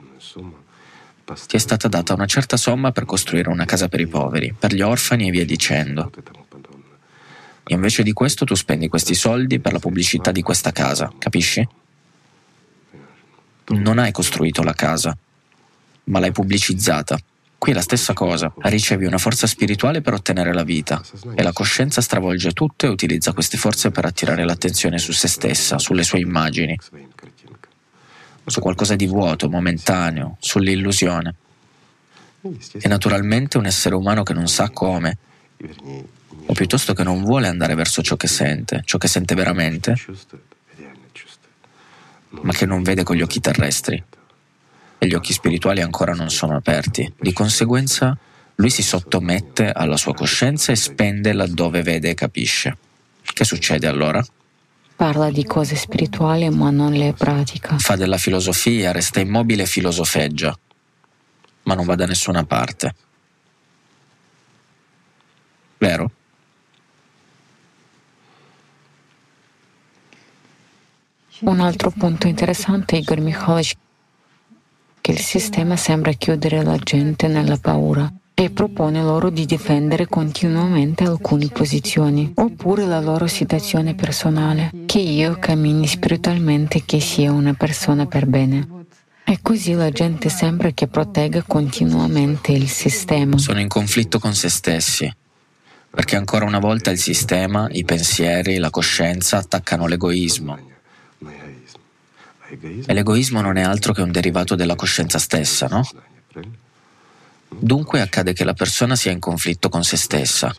Ti 1.24 1.56
è 1.56 1.58
stata 1.58 1.88
data 1.88 2.12
una 2.12 2.26
certa 2.26 2.56
somma 2.56 2.92
per 2.92 3.04
costruire 3.04 3.48
una 3.48 3.64
casa 3.64 3.88
per 3.88 4.00
i 4.00 4.06
poveri, 4.06 4.54
per 4.58 4.74
gli 4.74 4.82
orfani 4.82 5.28
e 5.28 5.30
via 5.30 5.44
dicendo. 5.44 6.10
E 7.64 7.74
invece 7.74 8.02
di 8.02 8.12
questo 8.12 8.44
tu 8.44 8.54
spendi 8.54 8.88
questi 8.88 9.14
soldi 9.14 9.60
per 9.60 9.72
la 9.72 9.78
pubblicità 9.78 10.32
di 10.32 10.42
questa 10.42 10.72
casa, 10.72 11.12
capisci? 11.18 11.66
Non 13.68 13.98
hai 13.98 14.10
costruito 14.10 14.62
la 14.64 14.74
casa, 14.74 15.16
ma 16.04 16.18
l'hai 16.18 16.32
pubblicizzata. 16.32 17.16
Qui 17.56 17.72
è 17.72 17.74
la 17.74 17.82
stessa 17.82 18.14
cosa, 18.14 18.52
ricevi 18.62 19.04
una 19.04 19.18
forza 19.18 19.46
spirituale 19.46 20.00
per 20.00 20.14
ottenere 20.14 20.52
la 20.54 20.64
vita 20.64 21.02
e 21.34 21.42
la 21.42 21.52
coscienza 21.52 22.00
stravolge 22.00 22.52
tutto 22.52 22.86
e 22.86 22.88
utilizza 22.88 23.34
queste 23.34 23.58
forze 23.58 23.90
per 23.90 24.06
attirare 24.06 24.44
l'attenzione 24.44 24.98
su 24.98 25.12
se 25.12 25.28
stessa, 25.28 25.78
sulle 25.78 26.02
sue 26.02 26.20
immagini, 26.20 26.76
su 28.50 28.60
qualcosa 28.60 28.96
di 28.96 29.06
vuoto, 29.06 29.48
momentaneo, 29.48 30.36
sull'illusione. 30.40 31.34
E 32.72 32.88
naturalmente 32.88 33.58
un 33.58 33.66
essere 33.66 33.94
umano 33.94 34.22
che 34.22 34.32
non 34.32 34.48
sa 34.48 34.70
come, 34.70 35.18
o 36.46 36.52
piuttosto 36.52 36.94
che 36.94 37.02
non 37.02 37.22
vuole 37.22 37.48
andare 37.48 37.74
verso 37.74 38.02
ciò 38.02 38.16
che 38.16 38.26
sente, 38.26 38.82
ciò 38.84 38.98
che 38.98 39.08
sente 39.08 39.34
veramente, 39.34 39.94
ma 42.30 42.52
che 42.52 42.66
non 42.66 42.82
vede 42.82 43.02
con 43.02 43.16
gli 43.16 43.22
occhi 43.22 43.40
terrestri 43.40 44.02
e 44.98 45.06
gli 45.06 45.14
occhi 45.14 45.32
spirituali 45.32 45.80
ancora 45.80 46.12
non 46.12 46.30
sono 46.30 46.56
aperti. 46.56 47.12
Di 47.18 47.32
conseguenza, 47.32 48.16
lui 48.56 48.70
si 48.70 48.82
sottomette 48.82 49.70
alla 49.70 49.96
sua 49.96 50.14
coscienza 50.14 50.72
e 50.72 50.76
spende 50.76 51.32
laddove 51.32 51.82
vede 51.82 52.10
e 52.10 52.14
capisce. 52.14 52.76
Che 53.22 53.44
succede 53.44 53.86
allora? 53.86 54.24
Parla 55.00 55.30
di 55.30 55.46
cose 55.46 55.76
spirituali 55.76 56.50
ma 56.50 56.68
non 56.68 56.92
le 56.92 57.14
pratica. 57.14 57.78
Fa 57.78 57.96
della 57.96 58.18
filosofia, 58.18 58.92
resta 58.92 59.18
immobile 59.18 59.62
e 59.62 59.66
filosofeggia, 59.66 60.54
ma 61.62 61.72
non 61.72 61.86
va 61.86 61.94
da 61.94 62.04
nessuna 62.04 62.44
parte. 62.44 62.94
Vero? 65.78 66.10
Un 71.38 71.60
altro 71.60 71.90
punto 71.92 72.26
interessante, 72.26 72.96
Igor 72.96 73.20
Mikhailovich, 73.20 73.76
che 75.00 75.12
il 75.12 75.20
sistema 75.20 75.76
sembra 75.76 76.12
chiudere 76.12 76.62
la 76.62 76.76
gente 76.76 77.26
nella 77.26 77.56
paura 77.56 78.12
e 78.42 78.48
propone 78.48 79.02
loro 79.02 79.28
di 79.28 79.44
difendere 79.44 80.06
continuamente 80.06 81.04
alcune 81.04 81.48
posizioni, 81.48 82.32
oppure 82.36 82.86
la 82.86 82.98
loro 82.98 83.26
situazione 83.26 83.94
personale, 83.94 84.70
che 84.86 84.98
io 84.98 85.36
cammini 85.38 85.86
spiritualmente 85.86 86.82
che 86.86 87.00
sia 87.00 87.32
una 87.32 87.52
persona 87.52 88.06
per 88.06 88.24
bene. 88.24 88.66
E 89.24 89.40
così 89.42 89.74
la 89.74 89.90
gente 89.90 90.30
sembra 90.30 90.70
che 90.70 90.88
protegga 90.88 91.42
continuamente 91.46 92.52
il 92.52 92.68
sistema. 92.68 93.36
Sono 93.36 93.60
in 93.60 93.68
conflitto 93.68 94.18
con 94.18 94.34
se 94.34 94.48
stessi, 94.48 95.14
perché 95.90 96.16
ancora 96.16 96.46
una 96.46 96.60
volta 96.60 96.90
il 96.90 96.98
sistema, 96.98 97.68
i 97.70 97.84
pensieri, 97.84 98.56
la 98.56 98.70
coscienza 98.70 99.36
attaccano 99.36 99.86
l'egoismo 99.86 100.58
e 102.86 102.94
l'egoismo 102.94 103.42
non 103.42 103.58
è 103.58 103.62
altro 103.62 103.92
che 103.92 104.00
un 104.00 104.10
derivato 104.10 104.54
della 104.54 104.76
coscienza 104.76 105.18
stessa, 105.18 105.66
no? 105.68 105.82
Dunque 107.52 108.00
accade 108.00 108.32
che 108.32 108.44
la 108.44 108.54
persona 108.54 108.96
sia 108.96 109.10
in 109.10 109.18
conflitto 109.18 109.68
con 109.68 109.84
se 109.84 109.96
stessa. 109.96 110.54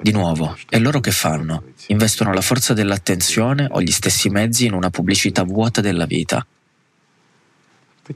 Di 0.00 0.12
nuovo, 0.12 0.56
e 0.68 0.78
loro 0.78 1.00
che 1.00 1.10
fanno? 1.10 1.64
Investono 1.88 2.32
la 2.32 2.40
forza 2.40 2.72
dell'attenzione 2.72 3.66
o 3.68 3.82
gli 3.82 3.90
stessi 3.90 4.28
mezzi 4.28 4.66
in 4.66 4.74
una 4.74 4.90
pubblicità 4.90 5.42
vuota 5.42 5.80
della 5.80 6.06
vita. 6.06 6.46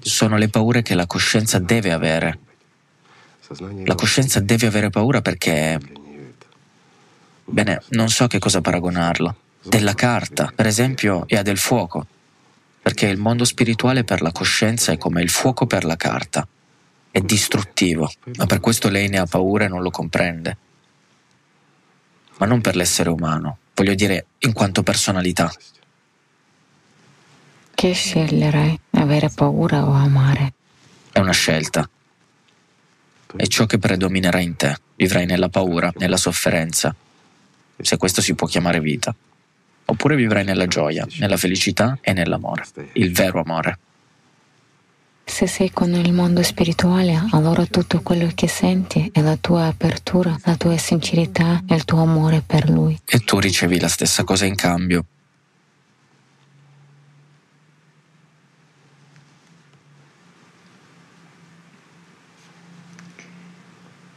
Sono 0.01 0.36
le 0.36 0.49
paure 0.49 0.82
che 0.82 0.95
la 0.95 1.07
coscienza 1.07 1.59
deve 1.59 1.93
avere. 1.93 2.38
La 3.84 3.95
coscienza 3.95 4.38
deve 4.40 4.66
avere 4.66 4.90
paura 4.90 5.20
perché... 5.22 5.78
Bene, 7.45 7.82
non 7.88 8.09
so 8.09 8.26
che 8.28 8.38
cosa 8.38 8.61
paragonarlo 8.61 9.36
della 9.62 9.95
carta, 9.95 10.53
per 10.55 10.66
esempio, 10.66 11.26
e 11.26 11.36
ha 11.36 11.43
del 11.43 11.59
fuoco, 11.59 12.07
perché 12.80 13.07
il 13.07 13.18
mondo 13.18 13.45
spirituale 13.45 14.05
per 14.05 14.22
la 14.22 14.32
coscienza 14.32 14.93
è 14.93 14.99
come 14.99 15.22
il 15.22 15.30
fuoco 15.30 15.66
per 15.66 15.84
la 15.84 15.97
carta. 15.97 16.47
È 17.13 17.21
distruttivo, 17.21 18.11
ma 18.37 18.47
per 18.47 18.59
questo 18.59 18.89
lei 18.89 19.09
ne 19.09 19.19
ha 19.19 19.27
paura 19.27 19.67
e 19.67 19.69
non 19.69 19.83
lo 19.83 19.91
comprende. 19.91 20.57
Ma 22.39 22.47
non 22.47 22.61
per 22.61 22.75
l'essere 22.75 23.11
umano, 23.11 23.59
voglio 23.75 23.95
dire 23.95 24.27
in 24.39 24.53
quanto 24.53 24.83
personalità. 24.83 25.53
Che 27.75 27.93
sceglierai? 27.93 28.81
Avere 28.93 29.29
paura 29.29 29.85
o 29.85 29.93
amare? 29.93 30.55
È 31.13 31.21
una 31.21 31.33
scelta. 31.33 31.89
È 33.37 33.47
ciò 33.47 33.67
che 33.67 33.79
predominerà 33.79 34.41
in 34.41 34.57
te. 34.57 34.77
Vivrai 34.97 35.27
nella 35.27 35.49
paura, 35.49 35.93
nella 35.99 36.17
sofferenza, 36.17 36.95
se 37.77 37.97
questo 37.97 38.21
si 38.21 38.35
può 38.35 38.47
chiamare 38.47 38.81
vita 38.81 39.15
oppure 39.85 40.17
vivrai 40.17 40.45
nella 40.45 40.67
gioia, 40.67 41.07
nella 41.19 41.37
felicità 41.37 41.99
e 42.01 42.13
nell'amore, 42.13 42.65
il 42.95 43.13
vero 43.13 43.41
amore. 43.41 43.79
Se 45.25 45.47
sei 45.47 45.70
con 45.70 45.93
il 45.95 46.12
mondo 46.12 46.43
spirituale, 46.43 47.29
allora 47.31 47.64
tutto 47.66 48.01
quello 48.03 48.31
che 48.35 48.49
senti 48.49 49.11
è 49.12 49.20
la 49.20 49.37
tua 49.41 49.66
apertura, 49.66 50.37
la 50.45 50.57
tua 50.57 50.77
sincerità 50.77 51.62
e 51.66 51.75
il 51.75 51.85
tuo 51.85 52.03
amore 52.03 52.43
per 52.45 52.68
lui. 52.68 52.99
E 53.05 53.20
tu 53.20 53.39
ricevi 53.39 53.81
la 53.81 53.89
stessa 53.89 54.25
cosa 54.25 54.45
in 54.45 54.57
cambio. 54.57 55.05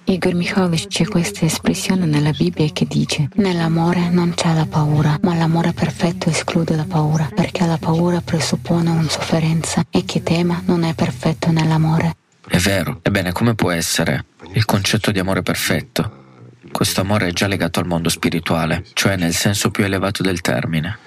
Igor 0.07 0.35
Mikhailovich 0.35 0.85
c'è 0.85 1.05
questa 1.07 1.45
espressione 1.45 2.05
nella 2.05 2.29
Bibbia 2.29 2.67
che 2.71 2.85
dice 2.85 3.29
nell'amore 3.35 4.09
non 4.09 4.35
c'è 4.35 4.53
la 4.53 4.67
paura, 4.67 5.17
ma 5.23 5.33
l'amore 5.33 5.73
perfetto 5.73 6.29
esclude 6.29 6.75
la 6.75 6.85
paura, 6.87 7.31
perché 7.33 7.65
la 7.65 7.77
paura 7.77 8.21
presuppone 8.21 8.91
una 8.91 9.09
sofferenza 9.09 9.83
e 9.89 10.05
chi 10.05 10.21
tema 10.21 10.61
non 10.65 10.83
è 10.83 10.93
perfetto 10.93 11.49
nell'amore. 11.49 12.17
È 12.47 12.57
vero. 12.57 12.99
Ebbene, 13.01 13.31
come 13.31 13.55
può 13.55 13.71
essere 13.71 14.25
il 14.53 14.63
concetto 14.65 15.09
di 15.09 15.17
amore 15.17 15.41
perfetto? 15.41 16.23
Questo 16.71 17.01
amore 17.01 17.29
è 17.29 17.31
già 17.31 17.47
legato 17.47 17.79
al 17.79 17.87
mondo 17.87 18.09
spirituale, 18.09 18.85
cioè 18.93 19.15
nel 19.15 19.33
senso 19.33 19.71
più 19.71 19.85
elevato 19.85 20.21
del 20.21 20.41
termine. 20.41 20.99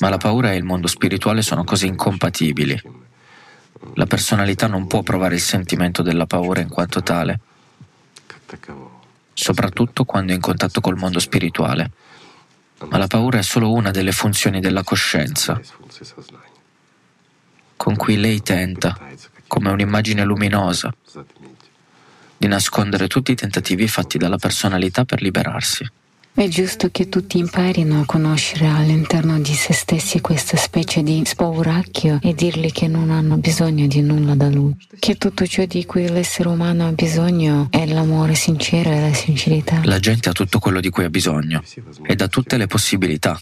Ma 0.00 0.10
la 0.10 0.18
paura 0.18 0.52
e 0.52 0.56
il 0.56 0.64
mondo 0.64 0.86
spirituale 0.86 1.40
sono 1.40 1.64
cose 1.64 1.86
incompatibili. 1.86 2.78
La 3.94 4.06
personalità 4.06 4.66
non 4.66 4.86
può 4.86 5.02
provare 5.02 5.36
il 5.36 5.40
sentimento 5.40 6.02
della 6.02 6.26
paura 6.26 6.60
in 6.60 6.68
quanto 6.68 7.02
tale 7.02 7.40
soprattutto 9.32 10.04
quando 10.04 10.32
è 10.32 10.34
in 10.34 10.40
contatto 10.40 10.80
col 10.80 10.96
mondo 10.96 11.18
spirituale. 11.18 11.90
Ma 12.88 12.98
la 12.98 13.06
paura 13.06 13.38
è 13.38 13.42
solo 13.42 13.72
una 13.72 13.90
delle 13.90 14.12
funzioni 14.12 14.60
della 14.60 14.82
coscienza, 14.82 15.60
con 17.76 17.96
cui 17.96 18.16
lei 18.16 18.42
tenta, 18.42 18.98
come 19.46 19.70
un'immagine 19.70 20.24
luminosa, 20.24 20.92
di 22.36 22.46
nascondere 22.48 23.06
tutti 23.06 23.30
i 23.30 23.36
tentativi 23.36 23.86
fatti 23.86 24.18
dalla 24.18 24.36
personalità 24.36 25.04
per 25.04 25.22
liberarsi. 25.22 25.88
È 26.34 26.48
giusto 26.48 26.88
che 26.90 27.10
tutti 27.10 27.36
imparino 27.36 28.00
a 28.00 28.04
conoscere 28.06 28.66
all'interno 28.66 29.38
di 29.38 29.52
se 29.52 29.74
stessi 29.74 30.22
questa 30.22 30.56
specie 30.56 31.02
di 31.02 31.22
spauracchio 31.26 32.20
e 32.22 32.32
dirgli 32.32 32.72
che 32.72 32.88
non 32.88 33.10
hanno 33.10 33.36
bisogno 33.36 33.86
di 33.86 34.00
nulla 34.00 34.34
da 34.34 34.48
lui, 34.48 34.74
che 34.98 35.16
tutto 35.16 35.46
ciò 35.46 35.66
di 35.66 35.84
cui 35.84 36.08
l'essere 36.08 36.48
umano 36.48 36.88
ha 36.88 36.92
bisogno 36.92 37.68
è 37.70 37.84
l'amore 37.84 38.34
sincero 38.34 38.90
e 38.90 39.00
la 39.02 39.12
sincerità. 39.12 39.82
La 39.84 39.98
gente 39.98 40.30
ha 40.30 40.32
tutto 40.32 40.58
quello 40.58 40.80
di 40.80 40.88
cui 40.88 41.04
ha 41.04 41.10
bisogno 41.10 41.62
ed 42.02 42.22
ha 42.22 42.28
tutte 42.28 42.56
le 42.56 42.66
possibilità. 42.66 43.38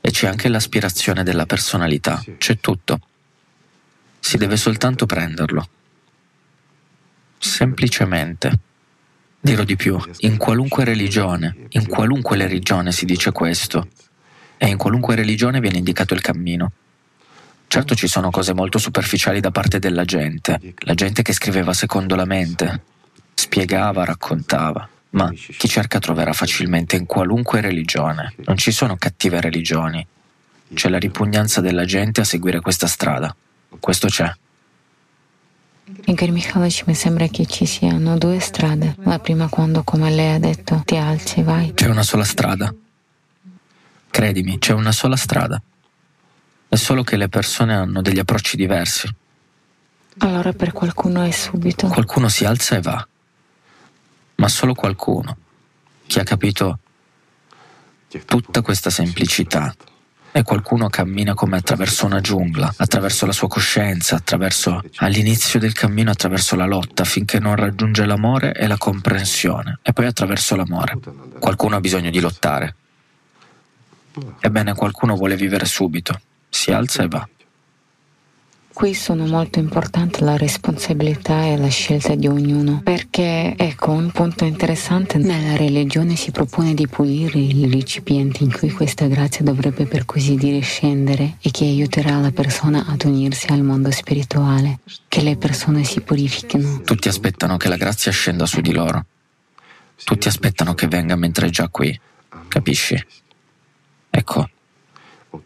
E 0.00 0.10
c'è 0.10 0.26
anche 0.28 0.48
l'aspirazione 0.48 1.22
della 1.22 1.44
personalità, 1.44 2.24
c'è 2.38 2.58
tutto. 2.58 3.00
Si 4.18 4.38
deve 4.38 4.56
soltanto 4.56 5.04
prenderlo. 5.04 5.68
Semplicemente. 7.36 8.70
Dirò 9.44 9.64
di 9.64 9.74
più, 9.74 10.00
in 10.18 10.36
qualunque 10.36 10.84
religione, 10.84 11.66
in 11.70 11.88
qualunque 11.88 12.36
religione 12.36 12.92
si 12.92 13.04
dice 13.04 13.32
questo, 13.32 13.88
e 14.56 14.68
in 14.68 14.76
qualunque 14.76 15.16
religione 15.16 15.58
viene 15.58 15.78
indicato 15.78 16.14
il 16.14 16.20
cammino. 16.20 16.70
Certo 17.66 17.96
ci 17.96 18.06
sono 18.06 18.30
cose 18.30 18.54
molto 18.54 18.78
superficiali 18.78 19.40
da 19.40 19.50
parte 19.50 19.80
della 19.80 20.04
gente, 20.04 20.74
la 20.84 20.94
gente 20.94 21.22
che 21.22 21.32
scriveva 21.32 21.72
secondo 21.72 22.14
la 22.14 22.24
mente, 22.24 22.82
spiegava, 23.34 24.04
raccontava, 24.04 24.88
Ma 25.10 25.30
chi 25.32 25.68
cerca 25.68 25.98
troverà 25.98 26.32
facilmente 26.32 26.94
in 26.96 27.06
qualunque 27.06 27.60
religione. 27.60 28.34
Non 28.44 28.56
ci 28.56 28.70
sono 28.70 28.96
cattive 28.96 29.40
religioni. 29.40 30.06
C'è 30.72 30.88
la 30.88 30.98
ripugnanza 30.98 31.60
della 31.60 31.84
gente 31.84 32.20
a 32.20 32.24
seguire 32.24 32.60
questa 32.60 32.86
strada. 32.86 33.34
Questo 33.80 34.06
c'è. 34.06 34.32
Igor 36.04 36.30
Mikhailovich, 36.30 36.84
mi 36.86 36.94
sembra 36.94 37.26
che 37.28 37.46
ci 37.46 37.66
siano 37.66 38.18
due 38.18 38.40
strade. 38.40 38.96
La 39.02 39.18
prima 39.18 39.48
quando, 39.48 39.82
come 39.82 40.10
lei 40.10 40.34
ha 40.34 40.38
detto, 40.38 40.82
ti 40.84 40.96
alzi 40.96 41.40
e 41.40 41.42
vai. 41.42 41.72
C'è 41.74 41.88
una 41.88 42.02
sola 42.02 42.24
strada. 42.24 42.74
Credimi, 44.10 44.58
c'è 44.58 44.72
una 44.72 44.92
sola 44.92 45.16
strada. 45.16 45.60
È 46.68 46.76
solo 46.76 47.02
che 47.02 47.16
le 47.16 47.28
persone 47.28 47.74
hanno 47.74 48.02
degli 48.02 48.18
approcci 48.18 48.56
diversi. 48.56 49.08
Allora 50.18 50.52
per 50.52 50.72
qualcuno 50.72 51.22
è 51.22 51.30
subito. 51.30 51.88
Qualcuno 51.88 52.28
si 52.28 52.44
alza 52.44 52.76
e 52.76 52.82
va, 52.82 53.08
ma 54.36 54.48
solo 54.48 54.74
qualcuno, 54.74 55.36
chi 56.06 56.18
ha 56.18 56.22
capito 56.22 56.78
tutta 58.26 58.60
questa 58.60 58.90
semplicità. 58.90 59.74
E 60.34 60.42
qualcuno 60.44 60.88
cammina 60.88 61.34
come 61.34 61.58
attraverso 61.58 62.06
una 62.06 62.22
giungla, 62.22 62.72
attraverso 62.78 63.26
la 63.26 63.32
sua 63.32 63.48
coscienza, 63.48 64.16
attraverso 64.16 64.82
all'inizio 64.96 65.58
del 65.60 65.74
cammino, 65.74 66.10
attraverso 66.10 66.56
la 66.56 66.64
lotta, 66.64 67.04
finché 67.04 67.38
non 67.38 67.54
raggiunge 67.54 68.06
l'amore 68.06 68.54
e 68.54 68.66
la 68.66 68.78
comprensione, 68.78 69.80
e 69.82 69.92
poi 69.92 70.06
attraverso 70.06 70.56
l'amore. 70.56 70.98
Qualcuno 71.38 71.76
ha 71.76 71.80
bisogno 71.80 72.08
di 72.08 72.18
lottare. 72.18 72.74
Ebbene, 74.40 74.74
qualcuno 74.74 75.16
vuole 75.16 75.36
vivere 75.36 75.66
subito, 75.66 76.18
si 76.48 76.72
alza 76.72 77.02
e 77.02 77.08
va. 77.08 77.28
Qui 78.74 78.94
sono 78.94 79.26
molto 79.26 79.58
importanti 79.58 80.24
la 80.24 80.38
responsabilità 80.38 81.44
e 81.44 81.58
la 81.58 81.68
scelta 81.68 82.14
di 82.14 82.26
ognuno, 82.26 82.80
perché 82.82 83.54
ecco 83.54 83.90
un 83.90 84.10
punto 84.10 84.44
interessante, 84.44 85.18
nella 85.18 85.56
religione 85.56 86.16
si 86.16 86.30
propone 86.30 86.72
di 86.72 86.88
pulire 86.88 87.38
il 87.38 87.70
recipiente 87.70 88.42
in 88.42 88.50
cui 88.50 88.70
questa 88.70 89.06
grazia 89.08 89.44
dovrebbe 89.44 89.84
per 89.84 90.06
così 90.06 90.36
dire 90.36 90.60
scendere 90.60 91.36
e 91.42 91.50
che 91.50 91.64
aiuterà 91.64 92.18
la 92.18 92.30
persona 92.30 92.86
ad 92.86 93.04
unirsi 93.04 93.46
al 93.48 93.62
mondo 93.62 93.90
spirituale, 93.90 94.78
che 95.06 95.20
le 95.20 95.36
persone 95.36 95.84
si 95.84 96.00
purifichino. 96.00 96.80
Tutti 96.80 97.08
aspettano 97.08 97.58
che 97.58 97.68
la 97.68 97.76
grazia 97.76 98.10
scenda 98.10 98.46
su 98.46 98.62
di 98.62 98.72
loro, 98.72 99.04
tutti 100.02 100.28
aspettano 100.28 100.72
che 100.72 100.88
venga 100.88 101.14
mentre 101.14 101.48
è 101.48 101.50
già 101.50 101.68
qui, 101.68 101.98
capisci? 102.48 102.96
Ecco, 104.08 104.48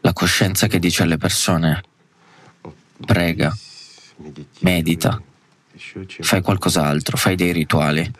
la 0.01 0.13
coscienza 0.13 0.69
che 0.69 0.79
dice 0.79 1.03
alle 1.03 1.19
persone 1.19 1.83
prega, 3.05 3.55
medita, 4.61 5.21
fai 6.21 6.43
qualcos'altro, 6.43 7.17
fai 7.17 7.37
dei 7.37 7.53
rituali. 7.53 8.11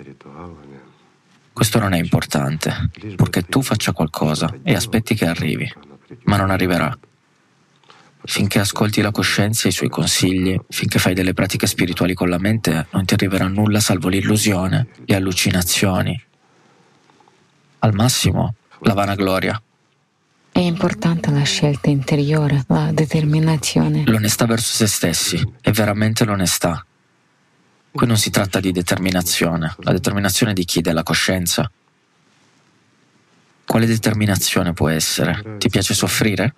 Questo 1.53 1.79
non 1.79 1.95
è 1.95 1.99
importante, 1.99 2.91
purché 3.17 3.43
tu 3.43 3.63
faccia 3.63 3.93
qualcosa 3.93 4.53
e 4.63 4.75
aspetti 4.75 5.15
che 5.15 5.27
arrivi, 5.27 5.73
ma 6.25 6.37
non 6.37 6.51
arriverà. 6.51 6.97
Finché 8.29 8.59
ascolti 8.59 9.01
la 9.01 9.13
coscienza 9.13 9.67
e 9.67 9.69
i 9.69 9.73
suoi 9.73 9.89
consigli, 9.89 10.59
finché 10.69 10.99
fai 10.99 11.15
delle 11.15 11.33
pratiche 11.33 11.67
spirituali 11.67 12.13
con 12.13 12.29
la 12.29 12.39
mente, 12.39 12.89
non 12.91 13.05
ti 13.05 13.15
arriverà 13.15 13.47
nulla 13.47 13.81
salvo 13.81 14.09
l'illusione, 14.09 14.89
le 15.05 15.15
allucinazioni. 15.15 16.21
Al 17.79 17.95
massimo, 17.95 18.57
la 18.81 18.95
vanagloria. 18.95 19.63
È 20.57 20.61
importante 20.61 21.31
la 21.31 21.43
scelta 21.43 21.91
interiore, 21.91 22.65
la 22.69 22.91
determinazione. 22.91 24.05
L'onestà 24.07 24.47
verso 24.47 24.73
se 24.73 24.87
stessi 24.87 25.39
è 25.61 25.71
veramente 25.71 26.25
l'onestà. 26.25 26.83
Qui 27.93 28.07
non 28.07 28.17
si 28.17 28.31
tratta 28.31 28.59
di 28.59 28.73
determinazione. 28.73 29.75
La 29.81 29.93
determinazione 29.93 30.55
di 30.55 30.65
chi? 30.65 30.81
Della 30.81 31.03
coscienza. 31.03 31.71
Quale 33.67 33.85
determinazione 33.85 34.73
può 34.73 34.89
essere? 34.89 35.57
Ti 35.59 35.69
piace 35.69 35.93
soffrire? 35.93 36.55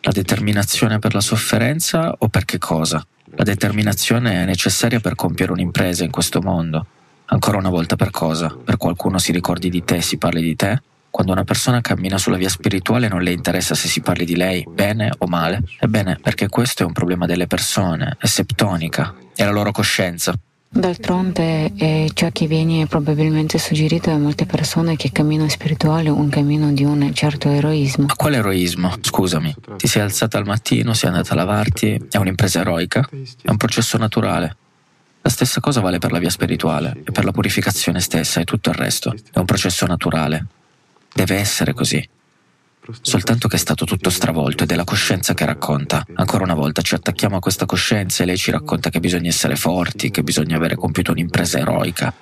La 0.00 0.12
determinazione 0.12 0.98
per 0.98 1.12
la 1.12 1.20
sofferenza 1.20 2.14
o 2.20 2.28
per 2.28 2.46
che 2.46 2.56
cosa? 2.56 3.06
La 3.34 3.44
determinazione 3.44 4.44
è 4.44 4.46
necessaria 4.46 4.98
per 4.98 5.14
compiere 5.14 5.52
un'impresa 5.52 6.04
in 6.04 6.10
questo 6.10 6.40
mondo. 6.40 6.86
Ancora 7.26 7.58
una 7.58 7.68
volta 7.68 7.96
per 7.96 8.10
cosa? 8.10 8.48
Per 8.48 8.78
qualcuno 8.78 9.18
si 9.18 9.30
ricordi 9.30 9.68
di 9.68 9.84
te, 9.84 10.00
si 10.00 10.16
parli 10.16 10.40
di 10.40 10.56
te? 10.56 10.82
Quando 11.14 11.30
una 11.30 11.44
persona 11.44 11.80
cammina 11.80 12.18
sulla 12.18 12.36
via 12.36 12.48
spirituale 12.48 13.06
non 13.06 13.22
le 13.22 13.30
interessa 13.30 13.76
se 13.76 13.86
si 13.86 14.00
parli 14.00 14.24
di 14.24 14.34
lei 14.34 14.66
bene 14.68 15.12
o 15.18 15.28
male. 15.28 15.62
Ebbene, 15.78 16.18
perché 16.20 16.48
questo 16.48 16.82
è 16.82 16.86
un 16.86 16.92
problema 16.92 17.24
delle 17.24 17.46
persone, 17.46 18.16
è 18.18 18.26
septonica, 18.26 19.14
è 19.32 19.44
la 19.44 19.52
loro 19.52 19.70
coscienza. 19.70 20.34
D'altronde 20.68 21.72
è 21.76 22.06
ciò 22.14 22.30
che 22.32 22.48
viene 22.48 22.88
probabilmente 22.88 23.58
suggerito 23.58 24.10
a 24.10 24.18
molte 24.18 24.44
persone 24.44 24.96
che 24.96 25.12
cammino 25.12 25.48
spirituale 25.48 26.08
un 26.08 26.28
cammino 26.30 26.72
di 26.72 26.82
un 26.82 27.14
certo 27.14 27.48
eroismo. 27.48 28.06
Ma 28.06 28.16
quale 28.16 28.38
eroismo? 28.38 28.92
Scusami. 29.00 29.54
Ti 29.76 29.86
sei 29.86 30.02
alzata 30.02 30.36
al 30.38 30.46
mattino, 30.46 30.94
sei 30.94 31.10
andata 31.10 31.34
a 31.34 31.36
lavarti, 31.36 32.06
è 32.10 32.16
un'impresa 32.16 32.58
eroica? 32.58 33.08
È 33.40 33.50
un 33.50 33.56
processo 33.56 33.96
naturale. 33.98 34.56
La 35.20 35.30
stessa 35.30 35.60
cosa 35.60 35.80
vale 35.80 35.98
per 35.98 36.10
la 36.10 36.18
via 36.18 36.28
spirituale 36.28 37.02
e 37.04 37.12
per 37.12 37.24
la 37.24 37.30
purificazione 37.30 38.00
stessa 38.00 38.40
e 38.40 38.44
tutto 38.44 38.70
il 38.70 38.74
resto. 38.74 39.14
È 39.30 39.38
un 39.38 39.44
processo 39.44 39.86
naturale. 39.86 40.46
Deve 41.14 41.36
essere 41.36 41.72
così. 41.72 42.06
Soltanto 43.00 43.48
che 43.48 43.56
è 43.56 43.58
stato 43.58 43.86
tutto 43.86 44.10
stravolto 44.10 44.64
ed 44.64 44.72
è 44.72 44.74
la 44.74 44.84
coscienza 44.84 45.32
che 45.32 45.46
racconta. 45.46 46.04
Ancora 46.14 46.42
una 46.42 46.54
volta 46.54 46.82
ci 46.82 46.94
attacchiamo 46.94 47.36
a 47.36 47.40
questa 47.40 47.64
coscienza 47.64 48.22
e 48.22 48.26
lei 48.26 48.36
ci 48.36 48.50
racconta 48.50 48.90
che 48.90 49.00
bisogna 49.00 49.28
essere 49.28 49.56
forti, 49.56 50.10
che 50.10 50.22
bisogna 50.22 50.56
avere 50.56 50.74
compiuto 50.74 51.12
un'impresa 51.12 51.58
eroica, 51.58 52.12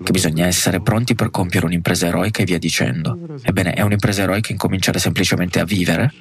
che 0.00 0.12
bisogna 0.12 0.46
essere 0.46 0.80
pronti 0.80 1.14
per 1.16 1.30
compiere 1.30 1.66
un'impresa 1.66 2.06
eroica 2.06 2.42
e 2.42 2.44
via 2.44 2.58
dicendo. 2.58 3.18
Ebbene, 3.42 3.72
è 3.72 3.80
un'impresa 3.80 4.22
eroica 4.22 4.52
incominciare 4.52 4.98
semplicemente 4.98 5.58
a 5.58 5.64
vivere? 5.64 6.12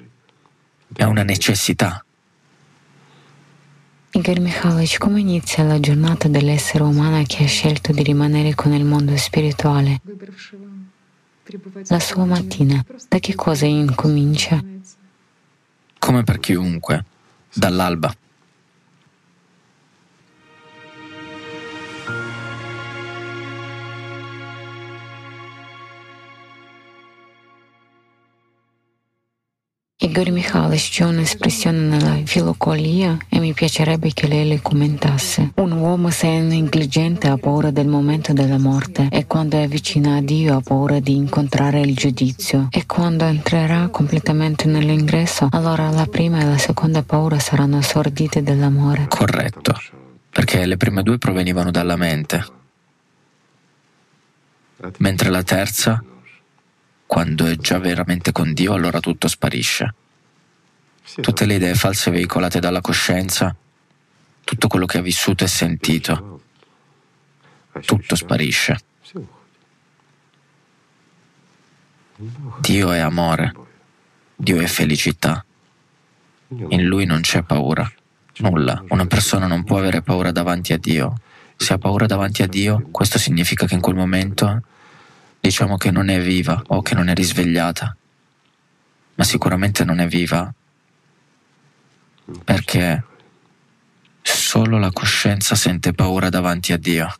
È 0.95 1.03
una 1.03 1.23
necessità. 1.23 2.03
Igor 4.11 4.39
Mikhailovich, 4.39 4.97
come 4.97 5.19
inizia 5.19 5.63
la 5.63 5.79
giornata 5.79 6.27
dell'essere 6.27 6.83
umano 6.83 7.21
che 7.27 7.43
ha 7.43 7.47
scelto 7.47 7.91
di 7.91 8.01
rimanere 8.01 8.55
con 8.55 8.73
il 8.73 8.83
mondo 8.83 9.15
spirituale? 9.15 10.01
La 11.87 11.99
sua 11.99 12.25
mattina, 12.25 12.83
da 13.07 13.19
che 13.19 13.35
cosa 13.35 13.65
incomincia? 13.65 14.63
Come 15.99 16.23
per 16.23 16.39
chiunque, 16.39 17.05
dall'alba. 17.53 18.13
Igor 30.07 30.29
Mikhailovich 30.31 30.89
c'è 30.89 31.03
un'espressione 31.03 31.79
nella 31.79 32.17
filocolia 32.23 33.17
e 33.27 33.39
mi 33.39 33.51
piacerebbe 33.51 34.13
che 34.13 34.25
lei 34.25 34.47
le 34.47 34.61
commentasse. 34.61 35.51
Un 35.55 35.73
uomo 35.73 36.09
se 36.11 36.27
è 36.27 36.39
negligente 36.39 37.27
ha 37.27 37.35
paura 37.35 37.71
del 37.71 37.87
momento 37.87 38.31
della 38.31 38.57
morte 38.57 39.09
e 39.11 39.27
quando 39.27 39.57
è 39.57 39.67
vicino 39.67 40.15
a 40.15 40.21
Dio 40.21 40.55
ha 40.55 40.61
paura 40.61 41.01
di 41.01 41.13
incontrare 41.13 41.81
il 41.81 41.93
giudizio 41.93 42.69
e 42.71 42.85
quando 42.85 43.25
entrerà 43.25 43.89
completamente 43.89 44.65
nell'ingresso 44.67 45.49
allora 45.51 45.89
la 45.89 46.05
prima 46.05 46.39
e 46.39 46.45
la 46.45 46.57
seconda 46.57 47.03
paura 47.03 47.37
saranno 47.37 47.81
sordite 47.81 48.41
dell'amore. 48.41 49.07
Corretto, 49.09 49.73
perché 50.29 50.65
le 50.65 50.77
prime 50.77 51.03
due 51.03 51.17
provenivano 51.17 51.69
dalla 51.69 51.97
mente, 51.97 52.45
mentre 54.99 55.29
la 55.29 55.43
terza 55.43 56.01
quando 57.07 57.45
è 57.45 57.55
già 57.55 57.79
veramente 57.79 58.31
con 58.33 58.53
Dio, 58.53 58.73
allora 58.73 58.99
tutto 58.99 59.27
sparisce. 59.27 59.93
Tutte 61.21 61.45
le 61.45 61.55
idee 61.55 61.73
false 61.73 62.11
veicolate 62.11 62.59
dalla 62.59 62.81
coscienza, 62.81 63.55
tutto 64.43 64.67
quello 64.67 64.85
che 64.85 64.97
ha 64.97 65.01
vissuto 65.01 65.45
e 65.45 65.47
sentito, 65.47 66.41
tutto 67.85 68.15
sparisce. 68.15 68.77
Dio 72.59 72.91
è 72.91 72.99
amore, 72.99 73.53
Dio 74.35 74.59
è 74.59 74.67
felicità. 74.67 75.43
In 76.49 76.85
Lui 76.85 77.05
non 77.05 77.21
c'è 77.21 77.41
paura, 77.43 77.89
nulla. 78.37 78.83
Una 78.89 79.05
persona 79.05 79.47
non 79.47 79.63
può 79.63 79.77
avere 79.77 80.01
paura 80.01 80.31
davanti 80.31 80.73
a 80.73 80.77
Dio. 80.77 81.15
Se 81.55 81.73
ha 81.73 81.77
paura 81.77 82.05
davanti 82.05 82.43
a 82.43 82.47
Dio, 82.47 82.87
questo 82.91 83.17
significa 83.17 83.65
che 83.65 83.75
in 83.75 83.81
quel 83.81 83.95
momento 83.95 84.61
diciamo 85.47 85.77
che 85.77 85.91
non 85.91 86.09
è 86.09 86.19
viva 86.19 86.61
o 86.67 86.81
che 86.81 86.93
non 86.93 87.07
è 87.07 87.13
risvegliata, 87.13 87.95
ma 89.15 89.23
sicuramente 89.23 89.85
non 89.85 89.99
è 89.99 90.07
viva 90.07 90.53
perché 92.43 93.03
solo 94.21 94.77
la 94.77 94.91
coscienza 94.91 95.55
sente 95.55 95.93
paura 95.93 96.27
davanti 96.27 96.73
a 96.73 96.77
Dio. 96.77 97.15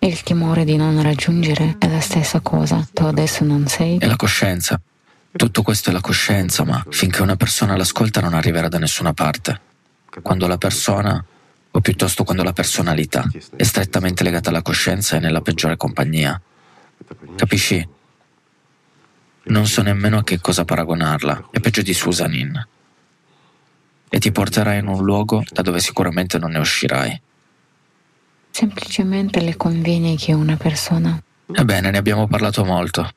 Il 0.00 0.22
timore 0.22 0.64
di 0.64 0.76
non 0.76 1.00
raggiungere 1.00 1.76
è 1.78 1.88
la 1.88 2.00
stessa 2.00 2.40
cosa, 2.40 2.86
tu 2.92 3.04
adesso 3.04 3.42
non 3.42 3.66
sei. 3.66 3.96
È 3.96 4.06
la 4.06 4.16
coscienza. 4.16 4.78
Tutto 5.32 5.62
questo 5.62 5.88
è 5.88 5.92
la 5.94 6.02
coscienza, 6.02 6.64
ma 6.64 6.84
finché 6.90 7.22
una 7.22 7.36
persona 7.36 7.76
l'ascolta 7.76 8.20
non 8.20 8.34
arriverà 8.34 8.68
da 8.68 8.78
nessuna 8.78 9.14
parte. 9.14 9.58
Quando 10.20 10.46
la 10.46 10.58
persona 10.58 11.24
o 11.76 11.80
piuttosto 11.80 12.22
quando 12.22 12.44
la 12.44 12.52
personalità 12.52 13.28
è 13.56 13.62
strettamente 13.64 14.22
legata 14.22 14.50
alla 14.50 14.62
coscienza 14.62 15.16
e 15.16 15.18
nella 15.18 15.40
peggiore 15.40 15.76
compagnia. 15.76 16.40
Capisci? 17.34 17.88
Non 19.46 19.66
so 19.66 19.82
nemmeno 19.82 20.18
a 20.18 20.24
che 20.24 20.40
cosa 20.40 20.64
paragonarla, 20.64 21.48
è 21.50 21.58
peggio 21.58 21.82
di 21.82 21.92
Susanin. 21.92 22.68
E 24.08 24.18
ti 24.20 24.30
porterai 24.30 24.78
in 24.78 24.86
un 24.86 25.04
luogo 25.04 25.42
da 25.50 25.62
dove 25.62 25.80
sicuramente 25.80 26.38
non 26.38 26.52
ne 26.52 26.58
uscirai. 26.58 27.20
Semplicemente 28.50 29.40
le 29.40 29.56
conviene 29.56 30.14
che 30.14 30.32
una 30.32 30.56
persona. 30.56 31.20
Ebbene, 31.52 31.90
ne 31.90 31.98
abbiamo 31.98 32.28
parlato 32.28 32.64
molto. 32.64 33.10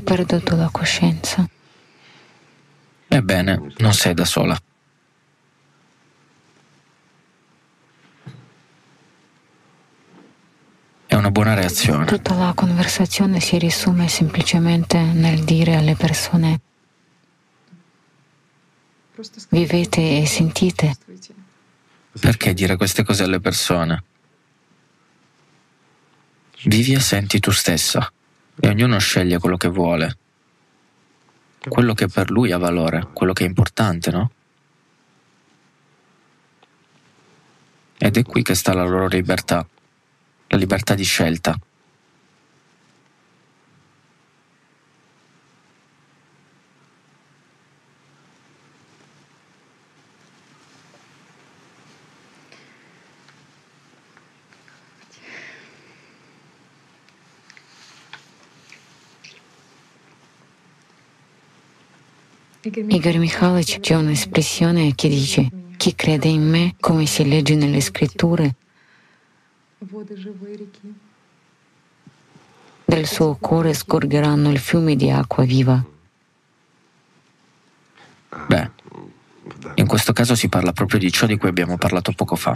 Ho 0.00 0.02
perduto 0.02 0.56
la 0.56 0.70
coscienza. 0.72 1.46
Ebbene, 3.06 3.72
non 3.76 3.92
sei 3.92 4.14
da 4.14 4.24
sola. 4.24 4.58
È 11.06 11.14
una 11.14 11.30
buona 11.30 11.52
reazione. 11.52 12.06
Tutta 12.06 12.34
la 12.34 12.54
conversazione 12.54 13.40
si 13.40 13.58
riassume 13.58 14.08
semplicemente 14.08 14.98
nel 14.98 15.44
dire 15.44 15.76
alle 15.76 15.96
persone 15.96 16.60
vivete 19.50 20.22
e 20.22 20.26
sentite. 20.26 20.96
Perché 22.18 22.54
dire 22.54 22.76
queste 22.76 23.04
cose 23.04 23.24
alle 23.24 23.40
persone? 23.40 24.02
Vivi 26.64 26.94
e 26.94 27.00
senti 27.00 27.38
tu 27.38 27.50
stessa 27.50 28.10
e 28.60 28.68
ognuno 28.68 28.98
sceglie 28.98 29.38
quello 29.38 29.56
che 29.56 29.68
vuole, 29.68 30.18
quello 31.68 31.94
che 31.94 32.08
per 32.08 32.30
lui 32.30 32.52
ha 32.52 32.58
valore, 32.58 33.08
quello 33.12 33.32
che 33.32 33.44
è 33.44 33.48
importante, 33.48 34.10
no? 34.10 34.30
Ed 37.98 38.16
è 38.16 38.22
qui 38.22 38.42
che 38.42 38.54
sta 38.54 38.72
la 38.72 38.84
loro 38.84 39.08
libertà 39.08 39.66
la 40.52 40.56
libertà 40.56 40.94
di 40.94 41.04
scelta. 41.04 41.56
Igor 62.72 63.16
Mikhailovich 63.18 63.80
c'è 63.80 63.96
un'espressione 63.96 64.94
che 64.94 65.08
dice 65.08 65.50
chi 65.76 65.96
crede 65.96 66.28
in 66.28 66.48
me, 66.48 66.76
come 66.78 67.04
si 67.04 67.26
legge 67.26 67.56
nelle 67.56 67.80
scritture, 67.80 68.54
del 72.84 73.06
suo 73.06 73.34
cuore 73.40 73.74
scorgeranno 73.74 74.50
il 74.52 74.58
fiume 74.58 74.94
di 74.94 75.10
acqua 75.10 75.44
viva. 75.44 75.84
Beh, 78.46 78.70
in 79.74 79.86
questo 79.88 80.12
caso 80.12 80.36
si 80.36 80.48
parla 80.48 80.72
proprio 80.72 81.00
di 81.00 81.10
ciò 81.10 81.26
di 81.26 81.36
cui 81.36 81.48
abbiamo 81.48 81.76
parlato 81.76 82.12
poco 82.12 82.36
fa. 82.36 82.54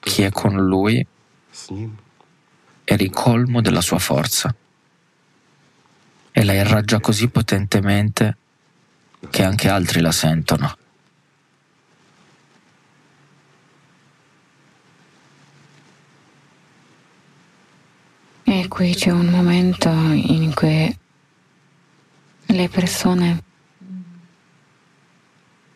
Chi 0.00 0.22
è 0.22 0.30
con 0.30 0.54
lui 0.56 1.06
è 2.84 2.96
ricolmo 2.96 3.60
della 3.60 3.82
sua 3.82 3.98
forza 3.98 4.54
e 6.40 6.44
la 6.44 6.54
irraggia 6.54 7.00
così 7.00 7.28
potentemente 7.28 8.38
che 9.28 9.44
anche 9.44 9.68
altri 9.68 10.00
la 10.00 10.10
sentono. 10.10 10.74
E 18.42 18.68
qui 18.68 18.94
c'è 18.94 19.10
un 19.10 19.26
momento 19.26 19.90
in 19.90 20.54
cui 20.54 20.98
le 22.46 22.68
persone, 22.70 23.42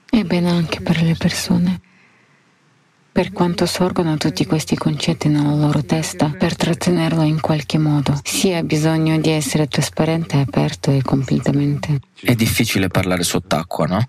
e 0.08 0.24
bene 0.24 0.50
anche 0.50 0.80
per 0.80 1.02
le 1.02 1.14
persone, 1.14 1.80
per 3.14 3.30
quanto 3.30 3.64
sorgono 3.64 4.16
tutti 4.16 4.44
questi 4.44 4.74
concetti 4.74 5.28
nella 5.28 5.54
loro 5.54 5.84
testa, 5.84 6.30
per 6.30 6.56
trattenerlo 6.56 7.22
in 7.22 7.40
qualche 7.40 7.78
modo, 7.78 8.18
si 8.24 8.52
ha 8.52 8.60
bisogno 8.64 9.20
di 9.20 9.30
essere 9.30 9.68
trasparente, 9.68 10.36
aperto 10.38 10.90
e 10.90 11.00
completamente. 11.00 12.00
È 12.20 12.34
difficile 12.34 12.88
parlare 12.88 13.22
sott'acqua, 13.22 13.86
no? 13.86 14.08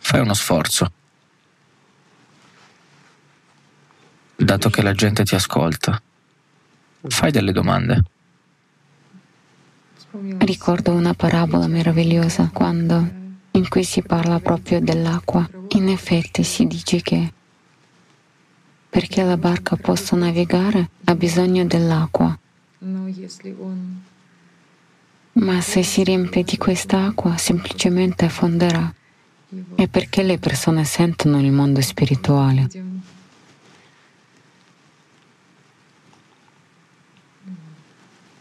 Fai 0.00 0.20
uno 0.20 0.34
sforzo. 0.34 0.90
dato 4.34 4.68
che 4.68 4.82
la 4.82 4.94
gente 4.94 5.22
ti 5.22 5.36
ascolta. 5.36 6.02
Fai 7.06 7.30
delle 7.30 7.52
domande. 7.52 8.02
Ricordo 10.38 10.90
una 10.90 11.14
parabola 11.14 11.68
meravigliosa 11.68 12.50
quando 12.52 13.24
in 13.56 13.68
cui 13.68 13.84
si 13.84 14.02
parla 14.02 14.38
proprio 14.40 14.80
dell'acqua. 14.80 15.48
In 15.68 15.88
effetti 15.88 16.42
si 16.44 16.66
dice 16.66 17.00
che 17.02 17.32
perché 18.88 19.22
la 19.22 19.36
barca 19.36 19.76
possa 19.76 20.16
navigare 20.16 20.90
ha 21.04 21.14
bisogno 21.14 21.64
dell'acqua. 21.66 22.38
Ma 25.32 25.60
se 25.60 25.82
si 25.82 26.02
riempie 26.02 26.44
di 26.44 26.56
quest'acqua 26.56 27.36
semplicemente 27.36 28.24
affonderà. 28.24 28.94
E 29.74 29.88
perché 29.88 30.22
le 30.22 30.38
persone 30.38 30.84
sentono 30.84 31.40
il 31.40 31.52
mondo 31.52 31.80
spirituale. 31.80 32.68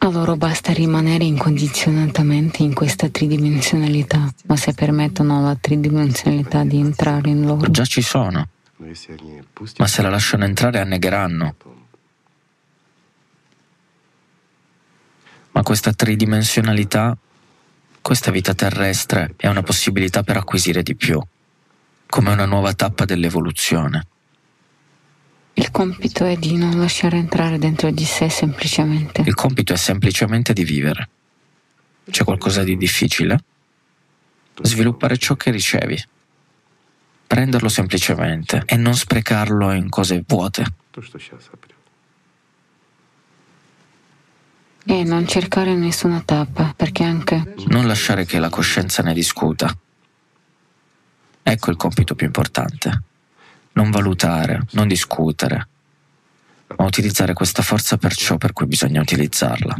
A 0.05 0.09
loro 0.11 0.35
basta 0.37 0.71
rimanere 0.71 1.23
incondizionatamente 1.23 2.61
in 2.61 2.75
questa 2.75 3.09
tridimensionalità, 3.09 4.31
ma 4.45 4.55
se 4.55 4.75
permettono 4.75 5.39
alla 5.39 5.55
tridimensionalità 5.59 6.63
di 6.63 6.77
entrare 6.77 7.31
in 7.31 7.43
loro. 7.43 7.71
Già 7.71 7.85
ci 7.85 8.03
sono, 8.03 8.47
ma 9.77 9.87
se 9.87 10.01
la 10.03 10.09
lasciano 10.09 10.45
entrare 10.45 10.79
annegheranno. 10.79 11.55
Ma 15.53 15.63
questa 15.63 15.91
tridimensionalità, 15.91 17.17
questa 17.99 18.29
vita 18.29 18.53
terrestre 18.53 19.33
è 19.37 19.47
una 19.47 19.63
possibilità 19.63 20.21
per 20.21 20.37
acquisire 20.37 20.83
di 20.83 20.95
più, 20.95 21.19
come 22.05 22.31
una 22.31 22.45
nuova 22.45 22.73
tappa 22.73 23.05
dell'evoluzione. 23.05 24.05
Il 25.75 25.81
compito 25.81 26.23
è 26.23 26.37
di 26.37 26.55
non 26.55 26.79
lasciare 26.79 27.17
entrare 27.17 27.57
dentro 27.57 27.91
di 27.91 28.05
sé 28.05 28.29
semplicemente. 28.29 29.23
Il 29.25 29.33
compito 29.33 29.73
è 29.73 29.75
semplicemente 29.75 30.53
di 30.53 30.63
vivere. 30.63 31.09
C'è 32.09 32.23
qualcosa 32.23 32.63
di 32.63 32.77
difficile? 32.77 33.43
Sviluppare 34.61 35.17
ciò 35.17 35.35
che 35.35 35.51
ricevi. 35.51 36.01
Prenderlo 37.27 37.67
semplicemente 37.67 38.63
e 38.65 38.77
non 38.77 38.95
sprecarlo 38.95 39.73
in 39.73 39.89
cose 39.89 40.23
vuote. 40.25 40.63
E 44.85 45.03
non 45.03 45.27
cercare 45.27 45.75
nessuna 45.75 46.21
tappa, 46.23 46.73
perché 46.73 47.03
anche... 47.03 47.53
Non 47.67 47.85
lasciare 47.85 48.23
che 48.23 48.39
la 48.39 48.49
coscienza 48.49 49.03
ne 49.03 49.13
discuta. 49.13 49.77
Ecco 51.43 51.69
il 51.69 51.75
compito 51.75 52.15
più 52.15 52.27
importante 52.27 53.13
non 53.75 53.91
valutare, 53.91 54.61
non 54.71 54.87
discutere, 54.87 55.67
ma 56.77 56.85
utilizzare 56.85 57.33
questa 57.33 57.61
forza 57.61 57.97
per 57.97 58.15
ciò 58.15 58.37
per 58.37 58.53
cui 58.53 58.65
bisogna 58.65 59.01
utilizzarla. 59.01 59.75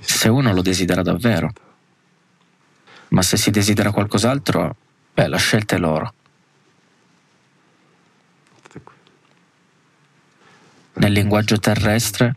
Se 0.00 0.28
uno 0.28 0.52
lo 0.52 0.62
desidera 0.62 1.02
davvero, 1.02 1.52
ma 3.08 3.22
se 3.22 3.36
si 3.36 3.50
desidera 3.50 3.90
qualcos'altro, 3.90 4.76
beh, 5.14 5.28
la 5.28 5.38
scelta 5.38 5.76
è 5.76 5.78
loro. 5.78 6.12
Nel 10.94 11.12
linguaggio 11.12 11.58
terrestre 11.58 12.36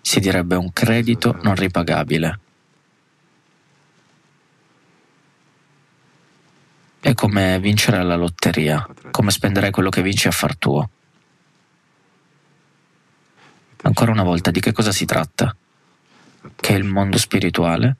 si 0.00 0.20
direbbe 0.20 0.54
un 0.54 0.72
credito 0.72 1.36
non 1.42 1.54
ripagabile. 1.54 2.38
È 7.06 7.14
come 7.14 7.60
vincere 7.60 7.98
alla 7.98 8.16
lotteria, 8.16 8.84
come 9.12 9.30
spenderai 9.30 9.70
quello 9.70 9.90
che 9.90 10.02
vinci 10.02 10.26
a 10.26 10.32
far 10.32 10.56
tuo. 10.56 10.90
Ancora 13.82 14.10
una 14.10 14.24
volta, 14.24 14.50
di 14.50 14.58
che 14.58 14.72
cosa 14.72 14.90
si 14.90 15.04
tratta? 15.04 15.54
Che 16.56 16.72
il 16.72 16.82
mondo 16.82 17.16
spirituale 17.16 17.94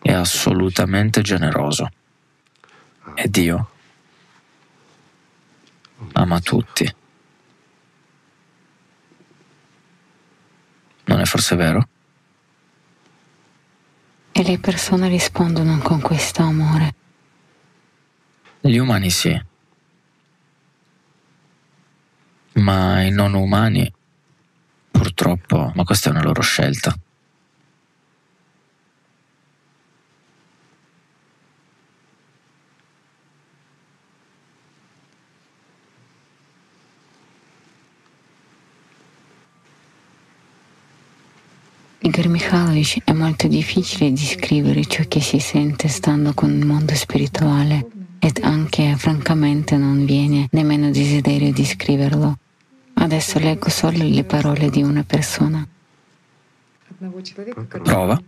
è 0.00 0.12
assolutamente 0.12 1.20
generoso. 1.20 1.90
E 3.16 3.28
Dio 3.28 3.70
ama 6.12 6.40
tutti. 6.40 6.94
Non 11.04 11.20
è 11.20 11.24
forse 11.26 11.54
vero? 11.54 11.88
E 14.38 14.42
le 14.42 14.58
persone 14.58 15.08
rispondono 15.08 15.78
con 15.78 15.98
questo 16.02 16.42
amore. 16.42 16.94
Gli 18.60 18.76
umani 18.76 19.08
sì, 19.08 19.34
ma 22.52 23.00
i 23.00 23.10
non 23.10 23.32
umani 23.32 23.90
purtroppo, 24.90 25.72
ma 25.74 25.84
questa 25.84 26.10
è 26.10 26.12
una 26.12 26.22
loro 26.22 26.42
scelta. 26.42 26.94
Igor 42.06 42.28
Mikhailovich, 42.28 43.02
è 43.02 43.12
molto 43.12 43.48
difficile 43.48 44.12
descrivere 44.12 44.84
ciò 44.84 45.02
che 45.08 45.20
si 45.20 45.40
sente 45.40 45.88
stando 45.88 46.34
con 46.34 46.52
il 46.52 46.64
mondo 46.64 46.94
spirituale 46.94 47.84
ed 48.20 48.38
anche 48.44 48.94
francamente 48.96 49.76
non 49.76 50.04
viene 50.04 50.46
nemmeno 50.52 50.92
desiderio 50.92 51.52
di 51.52 51.64
scriverlo. 51.64 52.38
Adesso 52.94 53.40
leggo 53.40 53.70
solo 53.70 54.04
le 54.04 54.22
parole 54.22 54.70
di 54.70 54.84
una 54.84 55.02
persona. 55.02 55.66
Prova. 57.82 58.22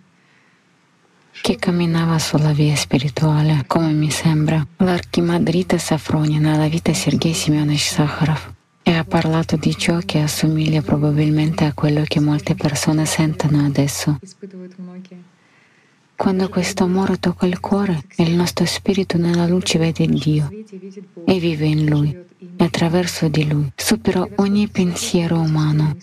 Che 1.41 1.57
camminava 1.57 2.19
sulla 2.19 2.51
via 2.51 2.75
spirituale, 2.75 3.63
come 3.69 3.93
mi 3.93 4.11
sembra, 4.11 4.67
l'archimandrita 4.79 5.79
Safronia 5.79 6.41
nella 6.41 6.67
vita 6.67 6.93
Sergei 6.93 7.33
Semyonovich 7.33 7.79
Sakharov 7.79 8.57
e 8.89 8.95
ha 8.95 9.05
parlato 9.05 9.57
di 9.57 9.77
ciò 9.77 9.99
che 9.99 10.19
assomiglia 10.19 10.81
probabilmente 10.81 11.65
a 11.65 11.75
quello 11.75 12.05
che 12.07 12.21
molte 12.21 12.55
persone 12.55 13.05
sentono 13.05 13.67
adesso. 13.67 14.19
Quando 16.17 16.49
questo 16.49 16.85
amore 16.85 17.19
tocca 17.19 17.45
il 17.45 17.61
cuore, 17.61 18.05
il 18.17 18.33
nostro 18.33 18.65
spirito 18.65 19.19
nella 19.19 19.47
luce 19.47 19.79
vede 19.79 20.07
Dio 20.07 20.49
e 21.27 21.39
vive 21.39 21.67
in 21.67 21.85
Lui 21.85 22.17
e 22.57 22.65
attraverso 22.65 23.29
di 23.29 23.47
Lui 23.47 23.71
supera 23.77 24.27
ogni 24.37 24.69
pensiero 24.69 25.39
umano. 25.39 25.95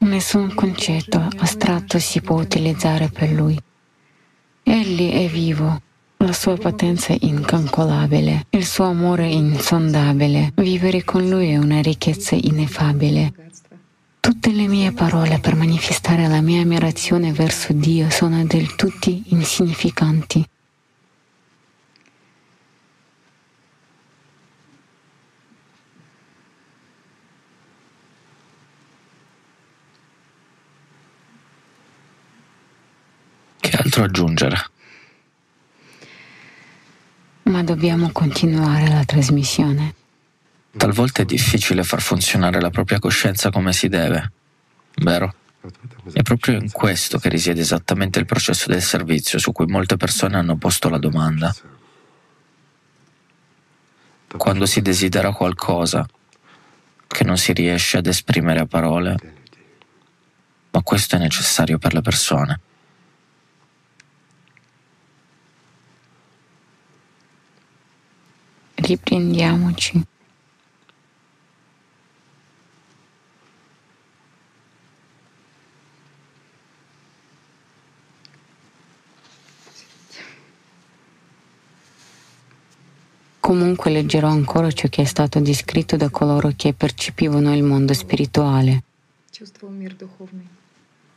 Nessun 0.00 0.54
concetto 0.54 1.26
astratto 1.38 1.98
si 1.98 2.20
può 2.20 2.38
utilizzare 2.38 3.08
per 3.08 3.30
Lui. 3.30 3.58
Egli 4.64 5.10
è 5.12 5.26
vivo 5.28 5.80
la 6.20 6.32
sua 6.32 6.56
potenza 6.56 7.12
è 7.12 7.18
incalcolabile, 7.20 8.46
il 8.50 8.66
suo 8.66 8.86
amore 8.86 9.24
è 9.24 9.32
insondabile. 9.32 10.52
Vivere 10.56 11.04
con 11.04 11.28
lui 11.28 11.50
è 11.50 11.56
una 11.56 11.80
ricchezza 11.80 12.34
ineffabile. 12.34 13.32
Tutte 14.18 14.50
le 14.50 14.66
mie 14.66 14.92
parole 14.92 15.38
per 15.38 15.54
manifestare 15.54 16.26
la 16.26 16.40
mia 16.40 16.62
ammirazione 16.62 17.32
verso 17.32 17.72
Dio 17.72 18.10
sono 18.10 18.44
del 18.44 18.74
tutto 18.74 19.10
insignificanti. 19.10 20.44
Che 33.60 33.76
altro 33.76 34.02
aggiungere? 34.02 34.56
Ma 37.48 37.62
dobbiamo 37.62 38.10
continuare 38.12 38.88
la 38.88 39.04
trasmissione. 39.06 39.94
Talvolta 40.76 41.22
è 41.22 41.24
difficile 41.24 41.82
far 41.82 42.02
funzionare 42.02 42.60
la 42.60 42.68
propria 42.68 42.98
coscienza 42.98 43.48
come 43.48 43.72
si 43.72 43.88
deve, 43.88 44.32
vero? 44.96 45.34
È 46.12 46.20
proprio 46.20 46.58
in 46.58 46.70
questo 46.70 47.18
che 47.18 47.30
risiede 47.30 47.62
esattamente 47.62 48.18
il 48.18 48.26
processo 48.26 48.70
del 48.70 48.82
servizio 48.82 49.38
su 49.38 49.52
cui 49.52 49.64
molte 49.64 49.96
persone 49.96 50.36
hanno 50.36 50.56
posto 50.56 50.90
la 50.90 50.98
domanda. 50.98 51.54
Quando 54.36 54.66
si 54.66 54.82
desidera 54.82 55.32
qualcosa 55.32 56.06
che 57.06 57.24
non 57.24 57.38
si 57.38 57.54
riesce 57.54 57.96
ad 57.96 58.06
esprimere 58.06 58.60
a 58.60 58.66
parole, 58.66 59.16
ma 60.70 60.82
questo 60.82 61.16
è 61.16 61.18
necessario 61.18 61.78
per 61.78 61.94
le 61.94 62.02
persone. 62.02 62.60
Riprendiamoci. 68.88 70.02
Comunque 83.40 83.90
leggerò 83.90 84.28
ancora 84.28 84.70
ciò 84.70 84.88
che 84.88 85.02
è 85.02 85.04
stato 85.06 85.40
descritto 85.40 85.96
da 85.96 86.10
coloro 86.10 86.52
che 86.54 86.74
percepivano 86.74 87.54
il 87.54 87.62
mondo 87.62 87.94
spirituale. 87.94 88.82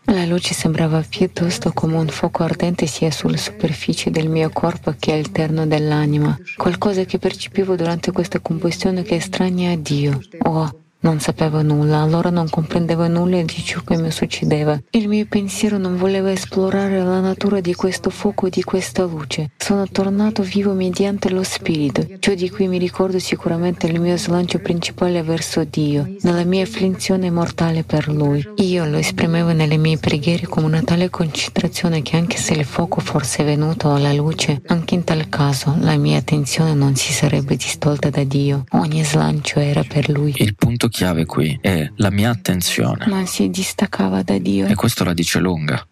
La 0.05 0.25
luce 0.25 0.53
sembrava 0.53 1.03
piuttosto 1.07 1.71
come 1.71 1.95
un 1.95 2.07
fuoco 2.07 2.43
ardente 2.43 2.85
sia 2.85 3.11
sulla 3.11 3.37
superficie 3.37 4.09
del 4.09 4.29
mio 4.29 4.49
corpo 4.49 4.93
che 4.97 5.13
all'interno 5.13 5.65
dell'anima, 5.67 6.37
qualcosa 6.57 7.05
che 7.05 7.19
percepivo 7.19 7.75
durante 7.75 8.11
questa 8.11 8.39
combustione 8.39 9.03
che 9.03 9.11
è 9.11 9.17
estranea 9.17 9.71
a 9.71 9.77
Dio. 9.77 10.19
Oh, 10.39 10.80
non 11.01 11.19
sapevo 11.19 11.61
nulla, 11.61 11.99
allora 11.99 12.29
non 12.29 12.49
comprendevo 12.49 13.07
nulla 13.07 13.41
di 13.41 13.63
ciò 13.63 13.81
che 13.81 13.97
mi 13.97 14.11
succedeva. 14.11 14.79
Il 14.91 15.07
mio 15.07 15.25
pensiero 15.27 15.77
non 15.77 15.97
voleva 15.97 16.31
esplorare 16.31 16.99
la 17.03 17.19
natura 17.19 17.59
di 17.59 17.73
questo 17.73 18.09
fuoco 18.09 18.47
e 18.47 18.49
di 18.49 18.63
questa 18.63 19.03
luce. 19.03 19.51
Sono 19.57 19.87
tornato 19.87 20.43
vivo 20.43 20.73
mediante 20.73 21.29
lo 21.29 21.43
spirito, 21.43 22.05
ciò 22.19 22.33
di 22.33 22.49
cui 22.49 22.67
mi 22.67 22.77
ricordo 22.77 23.19
sicuramente 23.19 23.87
il 23.87 23.99
mio 23.99 24.17
slancio 24.17 24.59
principale 24.59 25.23
verso 25.23 25.63
Dio, 25.63 26.07
nella 26.21 26.43
mia 26.43 26.63
afflizione 26.63 27.31
mortale 27.31 27.83
per 27.83 28.07
Lui. 28.07 28.45
Io 28.57 28.85
lo 28.85 28.97
esprimevo 28.97 29.53
nelle 29.53 29.77
mie 29.77 29.97
preghiere 29.97 30.45
con 30.47 30.63
una 30.63 30.81
tale 30.81 31.09
concentrazione 31.09 32.01
che 32.01 32.15
anche 32.15 32.37
se 32.37 32.53
il 32.53 32.65
fuoco 32.65 33.01
fosse 33.01 33.43
venuto 33.43 33.91
alla 33.91 34.13
luce, 34.13 34.61
anche 34.67 34.95
in 34.95 35.03
tal 35.03 35.29
caso 35.29 35.75
la 35.79 35.97
mia 35.97 36.17
attenzione 36.17 36.73
non 36.73 36.95
si 36.95 37.11
sarebbe 37.11 37.55
distolta 37.55 38.09
da 38.09 38.23
Dio. 38.23 38.65
Ogni 38.71 39.03
slancio 39.03 39.59
era 39.59 39.83
per 39.83 40.09
Lui. 40.09 40.33
Il 40.37 40.55
punto 40.55 40.89
chiave 40.91 41.25
qui 41.25 41.57
è 41.59 41.89
la 41.95 42.11
mia 42.11 42.29
attenzione. 42.29 43.07
Non 43.07 43.25
si 43.25 43.49
distaccava 43.49 44.21
da 44.21 44.37
Dio. 44.37 44.67
E 44.67 44.75
questo 44.75 45.03
la 45.03 45.13
dice 45.13 45.39
lunga. 45.39 45.83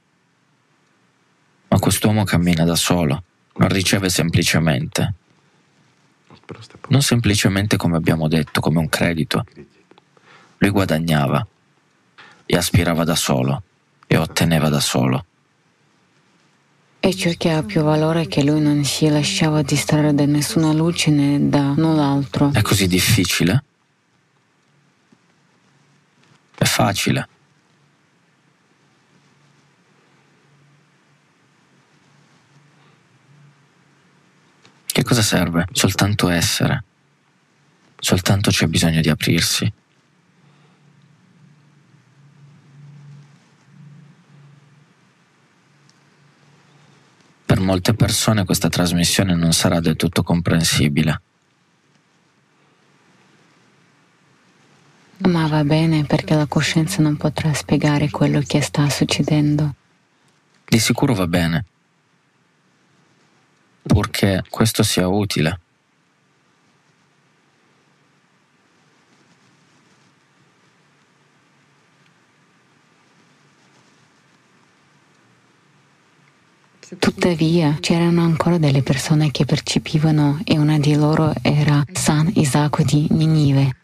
Ma 1.69 1.79
quest'uomo 1.79 2.23
cammina 2.23 2.63
da 2.63 2.75
solo, 2.75 3.23
non 3.55 3.69
riceve 3.69 4.09
semplicemente. 4.09 5.13
Non 6.89 7.01
semplicemente 7.01 7.77
come 7.77 7.97
abbiamo 7.97 8.27
detto, 8.27 8.59
come 8.59 8.79
un 8.79 8.89
credito. 8.89 9.45
Lui 10.57 10.69
guadagnava 10.69 11.45
e 12.45 12.57
aspirava 12.57 13.03
da 13.03 13.15
solo 13.15 13.63
e 14.05 14.17
otteneva 14.17 14.69
da 14.69 14.79
solo. 14.79 15.25
E 16.99 17.13
ciò 17.15 17.31
che 17.37 17.51
ha 17.51 17.63
più 17.63 17.81
valore 17.81 18.23
è 18.23 18.27
che 18.27 18.43
lui 18.43 18.59
non 18.59 18.83
si 18.83 19.07
lasciava 19.07 19.61
distrarre 19.61 20.13
da 20.13 20.25
nessuna 20.25 20.73
luce 20.73 21.11
né 21.11 21.47
da 21.47 21.73
null'altro. 21.75 22.51
È 22.51 22.61
così 22.61 22.87
difficile? 22.87 23.63
È 26.59 26.65
facile. 26.65 27.25
Che 34.85 35.03
cosa 35.03 35.21
serve? 35.21 35.67
Soltanto 35.71 36.27
essere. 36.27 36.83
Soltanto 37.97 38.51
c'è 38.51 38.67
bisogno 38.67 38.99
di 38.99 39.07
aprirsi. 39.07 39.71
Per 47.45 47.59
molte 47.61 47.93
persone 47.93 48.43
questa 48.43 48.67
trasmissione 48.67 49.33
non 49.33 49.53
sarà 49.53 49.79
del 49.79 49.95
tutto 49.95 50.23
comprensibile. 50.23 51.21
Ma 55.21 55.47
va 55.47 55.63
bene 55.65 56.05
perché 56.05 56.33
la 56.33 56.45
coscienza 56.45 57.01
non 57.01 57.17
potrà 57.17 57.53
spiegare 57.53 58.09
quello 58.09 58.41
che 58.45 58.61
sta 58.61 58.89
succedendo. 58.89 59.75
Di 60.65 60.79
sicuro 60.79 61.13
va 61.13 61.27
bene, 61.27 61.65
purché 63.81 64.43
questo 64.49 64.81
sia 64.81 65.07
utile. 65.07 65.59
Tuttavia 76.97 77.77
c'erano 77.79 78.23
ancora 78.23 78.57
delle 78.57 78.81
persone 78.81 79.31
che 79.31 79.45
percepivano 79.45 80.39
e 80.43 80.57
una 80.57 80.79
di 80.79 80.95
loro 80.95 81.33
era 81.41 81.83
San 81.91 82.31
Isacco 82.35 82.83
di 82.83 83.05
Ninive. 83.11 83.78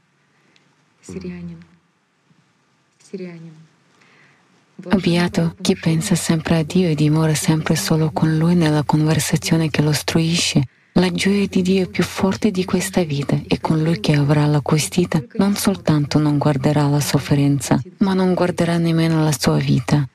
Beato 4.75 5.55
chi 5.61 5.75
pensa 5.75 6.15
sempre 6.15 6.57
a 6.57 6.63
Dio 6.63 6.89
e 6.89 6.95
dimora 6.95 7.35
sempre 7.35 7.75
solo 7.75 8.11
con 8.11 8.37
Lui 8.37 8.55
nella 8.55 8.83
conversazione 8.83 9.69
che 9.69 9.81
lo 9.81 9.91
istruisce. 9.91 10.63
La 10.93 11.11
gioia 11.11 11.47
di 11.47 11.61
Dio 11.61 11.83
è 11.83 11.87
più 11.87 12.03
forte 12.03 12.51
di 12.51 12.65
questa 12.65 13.03
vita 13.03 13.39
e 13.47 13.59
con 13.61 13.83
Lui 13.83 13.99
che 13.99 14.15
avrà 14.15 14.45
l'acquistita 14.45 15.21
non 15.33 15.55
soltanto 15.55 16.19
non 16.19 16.37
guarderà 16.37 16.87
la 16.87 16.99
sofferenza, 16.99 17.79
ma 17.97 18.13
non 18.13 18.33
guarderà 18.33 18.77
nemmeno 18.77 19.23
la 19.23 19.33
sua 19.37 19.57
vita. 19.57 20.07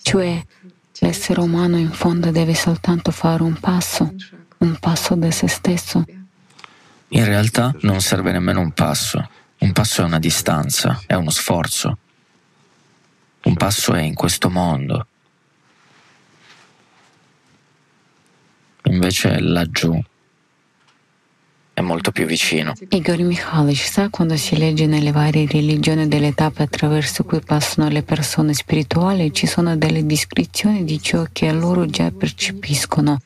Cioè, 0.00 0.42
l'essere 1.00 1.40
umano 1.40 1.78
in 1.78 1.90
fondo 1.90 2.30
deve 2.30 2.54
soltanto 2.54 3.10
fare 3.10 3.42
un 3.42 3.58
passo, 3.58 4.14
un 4.58 4.76
passo 4.78 5.14
da 5.16 5.30
se 5.30 5.48
stesso. 5.48 6.04
In 7.08 7.24
realtà 7.24 7.74
non 7.80 8.00
serve 8.00 8.32
nemmeno 8.32 8.60
un 8.60 8.72
passo. 8.72 9.28
Un 9.60 9.72
passo 9.72 10.02
è 10.02 10.04
una 10.04 10.18
distanza, 10.18 11.02
è 11.06 11.14
uno 11.14 11.30
sforzo. 11.30 11.98
Un 13.44 13.54
passo 13.54 13.94
è 13.94 14.02
in 14.02 14.14
questo 14.14 14.50
mondo. 14.50 15.06
Invece 18.84 19.40
laggiù 19.40 20.00
è 21.78 21.80
molto 21.80 22.10
più 22.10 22.26
vicino. 22.26 22.72
Igor 22.88 23.18
Mikhailovich 23.18 23.88
sa 23.88 24.08
quando 24.10 24.36
si 24.36 24.56
legge 24.56 24.86
nelle 24.86 25.12
varie 25.12 25.46
religioni 25.46 26.08
delle 26.08 26.34
tappe 26.34 26.64
attraverso 26.64 27.22
cui 27.22 27.40
passano 27.40 27.88
le 27.88 28.02
persone 28.02 28.52
spirituali 28.52 29.32
ci 29.32 29.46
sono 29.46 29.76
delle 29.76 30.04
descrizioni 30.04 30.84
di 30.84 31.00
ciò 31.00 31.24
che 31.30 31.52
loro 31.52 31.86
già 31.86 32.10
percepiscono. 32.10 33.20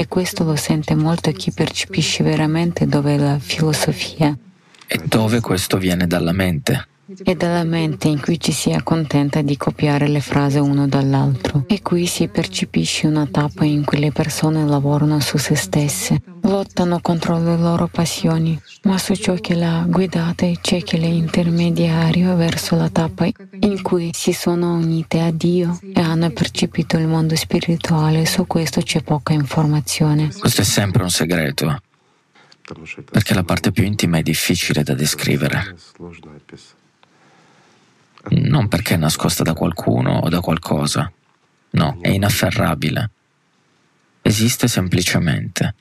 E 0.00 0.08
questo 0.08 0.44
lo 0.44 0.56
sente 0.56 0.94
molto 0.94 1.30
chi 1.30 1.52
percepisce 1.52 2.22
veramente 2.22 2.86
dove 2.86 3.16
è 3.16 3.18
la 3.18 3.38
filosofia. 3.38 4.34
E 4.86 5.00
dove 5.04 5.40
questo 5.40 5.76
viene 5.76 6.06
dalla 6.06 6.32
mente 6.32 6.88
e 7.22 7.34
dalla 7.34 7.64
mente 7.64 8.08
in 8.08 8.20
cui 8.20 8.38
ci 8.38 8.52
si 8.52 8.72
accontenta 8.72 9.42
di 9.42 9.56
copiare 9.56 10.08
le 10.08 10.20
frasi 10.20 10.58
uno 10.58 10.86
dall'altro. 10.86 11.64
E 11.66 11.82
qui 11.82 12.06
si 12.06 12.28
percepisce 12.28 13.06
una 13.06 13.26
tappa 13.26 13.64
in 13.64 13.84
cui 13.84 13.98
le 13.98 14.12
persone 14.12 14.64
lavorano 14.64 15.20
su 15.20 15.36
se 15.38 15.54
stesse, 15.54 16.22
lottano 16.42 17.00
contro 17.00 17.42
le 17.42 17.56
loro 17.56 17.88
passioni, 17.88 18.60
ma 18.82 18.98
su 18.98 19.14
ciò 19.14 19.34
che 19.34 19.54
l'ha 19.54 19.84
guidata 19.86 20.46
c'è 20.60 20.82
che 20.82 20.96
l'intermediario 20.96 22.36
verso 22.36 22.76
la 22.76 22.88
tappa 22.88 23.28
in 23.60 23.82
cui 23.82 24.10
si 24.12 24.32
sono 24.32 24.74
unite 24.74 25.20
a 25.20 25.30
Dio 25.30 25.78
e 25.92 26.00
hanno 26.00 26.30
percepito 26.30 26.96
il 26.96 27.06
mondo 27.06 27.34
spirituale. 27.36 28.26
Su 28.26 28.46
questo 28.46 28.80
c'è 28.80 29.02
poca 29.02 29.32
informazione. 29.32 30.30
Questo 30.38 30.60
è 30.60 30.64
sempre 30.64 31.02
un 31.02 31.10
segreto 31.10 31.82
perché 33.10 33.34
la 33.34 33.42
parte 33.42 33.72
più 33.72 33.82
intima 33.82 34.18
è 34.18 34.22
difficile 34.22 34.84
da 34.84 34.94
descrivere 34.94 35.74
non 38.28 38.68
perché 38.68 38.94
è 38.94 38.98
nascosta 38.98 39.42
da 39.42 39.54
qualcuno 39.54 40.18
o 40.18 40.28
da 40.28 40.40
qualcosa. 40.40 41.10
No, 41.70 41.98
è 42.00 42.08
inafferrabile. 42.08 43.10
Esiste 44.22 44.68
semplicemente. 44.68 45.74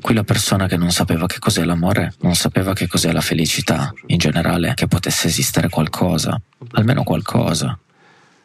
Qui 0.00 0.14
la 0.14 0.22
persona 0.22 0.68
che 0.68 0.76
non 0.76 0.92
sapeva 0.92 1.26
che 1.26 1.40
cos'è 1.40 1.64
l'amore, 1.64 2.14
non 2.20 2.36
sapeva 2.36 2.72
che 2.72 2.86
cos'è 2.86 3.10
la 3.10 3.20
felicità, 3.20 3.92
in 4.06 4.18
generale, 4.18 4.74
che 4.74 4.86
potesse 4.86 5.26
esistere 5.26 5.68
qualcosa, 5.68 6.40
almeno 6.72 7.02
qualcosa. 7.02 7.76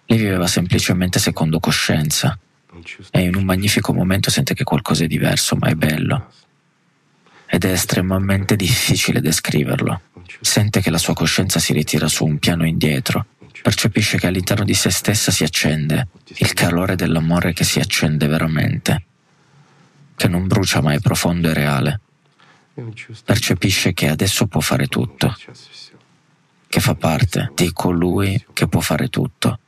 Lei 0.05 0.17
viveva 0.17 0.47
semplicemente 0.47 1.19
secondo 1.19 1.59
coscienza 1.59 2.37
e 3.11 3.21
in 3.21 3.35
un 3.35 3.43
magnifico 3.43 3.93
momento 3.93 4.31
sente 4.31 4.55
che 4.55 4.63
qualcosa 4.63 5.03
è 5.03 5.07
diverso, 5.07 5.55
ma 5.55 5.67
è 5.67 5.75
bello. 5.75 6.31
Ed 7.45 7.65
è 7.65 7.71
estremamente 7.71 8.55
difficile 8.55 9.21
descriverlo. 9.21 10.01
Sente 10.41 10.81
che 10.81 10.89
la 10.89 10.97
sua 10.97 11.13
coscienza 11.13 11.59
si 11.59 11.73
ritira 11.73 12.07
su 12.07 12.25
un 12.25 12.37
piano 12.39 12.65
indietro. 12.65 13.25
Percepisce 13.61 14.17
che 14.17 14.27
all'interno 14.27 14.65
di 14.65 14.73
se 14.73 14.89
stessa 14.89 15.31
si 15.31 15.43
accende 15.43 16.07
il 16.37 16.53
calore 16.53 16.95
dell'amore 16.95 17.53
che 17.53 17.63
si 17.63 17.79
accende 17.79 18.27
veramente, 18.27 19.03
che 20.15 20.27
non 20.27 20.47
brucia 20.47 20.81
ma 20.81 20.93
è 20.93 20.99
profondo 20.99 21.49
e 21.49 21.53
reale. 21.53 21.99
Percepisce 23.23 23.93
che 23.93 24.09
adesso 24.09 24.47
può 24.47 24.59
fare 24.59 24.87
tutto, 24.87 25.35
che 26.67 26.79
fa 26.79 26.95
parte 26.95 27.51
di 27.55 27.71
colui 27.71 28.43
che 28.51 28.67
può 28.67 28.81
fare 28.81 29.07
tutto. 29.09 29.59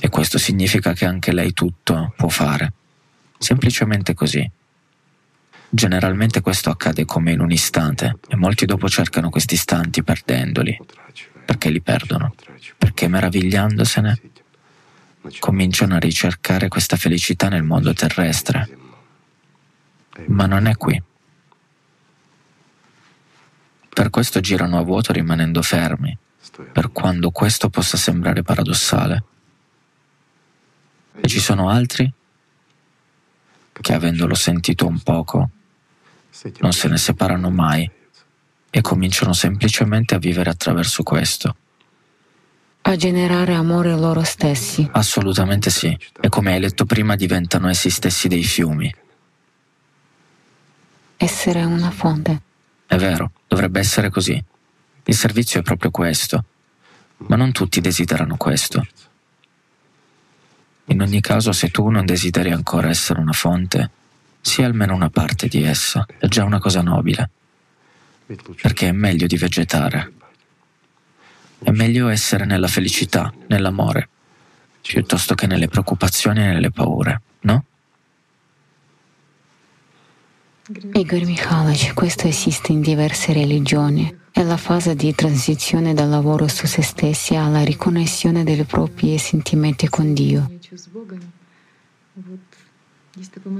E 0.00 0.08
questo 0.08 0.36
significa 0.36 0.92
che 0.92 1.06
anche 1.06 1.32
lei 1.32 1.52
tutto 1.52 2.12
può 2.16 2.28
fare. 2.28 2.72
Semplicemente 3.38 4.14
così. 4.14 4.50
Generalmente 5.76 6.40
questo 6.40 6.70
accade 6.70 7.04
come 7.04 7.32
in 7.32 7.40
un 7.40 7.50
istante 7.50 8.20
e 8.28 8.34
molti 8.34 8.64
dopo 8.64 8.88
cercano 8.88 9.28
questi 9.28 9.52
istanti 9.52 10.02
perdendoli, 10.02 10.74
perché 11.44 11.68
li 11.68 11.82
perdono, 11.82 12.34
perché 12.78 13.08
meravigliandosene 13.08 14.20
cominciano 15.38 15.96
a 15.96 15.98
ricercare 15.98 16.68
questa 16.68 16.96
felicità 16.96 17.50
nel 17.50 17.62
mondo 17.62 17.92
terrestre. 17.92 18.78
Ma 20.28 20.46
non 20.46 20.64
è 20.64 20.74
qui. 20.78 21.00
Per 23.90 24.08
questo 24.08 24.40
girano 24.40 24.78
a 24.78 24.82
vuoto 24.82 25.12
rimanendo 25.12 25.60
fermi, 25.60 26.16
per 26.72 26.90
quando 26.90 27.30
questo 27.30 27.68
possa 27.68 27.98
sembrare 27.98 28.42
paradossale. 28.42 29.24
E 31.20 31.28
ci 31.28 31.38
sono 31.38 31.68
altri 31.68 32.10
che 33.78 33.92
avendolo 33.92 34.34
sentito 34.34 34.86
un 34.86 35.00
poco 35.00 35.50
non 36.60 36.72
se 36.72 36.88
ne 36.88 36.96
separano 36.96 37.50
mai 37.50 37.90
e 38.70 38.80
cominciano 38.80 39.32
semplicemente 39.32 40.14
a 40.14 40.18
vivere 40.18 40.50
attraverso 40.50 41.02
questo. 41.02 41.56
A 42.82 42.94
generare 42.94 43.54
amore 43.54 43.96
loro 43.96 44.22
stessi. 44.22 44.88
Assolutamente 44.92 45.70
sì. 45.70 45.96
E 46.20 46.28
come 46.28 46.52
hai 46.52 46.60
letto 46.60 46.84
prima 46.84 47.16
diventano 47.16 47.68
essi 47.68 47.90
stessi 47.90 48.28
dei 48.28 48.44
fiumi. 48.44 48.94
Essere 51.16 51.64
una 51.64 51.90
fonte. 51.90 52.42
È 52.86 52.96
vero, 52.96 53.32
dovrebbe 53.48 53.80
essere 53.80 54.10
così. 54.10 54.42
Il 55.04 55.14
servizio 55.14 55.60
è 55.60 55.62
proprio 55.62 55.90
questo. 55.90 56.44
Ma 57.18 57.36
non 57.36 57.50
tutti 57.50 57.80
desiderano 57.80 58.36
questo. 58.36 58.86
In 60.86 61.00
ogni 61.00 61.20
caso, 61.20 61.50
se 61.50 61.70
tu 61.70 61.88
non 61.88 62.04
desideri 62.04 62.52
ancora 62.52 62.88
essere 62.88 63.18
una 63.18 63.32
fonte, 63.32 63.90
sia 64.46 64.64
almeno 64.64 64.94
una 64.94 65.10
parte 65.10 65.48
di 65.48 65.64
essa, 65.64 66.06
è 66.18 66.28
già 66.28 66.44
una 66.44 66.60
cosa 66.60 66.80
nobile, 66.80 67.30
perché 68.62 68.88
è 68.88 68.92
meglio 68.92 69.26
di 69.26 69.36
vegetare. 69.36 70.12
È 71.58 71.70
meglio 71.70 72.06
essere 72.08 72.44
nella 72.44 72.68
felicità, 72.68 73.34
nell'amore, 73.48 74.08
piuttosto 74.82 75.34
che 75.34 75.48
nelle 75.48 75.66
preoccupazioni 75.66 76.42
e 76.42 76.46
nelle 76.46 76.70
paure, 76.70 77.22
no? 77.40 77.64
Igor 80.92 81.24
Mikhailovich, 81.24 81.92
questo 81.94 82.28
esiste 82.28 82.70
in 82.70 82.80
diverse 82.80 83.32
religioni. 83.32 84.16
È 84.30 84.42
la 84.42 84.56
fase 84.56 84.94
di 84.94 85.12
transizione 85.12 85.92
dal 85.92 86.08
lavoro 86.08 86.46
su 86.46 86.66
se 86.66 86.82
stessi 86.82 87.34
alla 87.34 87.64
riconnessione 87.64 88.44
dei 88.44 88.62
propri 88.64 89.18
sentimenti 89.18 89.88
con 89.88 90.14
Dio. 90.14 90.48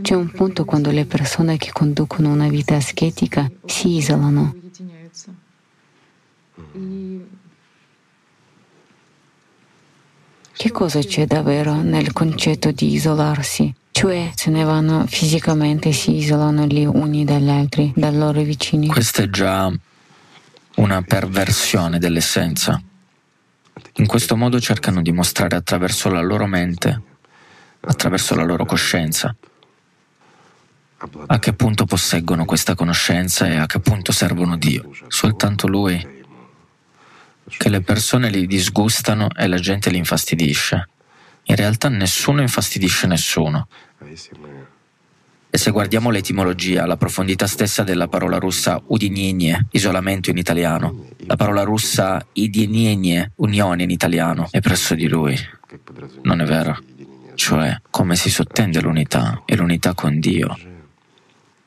C'è 0.03 0.15
un 0.15 0.31
punto 0.31 0.67
quando 0.67 0.91
le 0.91 1.07
persone 1.07 1.57
che 1.57 1.73
conducono 1.73 2.31
una 2.31 2.49
vita 2.49 2.77
aschetica 2.77 3.51
si 3.65 3.97
isolano. 3.97 4.55
Che 10.53 10.71
cosa 10.71 11.01
c'è 11.01 11.27
davvero 11.27 11.81
nel 11.83 12.13
concetto 12.13 12.71
di 12.71 12.93
isolarsi? 12.93 13.75
Cioè, 13.93 14.33
se 14.35 14.51
ne 14.51 14.63
vanno 14.63 15.07
fisicamente 15.07 15.93
si 15.93 16.17
isolano 16.17 16.67
gli 16.67 16.85
uni 16.85 17.25
dagli 17.25 17.49
altri, 17.49 17.93
dai 17.97 18.15
loro 18.15 18.43
vicini. 18.43 18.89
Questa 18.89 19.23
è 19.23 19.31
già 19.31 19.73
una 20.77 21.03
perversione 21.03 21.99
dell'essenza. 21.99 22.79
In 23.95 24.07
questo 24.07 24.37
modo 24.37 24.61
cercano 24.61 25.01
di 25.01 25.13
mostrare 25.13 25.57
attraverso 25.57 26.11
la 26.11 26.21
loro 26.21 26.47
mente 26.47 27.16
attraverso 27.87 28.35
la 28.35 28.45
loro 28.45 28.65
coscienza. 28.65 29.35
A 31.27 31.39
che 31.39 31.53
punto 31.53 31.85
posseggono 31.85 32.45
questa 32.45 32.75
conoscenza 32.75 33.47
e 33.47 33.57
a 33.57 33.67
che 33.67 33.81
punto 33.81 34.13
servono 34.13 34.57
Dio? 34.57 34.91
Soltanto 35.09 35.67
Lui. 35.67 36.15
Che 37.49 37.69
le 37.69 37.81
persone 37.81 38.31
li 38.31 38.47
disgustano 38.47 39.29
e 39.37 39.47
la 39.47 39.59
gente 39.59 39.91
li 39.91 39.99
infastidisce. 39.99 40.89
In 41.45 41.57
realtà 41.57 41.89
nessuno 41.89 42.41
infastidisce 42.41 43.07
nessuno. 43.07 43.69
E 45.57 45.59
se 45.59 45.71
guardiamo 45.71 46.11
l'etimologia, 46.11 46.87
la 46.87 46.97
profondità 46.97 47.47
stessa 47.47 47.83
della 47.83 48.09
parola 48.09 48.39
russa 48.39 48.83
udinienie, 48.85 49.69
isolamento 49.71 50.31
in 50.31 50.39
italiano, 50.39 51.07
la 51.27 51.37
parola 51.37 51.63
russa 51.63 52.25
idienienie, 52.33 53.33
unione 53.37 53.85
in 53.85 53.91
italiano, 53.91 54.49
è 54.51 54.61
presso 54.61 54.95
di 54.95 55.09
lui. 55.09 55.39
non 56.23 56.41
è 56.41 56.45
vero? 56.45 56.79
Cioè, 57.37 57.81
come 57.91 58.17
si 58.17 58.31
sottende 58.31 58.81
l'unità 58.81 59.43
e 59.45 59.57
l'unità 59.57 59.93
con 59.93 60.19
Dio, 60.19 60.59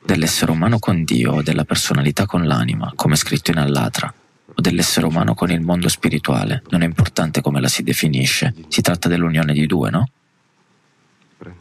dell'essere 0.04 0.50
umano 0.50 0.80
con 0.80 1.04
Dio 1.04 1.34
o 1.34 1.42
della 1.42 1.64
personalità 1.64 2.26
con 2.26 2.44
l'anima, 2.44 2.92
come 2.96 3.14
scritto 3.14 3.52
in 3.52 3.58
Allatra, 3.58 4.12
o 4.46 4.60
dell'essere 4.60 5.06
umano 5.06 5.34
con 5.34 5.50
il 5.52 5.60
mondo 5.60 5.88
spirituale, 5.88 6.64
non 6.70 6.82
è 6.82 6.84
importante 6.84 7.40
come 7.40 7.60
la 7.60 7.68
si 7.68 7.84
definisce, 7.84 8.52
si 8.66 8.80
tratta 8.80 9.08
dell'unione 9.08 9.52
di 9.52 9.66
due, 9.66 9.90
no? 9.90 10.08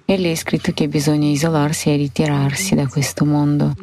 E 0.05 0.18
lì 0.18 0.32
è 0.32 0.36
scritto 0.36 0.74
che 0.74 0.88
bisogna 0.88 1.30
isolarsi 1.30 1.89
e 1.89 1.95
ritirarsi 1.95 2.74
da 2.74 2.88
questo 2.88 3.26
mondo. 3.26 3.76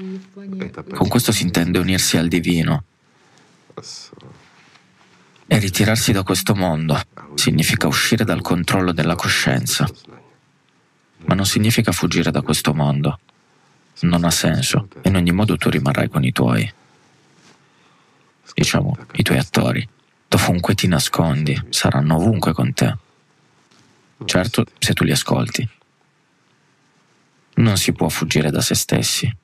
Con 0.93 1.09
questo 1.09 1.31
si 1.31 1.45
intende 1.45 1.79
unirsi 1.79 2.17
al 2.17 2.27
divino. 2.27 2.83
E 5.47 5.59
ritirarsi 5.59 6.11
da 6.11 6.25
questo 6.25 6.57
mondo 6.57 7.01
significa 7.35 7.87
uscire 7.87 8.25
dal 8.25 8.43
controllo 8.43 8.93
della 8.93 9.15
coscienza, 9.15 9.89
ma 11.27 11.35
non 11.35 11.47
significa 11.47 11.93
fuggire 11.93 12.31
da 12.31 12.43
questo 12.43 12.75
mondo. 12.75 13.19
Non 14.01 14.25
ha 14.25 14.31
senso. 14.31 14.89
In 15.03 15.17
ogni 15.17 15.33
modo 15.33 15.57
tu 15.57 15.71
rimarrai 15.71 16.09
con 16.09 16.25
i 16.25 16.33
tuoi, 16.33 16.71
diciamo, 18.55 18.97
i 19.13 19.23
tuoi 19.23 19.39
attori. 19.39 19.87
Dovunque 20.29 20.75
ti 20.75 20.87
nascondi, 20.87 21.61
saranno 21.71 22.17
ovunque 22.17 22.53
con 22.53 22.73
te. 22.73 22.97
Certo, 24.25 24.65
se 24.79 24.93
tu 24.93 25.05
li 25.05 25.13
ascolti. 25.13 25.69
Non 27.55 27.77
si 27.77 27.93
può 27.93 28.09
fuggire 28.09 28.51
da 28.51 28.61
se 28.61 28.75
stessi. 28.75 29.37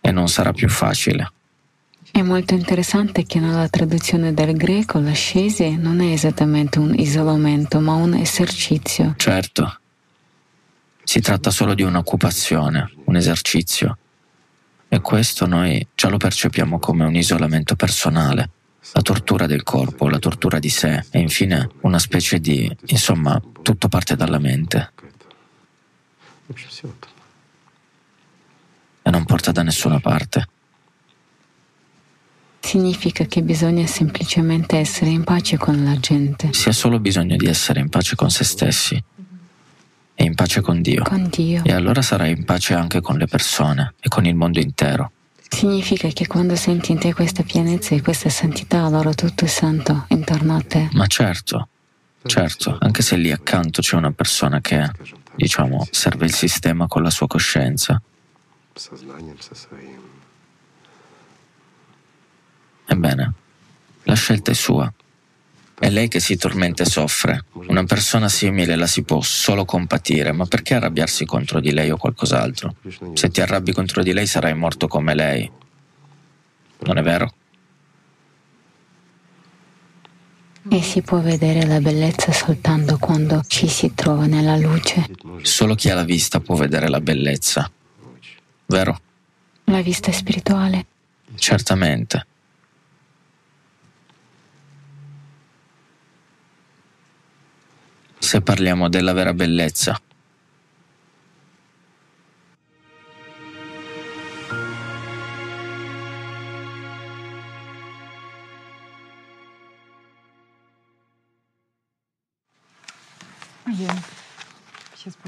E 0.00 0.10
non 0.12 0.28
sarà 0.28 0.52
più 0.52 0.68
facile. 0.68 1.32
È 2.16 2.22
molto 2.22 2.54
interessante 2.54 3.26
che 3.26 3.38
nella 3.40 3.68
traduzione 3.68 4.32
del 4.32 4.56
greco 4.56 4.98
l'ascesi 4.98 5.76
non 5.76 6.00
è 6.00 6.12
esattamente 6.12 6.78
un 6.78 6.94
isolamento, 6.94 7.78
ma 7.78 7.92
un 7.92 8.14
esercizio. 8.14 9.12
Certo. 9.18 9.80
Si 11.04 11.20
tratta 11.20 11.50
solo 11.50 11.74
di 11.74 11.82
un'occupazione, 11.82 12.90
un 13.04 13.16
esercizio. 13.16 13.98
E 14.88 14.98
questo 15.02 15.44
noi 15.44 15.86
già 15.94 16.08
lo 16.08 16.16
percepiamo 16.16 16.78
come 16.78 17.04
un 17.04 17.14
isolamento 17.14 17.76
personale, 17.76 18.48
la 18.92 19.02
tortura 19.02 19.46
del 19.46 19.62
corpo, 19.62 20.08
la 20.08 20.18
tortura 20.18 20.58
di 20.58 20.70
sé 20.70 21.04
e 21.10 21.18
infine 21.18 21.68
una 21.82 21.98
specie 21.98 22.40
di, 22.40 22.74
insomma, 22.86 23.38
tutto 23.60 23.88
parte 23.88 24.16
dalla 24.16 24.38
mente. 24.38 24.92
E 29.02 29.10
non 29.10 29.24
porta 29.26 29.52
da 29.52 29.62
nessuna 29.62 30.00
parte. 30.00 30.48
Significa 32.66 33.26
che 33.26 33.42
bisogna 33.42 33.86
semplicemente 33.86 34.76
essere 34.76 35.10
in 35.10 35.22
pace 35.22 35.56
con 35.56 35.84
la 35.84 35.96
gente. 36.00 36.52
Si 36.52 36.68
ha 36.68 36.72
solo 36.72 36.98
bisogno 36.98 37.36
di 37.36 37.46
essere 37.46 37.78
in 37.78 37.88
pace 37.88 38.16
con 38.16 38.28
se 38.28 38.42
stessi 38.42 39.00
e 40.12 40.24
in 40.24 40.34
pace 40.34 40.62
con 40.62 40.82
Dio. 40.82 41.04
Con 41.04 41.28
Dio. 41.30 41.62
E 41.62 41.72
allora 41.72 42.02
sarai 42.02 42.32
in 42.32 42.44
pace 42.44 42.74
anche 42.74 43.00
con 43.00 43.18
le 43.18 43.26
persone 43.26 43.94
e 44.00 44.08
con 44.08 44.26
il 44.26 44.34
mondo 44.34 44.58
intero. 44.58 45.12
Significa 45.48 46.08
che 46.08 46.26
quando 46.26 46.56
senti 46.56 46.90
in 46.90 46.98
te 46.98 47.14
questa 47.14 47.44
pienezza 47.44 47.94
e 47.94 48.02
questa 48.02 48.30
santità, 48.30 48.82
allora 48.82 49.14
tutto 49.14 49.44
è 49.44 49.48
santo 49.48 50.06
intorno 50.08 50.56
a 50.56 50.60
te. 50.60 50.88
Ma 50.90 51.06
certo, 51.06 51.68
certo, 52.24 52.78
anche 52.80 53.02
se 53.02 53.14
lì 53.14 53.30
accanto 53.30 53.80
c'è 53.80 53.94
una 53.94 54.10
persona 54.10 54.60
che, 54.60 54.90
diciamo, 55.36 55.86
serve 55.92 56.24
il 56.24 56.34
sistema 56.34 56.88
con 56.88 57.04
la 57.04 57.10
sua 57.10 57.28
coscienza. 57.28 58.02
Ebbene, 62.86 63.32
la 64.04 64.14
scelta 64.14 64.52
è 64.52 64.54
sua. 64.54 64.92
È 65.78 65.90
lei 65.90 66.08
che 66.08 66.20
si 66.20 66.36
tormenta 66.36 66.84
e 66.84 66.86
soffre. 66.86 67.44
Una 67.52 67.84
persona 67.84 68.28
simile 68.28 68.76
la 68.76 68.86
si 68.86 69.02
può 69.02 69.20
solo 69.20 69.66
compatire, 69.66 70.32
ma 70.32 70.46
perché 70.46 70.74
arrabbiarsi 70.74 71.26
contro 71.26 71.60
di 71.60 71.72
lei 71.72 71.90
o 71.90 71.98
qualcos'altro? 71.98 72.76
Se 73.12 73.28
ti 73.28 73.42
arrabbi 73.42 73.72
contro 73.72 74.02
di 74.02 74.14
lei 74.14 74.26
sarai 74.26 74.54
morto 74.54 74.88
come 74.88 75.14
lei. 75.14 75.50
Non 76.78 76.96
è 76.96 77.02
vero? 77.02 77.32
E 80.68 80.82
si 80.82 81.02
può 81.02 81.20
vedere 81.20 81.66
la 81.66 81.80
bellezza 81.80 82.32
soltanto 82.32 82.98
quando 82.98 83.42
ci 83.46 83.68
si 83.68 83.92
trova 83.94 84.26
nella 84.26 84.56
luce. 84.56 85.06
Solo 85.42 85.74
chi 85.74 85.90
ha 85.90 85.94
la 85.94 86.04
vista 86.04 86.40
può 86.40 86.54
vedere 86.56 86.88
la 86.88 87.00
bellezza. 87.00 87.70
Vero? 88.66 89.00
La 89.64 89.82
vista 89.82 90.10
spirituale. 90.10 90.86
Certamente. 91.34 92.26
Se 98.26 98.40
parliamo 98.40 98.88
della 98.88 99.12
vera 99.12 99.32
bellezza. 99.32 99.96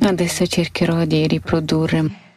Adesso 0.01 0.46
cercherò 0.49 1.05
di 1.05 1.28
riprodurre 1.28 2.28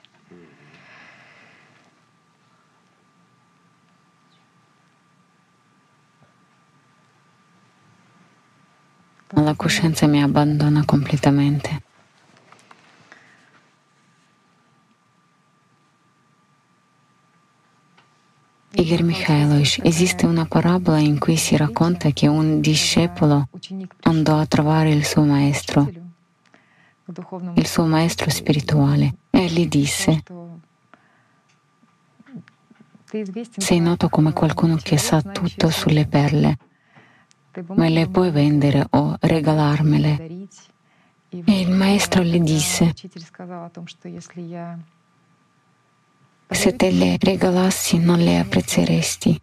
coscienza 9.62 10.08
mi 10.08 10.20
abbandona 10.24 10.84
completamente. 10.86 11.84
Igor 18.72 19.04
Mikhailovich, 19.04 19.80
esiste 19.84 20.26
una 20.26 20.46
parabola 20.46 20.98
in 20.98 21.20
cui 21.20 21.38
si 21.38 21.56
racconta 21.56 22.10
che 22.10 22.26
un 22.26 22.60
discepolo 22.60 23.50
andò 24.02 24.40
a 24.40 24.48
trovare 24.48 24.90
il 24.90 25.06
suo 25.06 25.26
maestro, 25.26 25.88
il 27.54 27.68
suo 27.68 27.86
maestro 27.86 28.32
spirituale, 28.32 29.14
e 29.30 29.46
gli 29.46 29.68
disse, 29.68 30.24
sei 33.58 33.80
noto 33.80 34.10
come 34.10 34.34
qualcuno 34.34 34.76
che 34.78 34.98
sa 34.98 35.22
tutto 35.22 35.70
sulle 35.70 36.08
perle 36.08 36.58
me 37.76 37.90
le 37.90 38.08
puoi 38.08 38.32
vendere 38.32 38.86
o 38.92 39.16
regalarmele. 39.20 40.48
E 41.30 41.60
il 41.62 41.72
maestro 41.72 42.24
le 42.24 42.40
disse, 42.40 42.94
se 46.50 46.76
te 46.76 46.92
le 46.92 47.18
regalassi 47.18 47.98
non 47.98 48.20
le 48.20 48.40
apprezzeresti. 48.40 49.42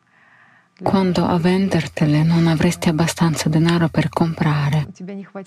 Quando 0.81 1.25
a 1.25 1.39
vendertele 1.39 2.23
non 2.23 2.47
avresti 2.47 2.89
abbastanza 2.89 3.49
denaro 3.49 3.89
per 3.89 4.09
comprare. 4.11 4.87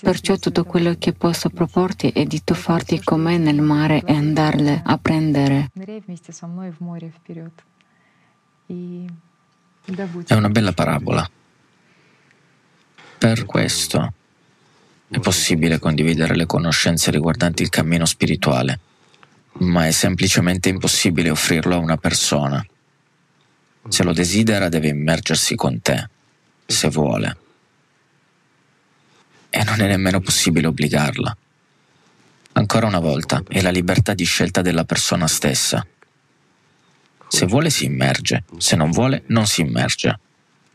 Perciò 0.01 0.35
tutto 0.35 0.65
quello 0.65 0.95
che 0.97 1.13
posso 1.13 1.49
proporti 1.49 2.09
è 2.09 2.25
di 2.25 2.43
tuffarti 2.43 3.01
con 3.01 3.21
me 3.21 3.37
nel 3.37 3.61
mare 3.61 4.01
e 4.03 4.13
andarle 4.13 4.81
a 4.83 4.97
prendere. 4.97 5.71
È 10.25 10.33
una 10.33 10.49
bella 10.49 10.73
parabola. 10.73 11.29
Per 13.21 13.45
questo 13.45 14.13
è 15.07 15.19
possibile 15.19 15.77
condividere 15.77 16.35
le 16.35 16.47
conoscenze 16.47 17.11
riguardanti 17.11 17.61
il 17.61 17.69
cammino 17.69 18.07
spirituale, 18.07 18.79
ma 19.59 19.85
è 19.85 19.91
semplicemente 19.91 20.69
impossibile 20.69 21.29
offrirlo 21.29 21.75
a 21.75 21.77
una 21.77 21.97
persona. 21.97 22.65
Se 23.87 24.01
lo 24.01 24.11
desidera 24.11 24.69
deve 24.69 24.87
immergersi 24.87 25.53
con 25.53 25.79
te, 25.83 26.09
se 26.65 26.89
vuole. 26.89 27.37
E 29.51 29.63
non 29.65 29.81
è 29.81 29.87
nemmeno 29.87 30.19
possibile 30.19 30.65
obbligarla. 30.65 31.37
Ancora 32.53 32.87
una 32.87 32.99
volta, 32.99 33.43
è 33.47 33.61
la 33.61 33.69
libertà 33.69 34.15
di 34.15 34.23
scelta 34.23 34.63
della 34.63 34.83
persona 34.83 35.27
stessa. 35.27 35.85
Se 37.27 37.45
vuole 37.45 37.69
si 37.69 37.85
immerge, 37.85 38.45
se 38.57 38.75
non 38.75 38.89
vuole 38.89 39.21
non 39.27 39.45
si 39.45 39.61
immerge. 39.61 40.19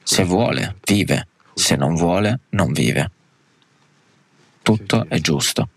Se 0.05 0.23
vuole, 0.23 0.77
vive, 0.85 1.27
se 1.59 1.75
non 1.75 1.95
vuole, 1.95 2.41
non 2.51 2.71
vive. 2.71 3.11
Tutto 4.63 5.07
è 5.09 5.19
giusto. 5.21 5.69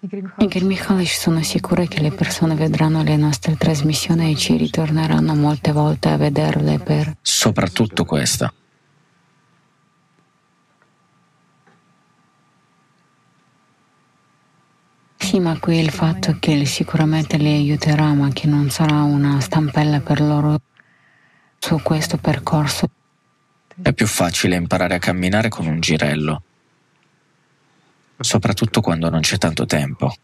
Igor 0.00 0.62
Mikhailovich, 0.62 1.08
sono 1.08 1.42
sicura 1.42 1.86
che 1.86 2.02
le 2.02 2.12
persone 2.12 2.54
vedranno 2.54 3.02
le 3.02 3.16
nostre 3.16 3.56
trasmissioni 3.56 4.30
e 4.30 4.36
ci 4.36 4.56
ritorneranno 4.56 5.34
molte 5.34 5.72
volte 5.72 6.10
a 6.10 6.18
vederle 6.18 6.78
per... 6.78 7.16
Soprattutto 7.22 8.04
questa. 8.04 8.52
Sì, 15.16 15.40
ma 15.40 15.58
qui 15.58 15.78
il 15.78 15.90
fatto 15.90 16.36
che 16.38 16.66
sicuramente 16.66 17.38
li 17.38 17.52
aiuterà, 17.52 18.12
ma 18.12 18.28
che 18.28 18.46
non 18.46 18.68
sarà 18.68 19.02
una 19.02 19.40
stampella 19.40 20.00
per 20.00 20.20
loro 20.20 20.60
su 21.58 21.80
questo 21.82 22.18
percorso. 22.18 22.90
È 23.82 23.92
più 23.92 24.06
facile 24.06 24.56
imparare 24.56 24.94
a 24.94 24.98
camminare 24.98 25.48
con 25.48 25.66
un 25.66 25.80
girello. 25.80 26.42
soprattutto 28.18 28.80
quando 28.80 29.10
non 29.10 29.20
c'è 29.20 29.36
tanto 29.36 29.66
tempo. 29.66 30.14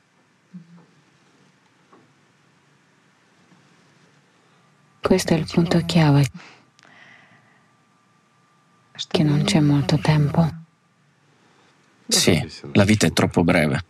Questo 5.01 5.35
è 5.35 5.37
il 5.37 5.47
punto 5.47 5.85
chiave, 5.85 6.27
che 9.09 9.23
non 9.23 9.43
c'è 9.45 9.61
molto 9.61 9.99
tempo. 9.99 10.49
Sì, 12.09 12.43
la 12.73 12.85
vita 12.85 13.07
è 13.07 13.13
troppo 13.13 13.45
breve. 13.45 13.85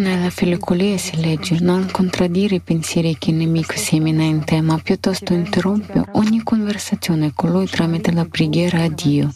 Nella 0.00 0.30
filocolia 0.30 0.96
si 0.96 1.20
legge 1.20 1.58
non 1.60 1.90
contraddire 1.90 2.54
i 2.54 2.60
pensieri 2.60 3.18
che 3.18 3.32
il 3.32 3.36
nemico 3.36 3.76
sia 3.76 3.98
imminente, 3.98 4.58
ma 4.62 4.78
piuttosto 4.78 5.34
interrompe 5.34 6.02
ogni 6.12 6.42
conversazione 6.42 7.32
con 7.34 7.50
lui 7.50 7.66
tramite 7.66 8.10
la 8.10 8.24
preghiera 8.24 8.82
a 8.82 8.88
Dio. 8.88 9.30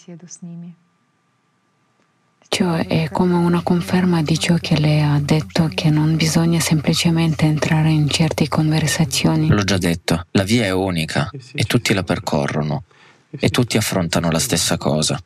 Ciò 2.48 2.76
è 2.76 3.10
come 3.12 3.34
una 3.34 3.60
conferma 3.60 4.22
di 4.22 4.38
ciò 4.38 4.56
che 4.58 4.80
lei 4.80 5.02
ha 5.02 5.20
detto, 5.22 5.70
che 5.74 5.90
non 5.90 6.16
bisogna 6.16 6.60
semplicemente 6.60 7.44
entrare 7.44 7.90
in 7.90 8.08
certe 8.08 8.48
conversazioni. 8.48 9.48
L'ho 9.48 9.64
già 9.64 9.76
detto, 9.76 10.24
la 10.30 10.44
via 10.44 10.64
è 10.64 10.70
unica 10.70 11.28
e 11.52 11.64
tutti 11.64 11.92
la 11.92 12.04
percorrono 12.04 12.84
e 13.28 13.50
tutti 13.50 13.76
affrontano 13.76 14.30
la 14.30 14.38
stessa 14.38 14.78
cosa. 14.78 15.22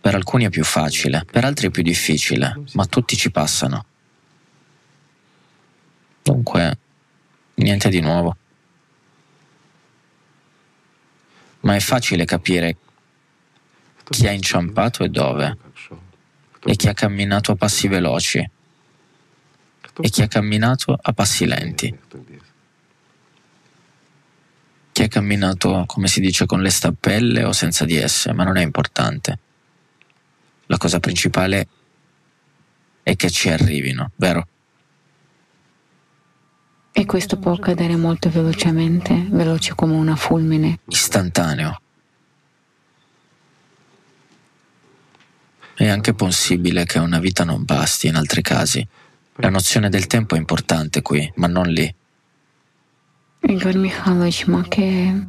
Per 0.00 0.12
alcuni 0.12 0.46
è 0.46 0.50
più 0.50 0.64
facile, 0.64 1.24
per 1.30 1.44
altri 1.44 1.68
è 1.68 1.70
più 1.70 1.84
difficile, 1.84 2.60
ma 2.72 2.84
tutti 2.86 3.16
ci 3.16 3.30
passano. 3.30 3.84
Dunque, 6.22 6.78
niente 7.54 7.88
di 7.88 8.00
nuovo. 8.00 8.36
Ma 11.60 11.74
è 11.74 11.80
facile 11.80 12.24
capire 12.24 12.76
chi 14.04 14.26
ha 14.26 14.32
inciampato 14.32 15.04
e 15.04 15.08
dove, 15.08 15.56
e 16.64 16.76
chi 16.76 16.88
ha 16.88 16.94
camminato 16.94 17.52
a 17.52 17.56
passi 17.56 17.86
veloci, 17.88 18.38
e 20.00 20.08
chi 20.08 20.22
ha 20.22 20.28
camminato 20.28 20.98
a 21.00 21.12
passi 21.12 21.46
lenti, 21.46 21.98
chi 24.92 25.02
ha 25.02 25.08
camminato, 25.08 25.84
come 25.86 26.08
si 26.08 26.20
dice, 26.20 26.46
con 26.46 26.60
le 26.60 26.70
stappelle 26.70 27.44
o 27.44 27.52
senza 27.52 27.84
di 27.84 27.96
esse, 27.96 28.32
ma 28.32 28.44
non 28.44 28.56
è 28.56 28.62
importante. 28.62 29.38
La 30.66 30.76
cosa 30.76 31.00
principale 31.00 31.68
è 33.02 33.16
che 33.16 33.30
ci 33.30 33.48
arrivino, 33.48 34.12
vero? 34.16 34.46
E 37.00 37.06
questo 37.06 37.38
può 37.38 37.54
accadere 37.54 37.96
molto 37.96 38.28
velocemente, 38.28 39.26
veloce 39.30 39.74
come 39.74 39.94
una 39.94 40.16
fulmine. 40.16 40.80
Istantaneo. 40.84 41.80
È 45.74 45.88
anche 45.88 46.12
possibile 46.12 46.84
che 46.84 46.98
una 46.98 47.18
vita 47.18 47.42
non 47.42 47.64
basti 47.64 48.08
in 48.08 48.16
altri 48.16 48.42
casi. 48.42 48.86
La 49.36 49.48
nozione 49.48 49.88
del 49.88 50.06
tempo 50.06 50.34
è 50.34 50.38
importante 50.38 51.00
qui, 51.00 51.32
ma 51.36 51.46
non 51.46 51.68
lì. 51.68 51.90
Igor 53.44 53.76
Mikhailovich, 53.76 54.46
ma 54.48 54.62
che... 54.68 55.26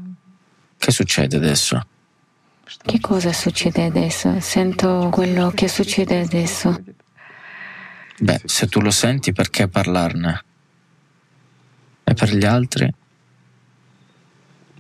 Che 0.78 0.92
succede 0.92 1.38
adesso? 1.38 1.88
Che 2.84 3.00
cosa 3.00 3.32
succede 3.32 3.86
adesso? 3.86 4.42
Sento 4.42 5.08
quello 5.10 5.52
che 5.52 5.70
succede 5.70 6.20
adesso. 6.20 6.84
Beh, 8.20 8.42
se 8.44 8.68
tu 8.68 8.82
lo 8.82 8.92
senti, 8.92 9.32
perché 9.32 9.70
parlarne? 9.70 10.44
E 12.12 12.14
per 12.14 12.36
gli 12.36 12.44
altri? 12.44 12.94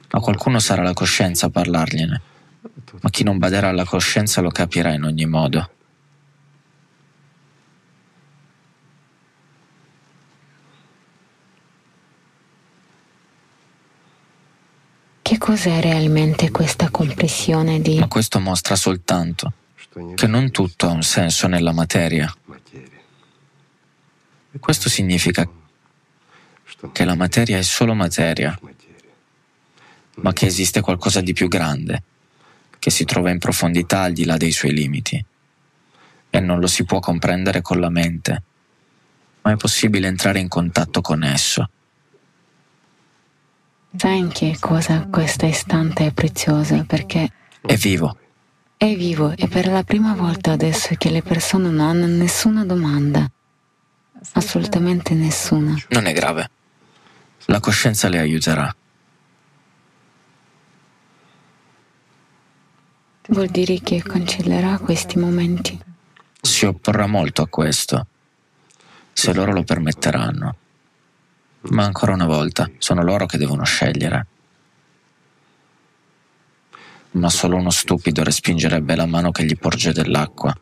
A 0.09 0.19
qualcuno 0.19 0.59
sarà 0.59 0.83
la 0.83 0.91
coscienza 0.91 1.45
a 1.45 1.49
parlargliene, 1.49 2.21
ma 2.99 3.09
chi 3.09 3.23
non 3.23 3.37
baderà 3.37 3.69
alla 3.69 3.85
coscienza 3.85 4.41
lo 4.41 4.49
capirà 4.49 4.91
in 4.91 5.03
ogni 5.03 5.25
modo. 5.25 5.69
Che 15.21 15.37
cos'è 15.37 15.79
realmente 15.79 16.51
questa 16.51 16.89
compressione 16.89 17.79
di... 17.79 17.97
Ma 17.97 18.09
questo 18.09 18.41
mostra 18.41 18.75
soltanto 18.75 19.53
che 20.15 20.27
non 20.27 20.51
tutto 20.51 20.85
ha 20.85 20.91
un 20.91 21.03
senso 21.03 21.47
nella 21.47 21.71
materia. 21.71 22.29
Questo 24.59 24.89
significa 24.89 25.49
che 26.91 27.05
la 27.05 27.15
materia 27.15 27.57
è 27.57 27.61
solo 27.61 27.93
materia, 27.93 28.57
ma 30.15 30.33
che 30.33 30.45
esiste 30.45 30.81
qualcosa 30.81 31.21
di 31.21 31.33
più 31.33 31.47
grande, 31.47 32.03
che 32.79 32.89
si 32.89 33.05
trova 33.05 33.29
in 33.29 33.39
profondità 33.39 34.01
al 34.01 34.13
di 34.13 34.25
là 34.25 34.37
dei 34.37 34.51
suoi 34.51 34.73
limiti. 34.73 35.23
E 36.29 36.39
non 36.39 36.59
lo 36.59 36.67
si 36.67 36.83
può 36.85 36.99
comprendere 36.99 37.61
con 37.61 37.79
la 37.79 37.89
mente, 37.89 38.43
ma 39.41 39.51
è 39.51 39.55
possibile 39.57 40.07
entrare 40.07 40.39
in 40.39 40.47
contatto 40.47 41.01
con 41.01 41.23
esso. 41.23 41.69
Sai 43.95 44.19
in 44.19 44.29
che 44.29 44.55
cosa 44.59 45.07
questo 45.11 45.45
istante 45.45 46.07
è 46.07 46.11
prezioso? 46.13 46.85
Perché 46.85 47.29
è 47.61 47.75
vivo. 47.75 48.17
È 48.77 48.95
vivo 48.95 49.35
e 49.35 49.47
per 49.47 49.67
la 49.67 49.83
prima 49.83 50.15
volta 50.15 50.53
adesso 50.53 50.95
che 50.97 51.09
le 51.09 51.21
persone 51.21 51.69
non 51.69 51.81
hanno 51.81 52.07
nessuna 52.07 52.65
domanda. 52.65 53.29
Assolutamente 54.33 55.13
nessuna. 55.13 55.75
Non 55.89 56.05
è 56.05 56.13
grave. 56.13 56.49
La 57.51 57.59
coscienza 57.59 58.07
le 58.07 58.17
aiuterà. 58.17 58.73
Vuol 63.27 63.47
dire 63.47 63.81
che 63.81 64.01
cancellerà 64.01 64.77
questi 64.77 65.19
momenti. 65.19 65.77
Si 66.41 66.65
opporrà 66.65 67.07
molto 67.07 67.41
a 67.41 67.47
questo, 67.49 68.07
se 69.11 69.33
loro 69.33 69.51
lo 69.51 69.63
permetteranno. 69.63 70.55
Ma 71.71 71.83
ancora 71.83 72.13
una 72.13 72.25
volta, 72.25 72.71
sono 72.77 73.03
loro 73.03 73.25
che 73.25 73.37
devono 73.37 73.65
scegliere. 73.65 74.27
Ma 77.11 77.29
solo 77.29 77.57
uno 77.57 77.69
stupido 77.69 78.23
respingerebbe 78.23 78.95
la 78.95 79.05
mano 79.05 79.31
che 79.31 79.43
gli 79.43 79.57
porge 79.57 79.91
dell'acqua, 79.91 80.57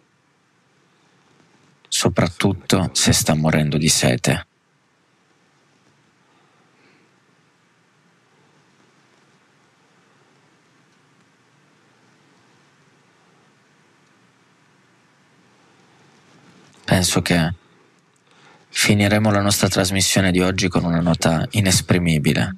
soprattutto 1.88 2.90
se 2.94 3.14
sta 3.14 3.36
morendo 3.36 3.78
di 3.78 3.90
sete. 3.90 4.48
Penso 16.90 17.22
che 17.22 17.54
finiremo 18.70 19.30
la 19.30 19.42
nostra 19.42 19.68
trasmissione 19.68 20.32
di 20.32 20.42
oggi 20.42 20.70
con 20.70 20.84
una 20.86 21.02
nota 21.02 21.46
inesprimibile, 21.52 22.56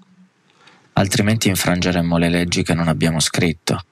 altrimenti 0.94 1.50
infrangeremmo 1.50 2.18
le 2.18 2.30
leggi 2.30 2.64
che 2.64 2.74
non 2.74 2.88
abbiamo 2.88 3.20
scritto. 3.20 3.84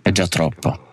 È 0.00 0.12
già 0.12 0.28
troppo. 0.28 0.86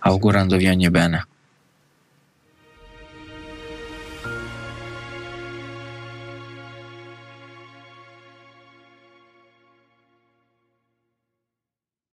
augurandovi 0.00 0.66
ogni 0.68 0.88
bene. 0.88 1.26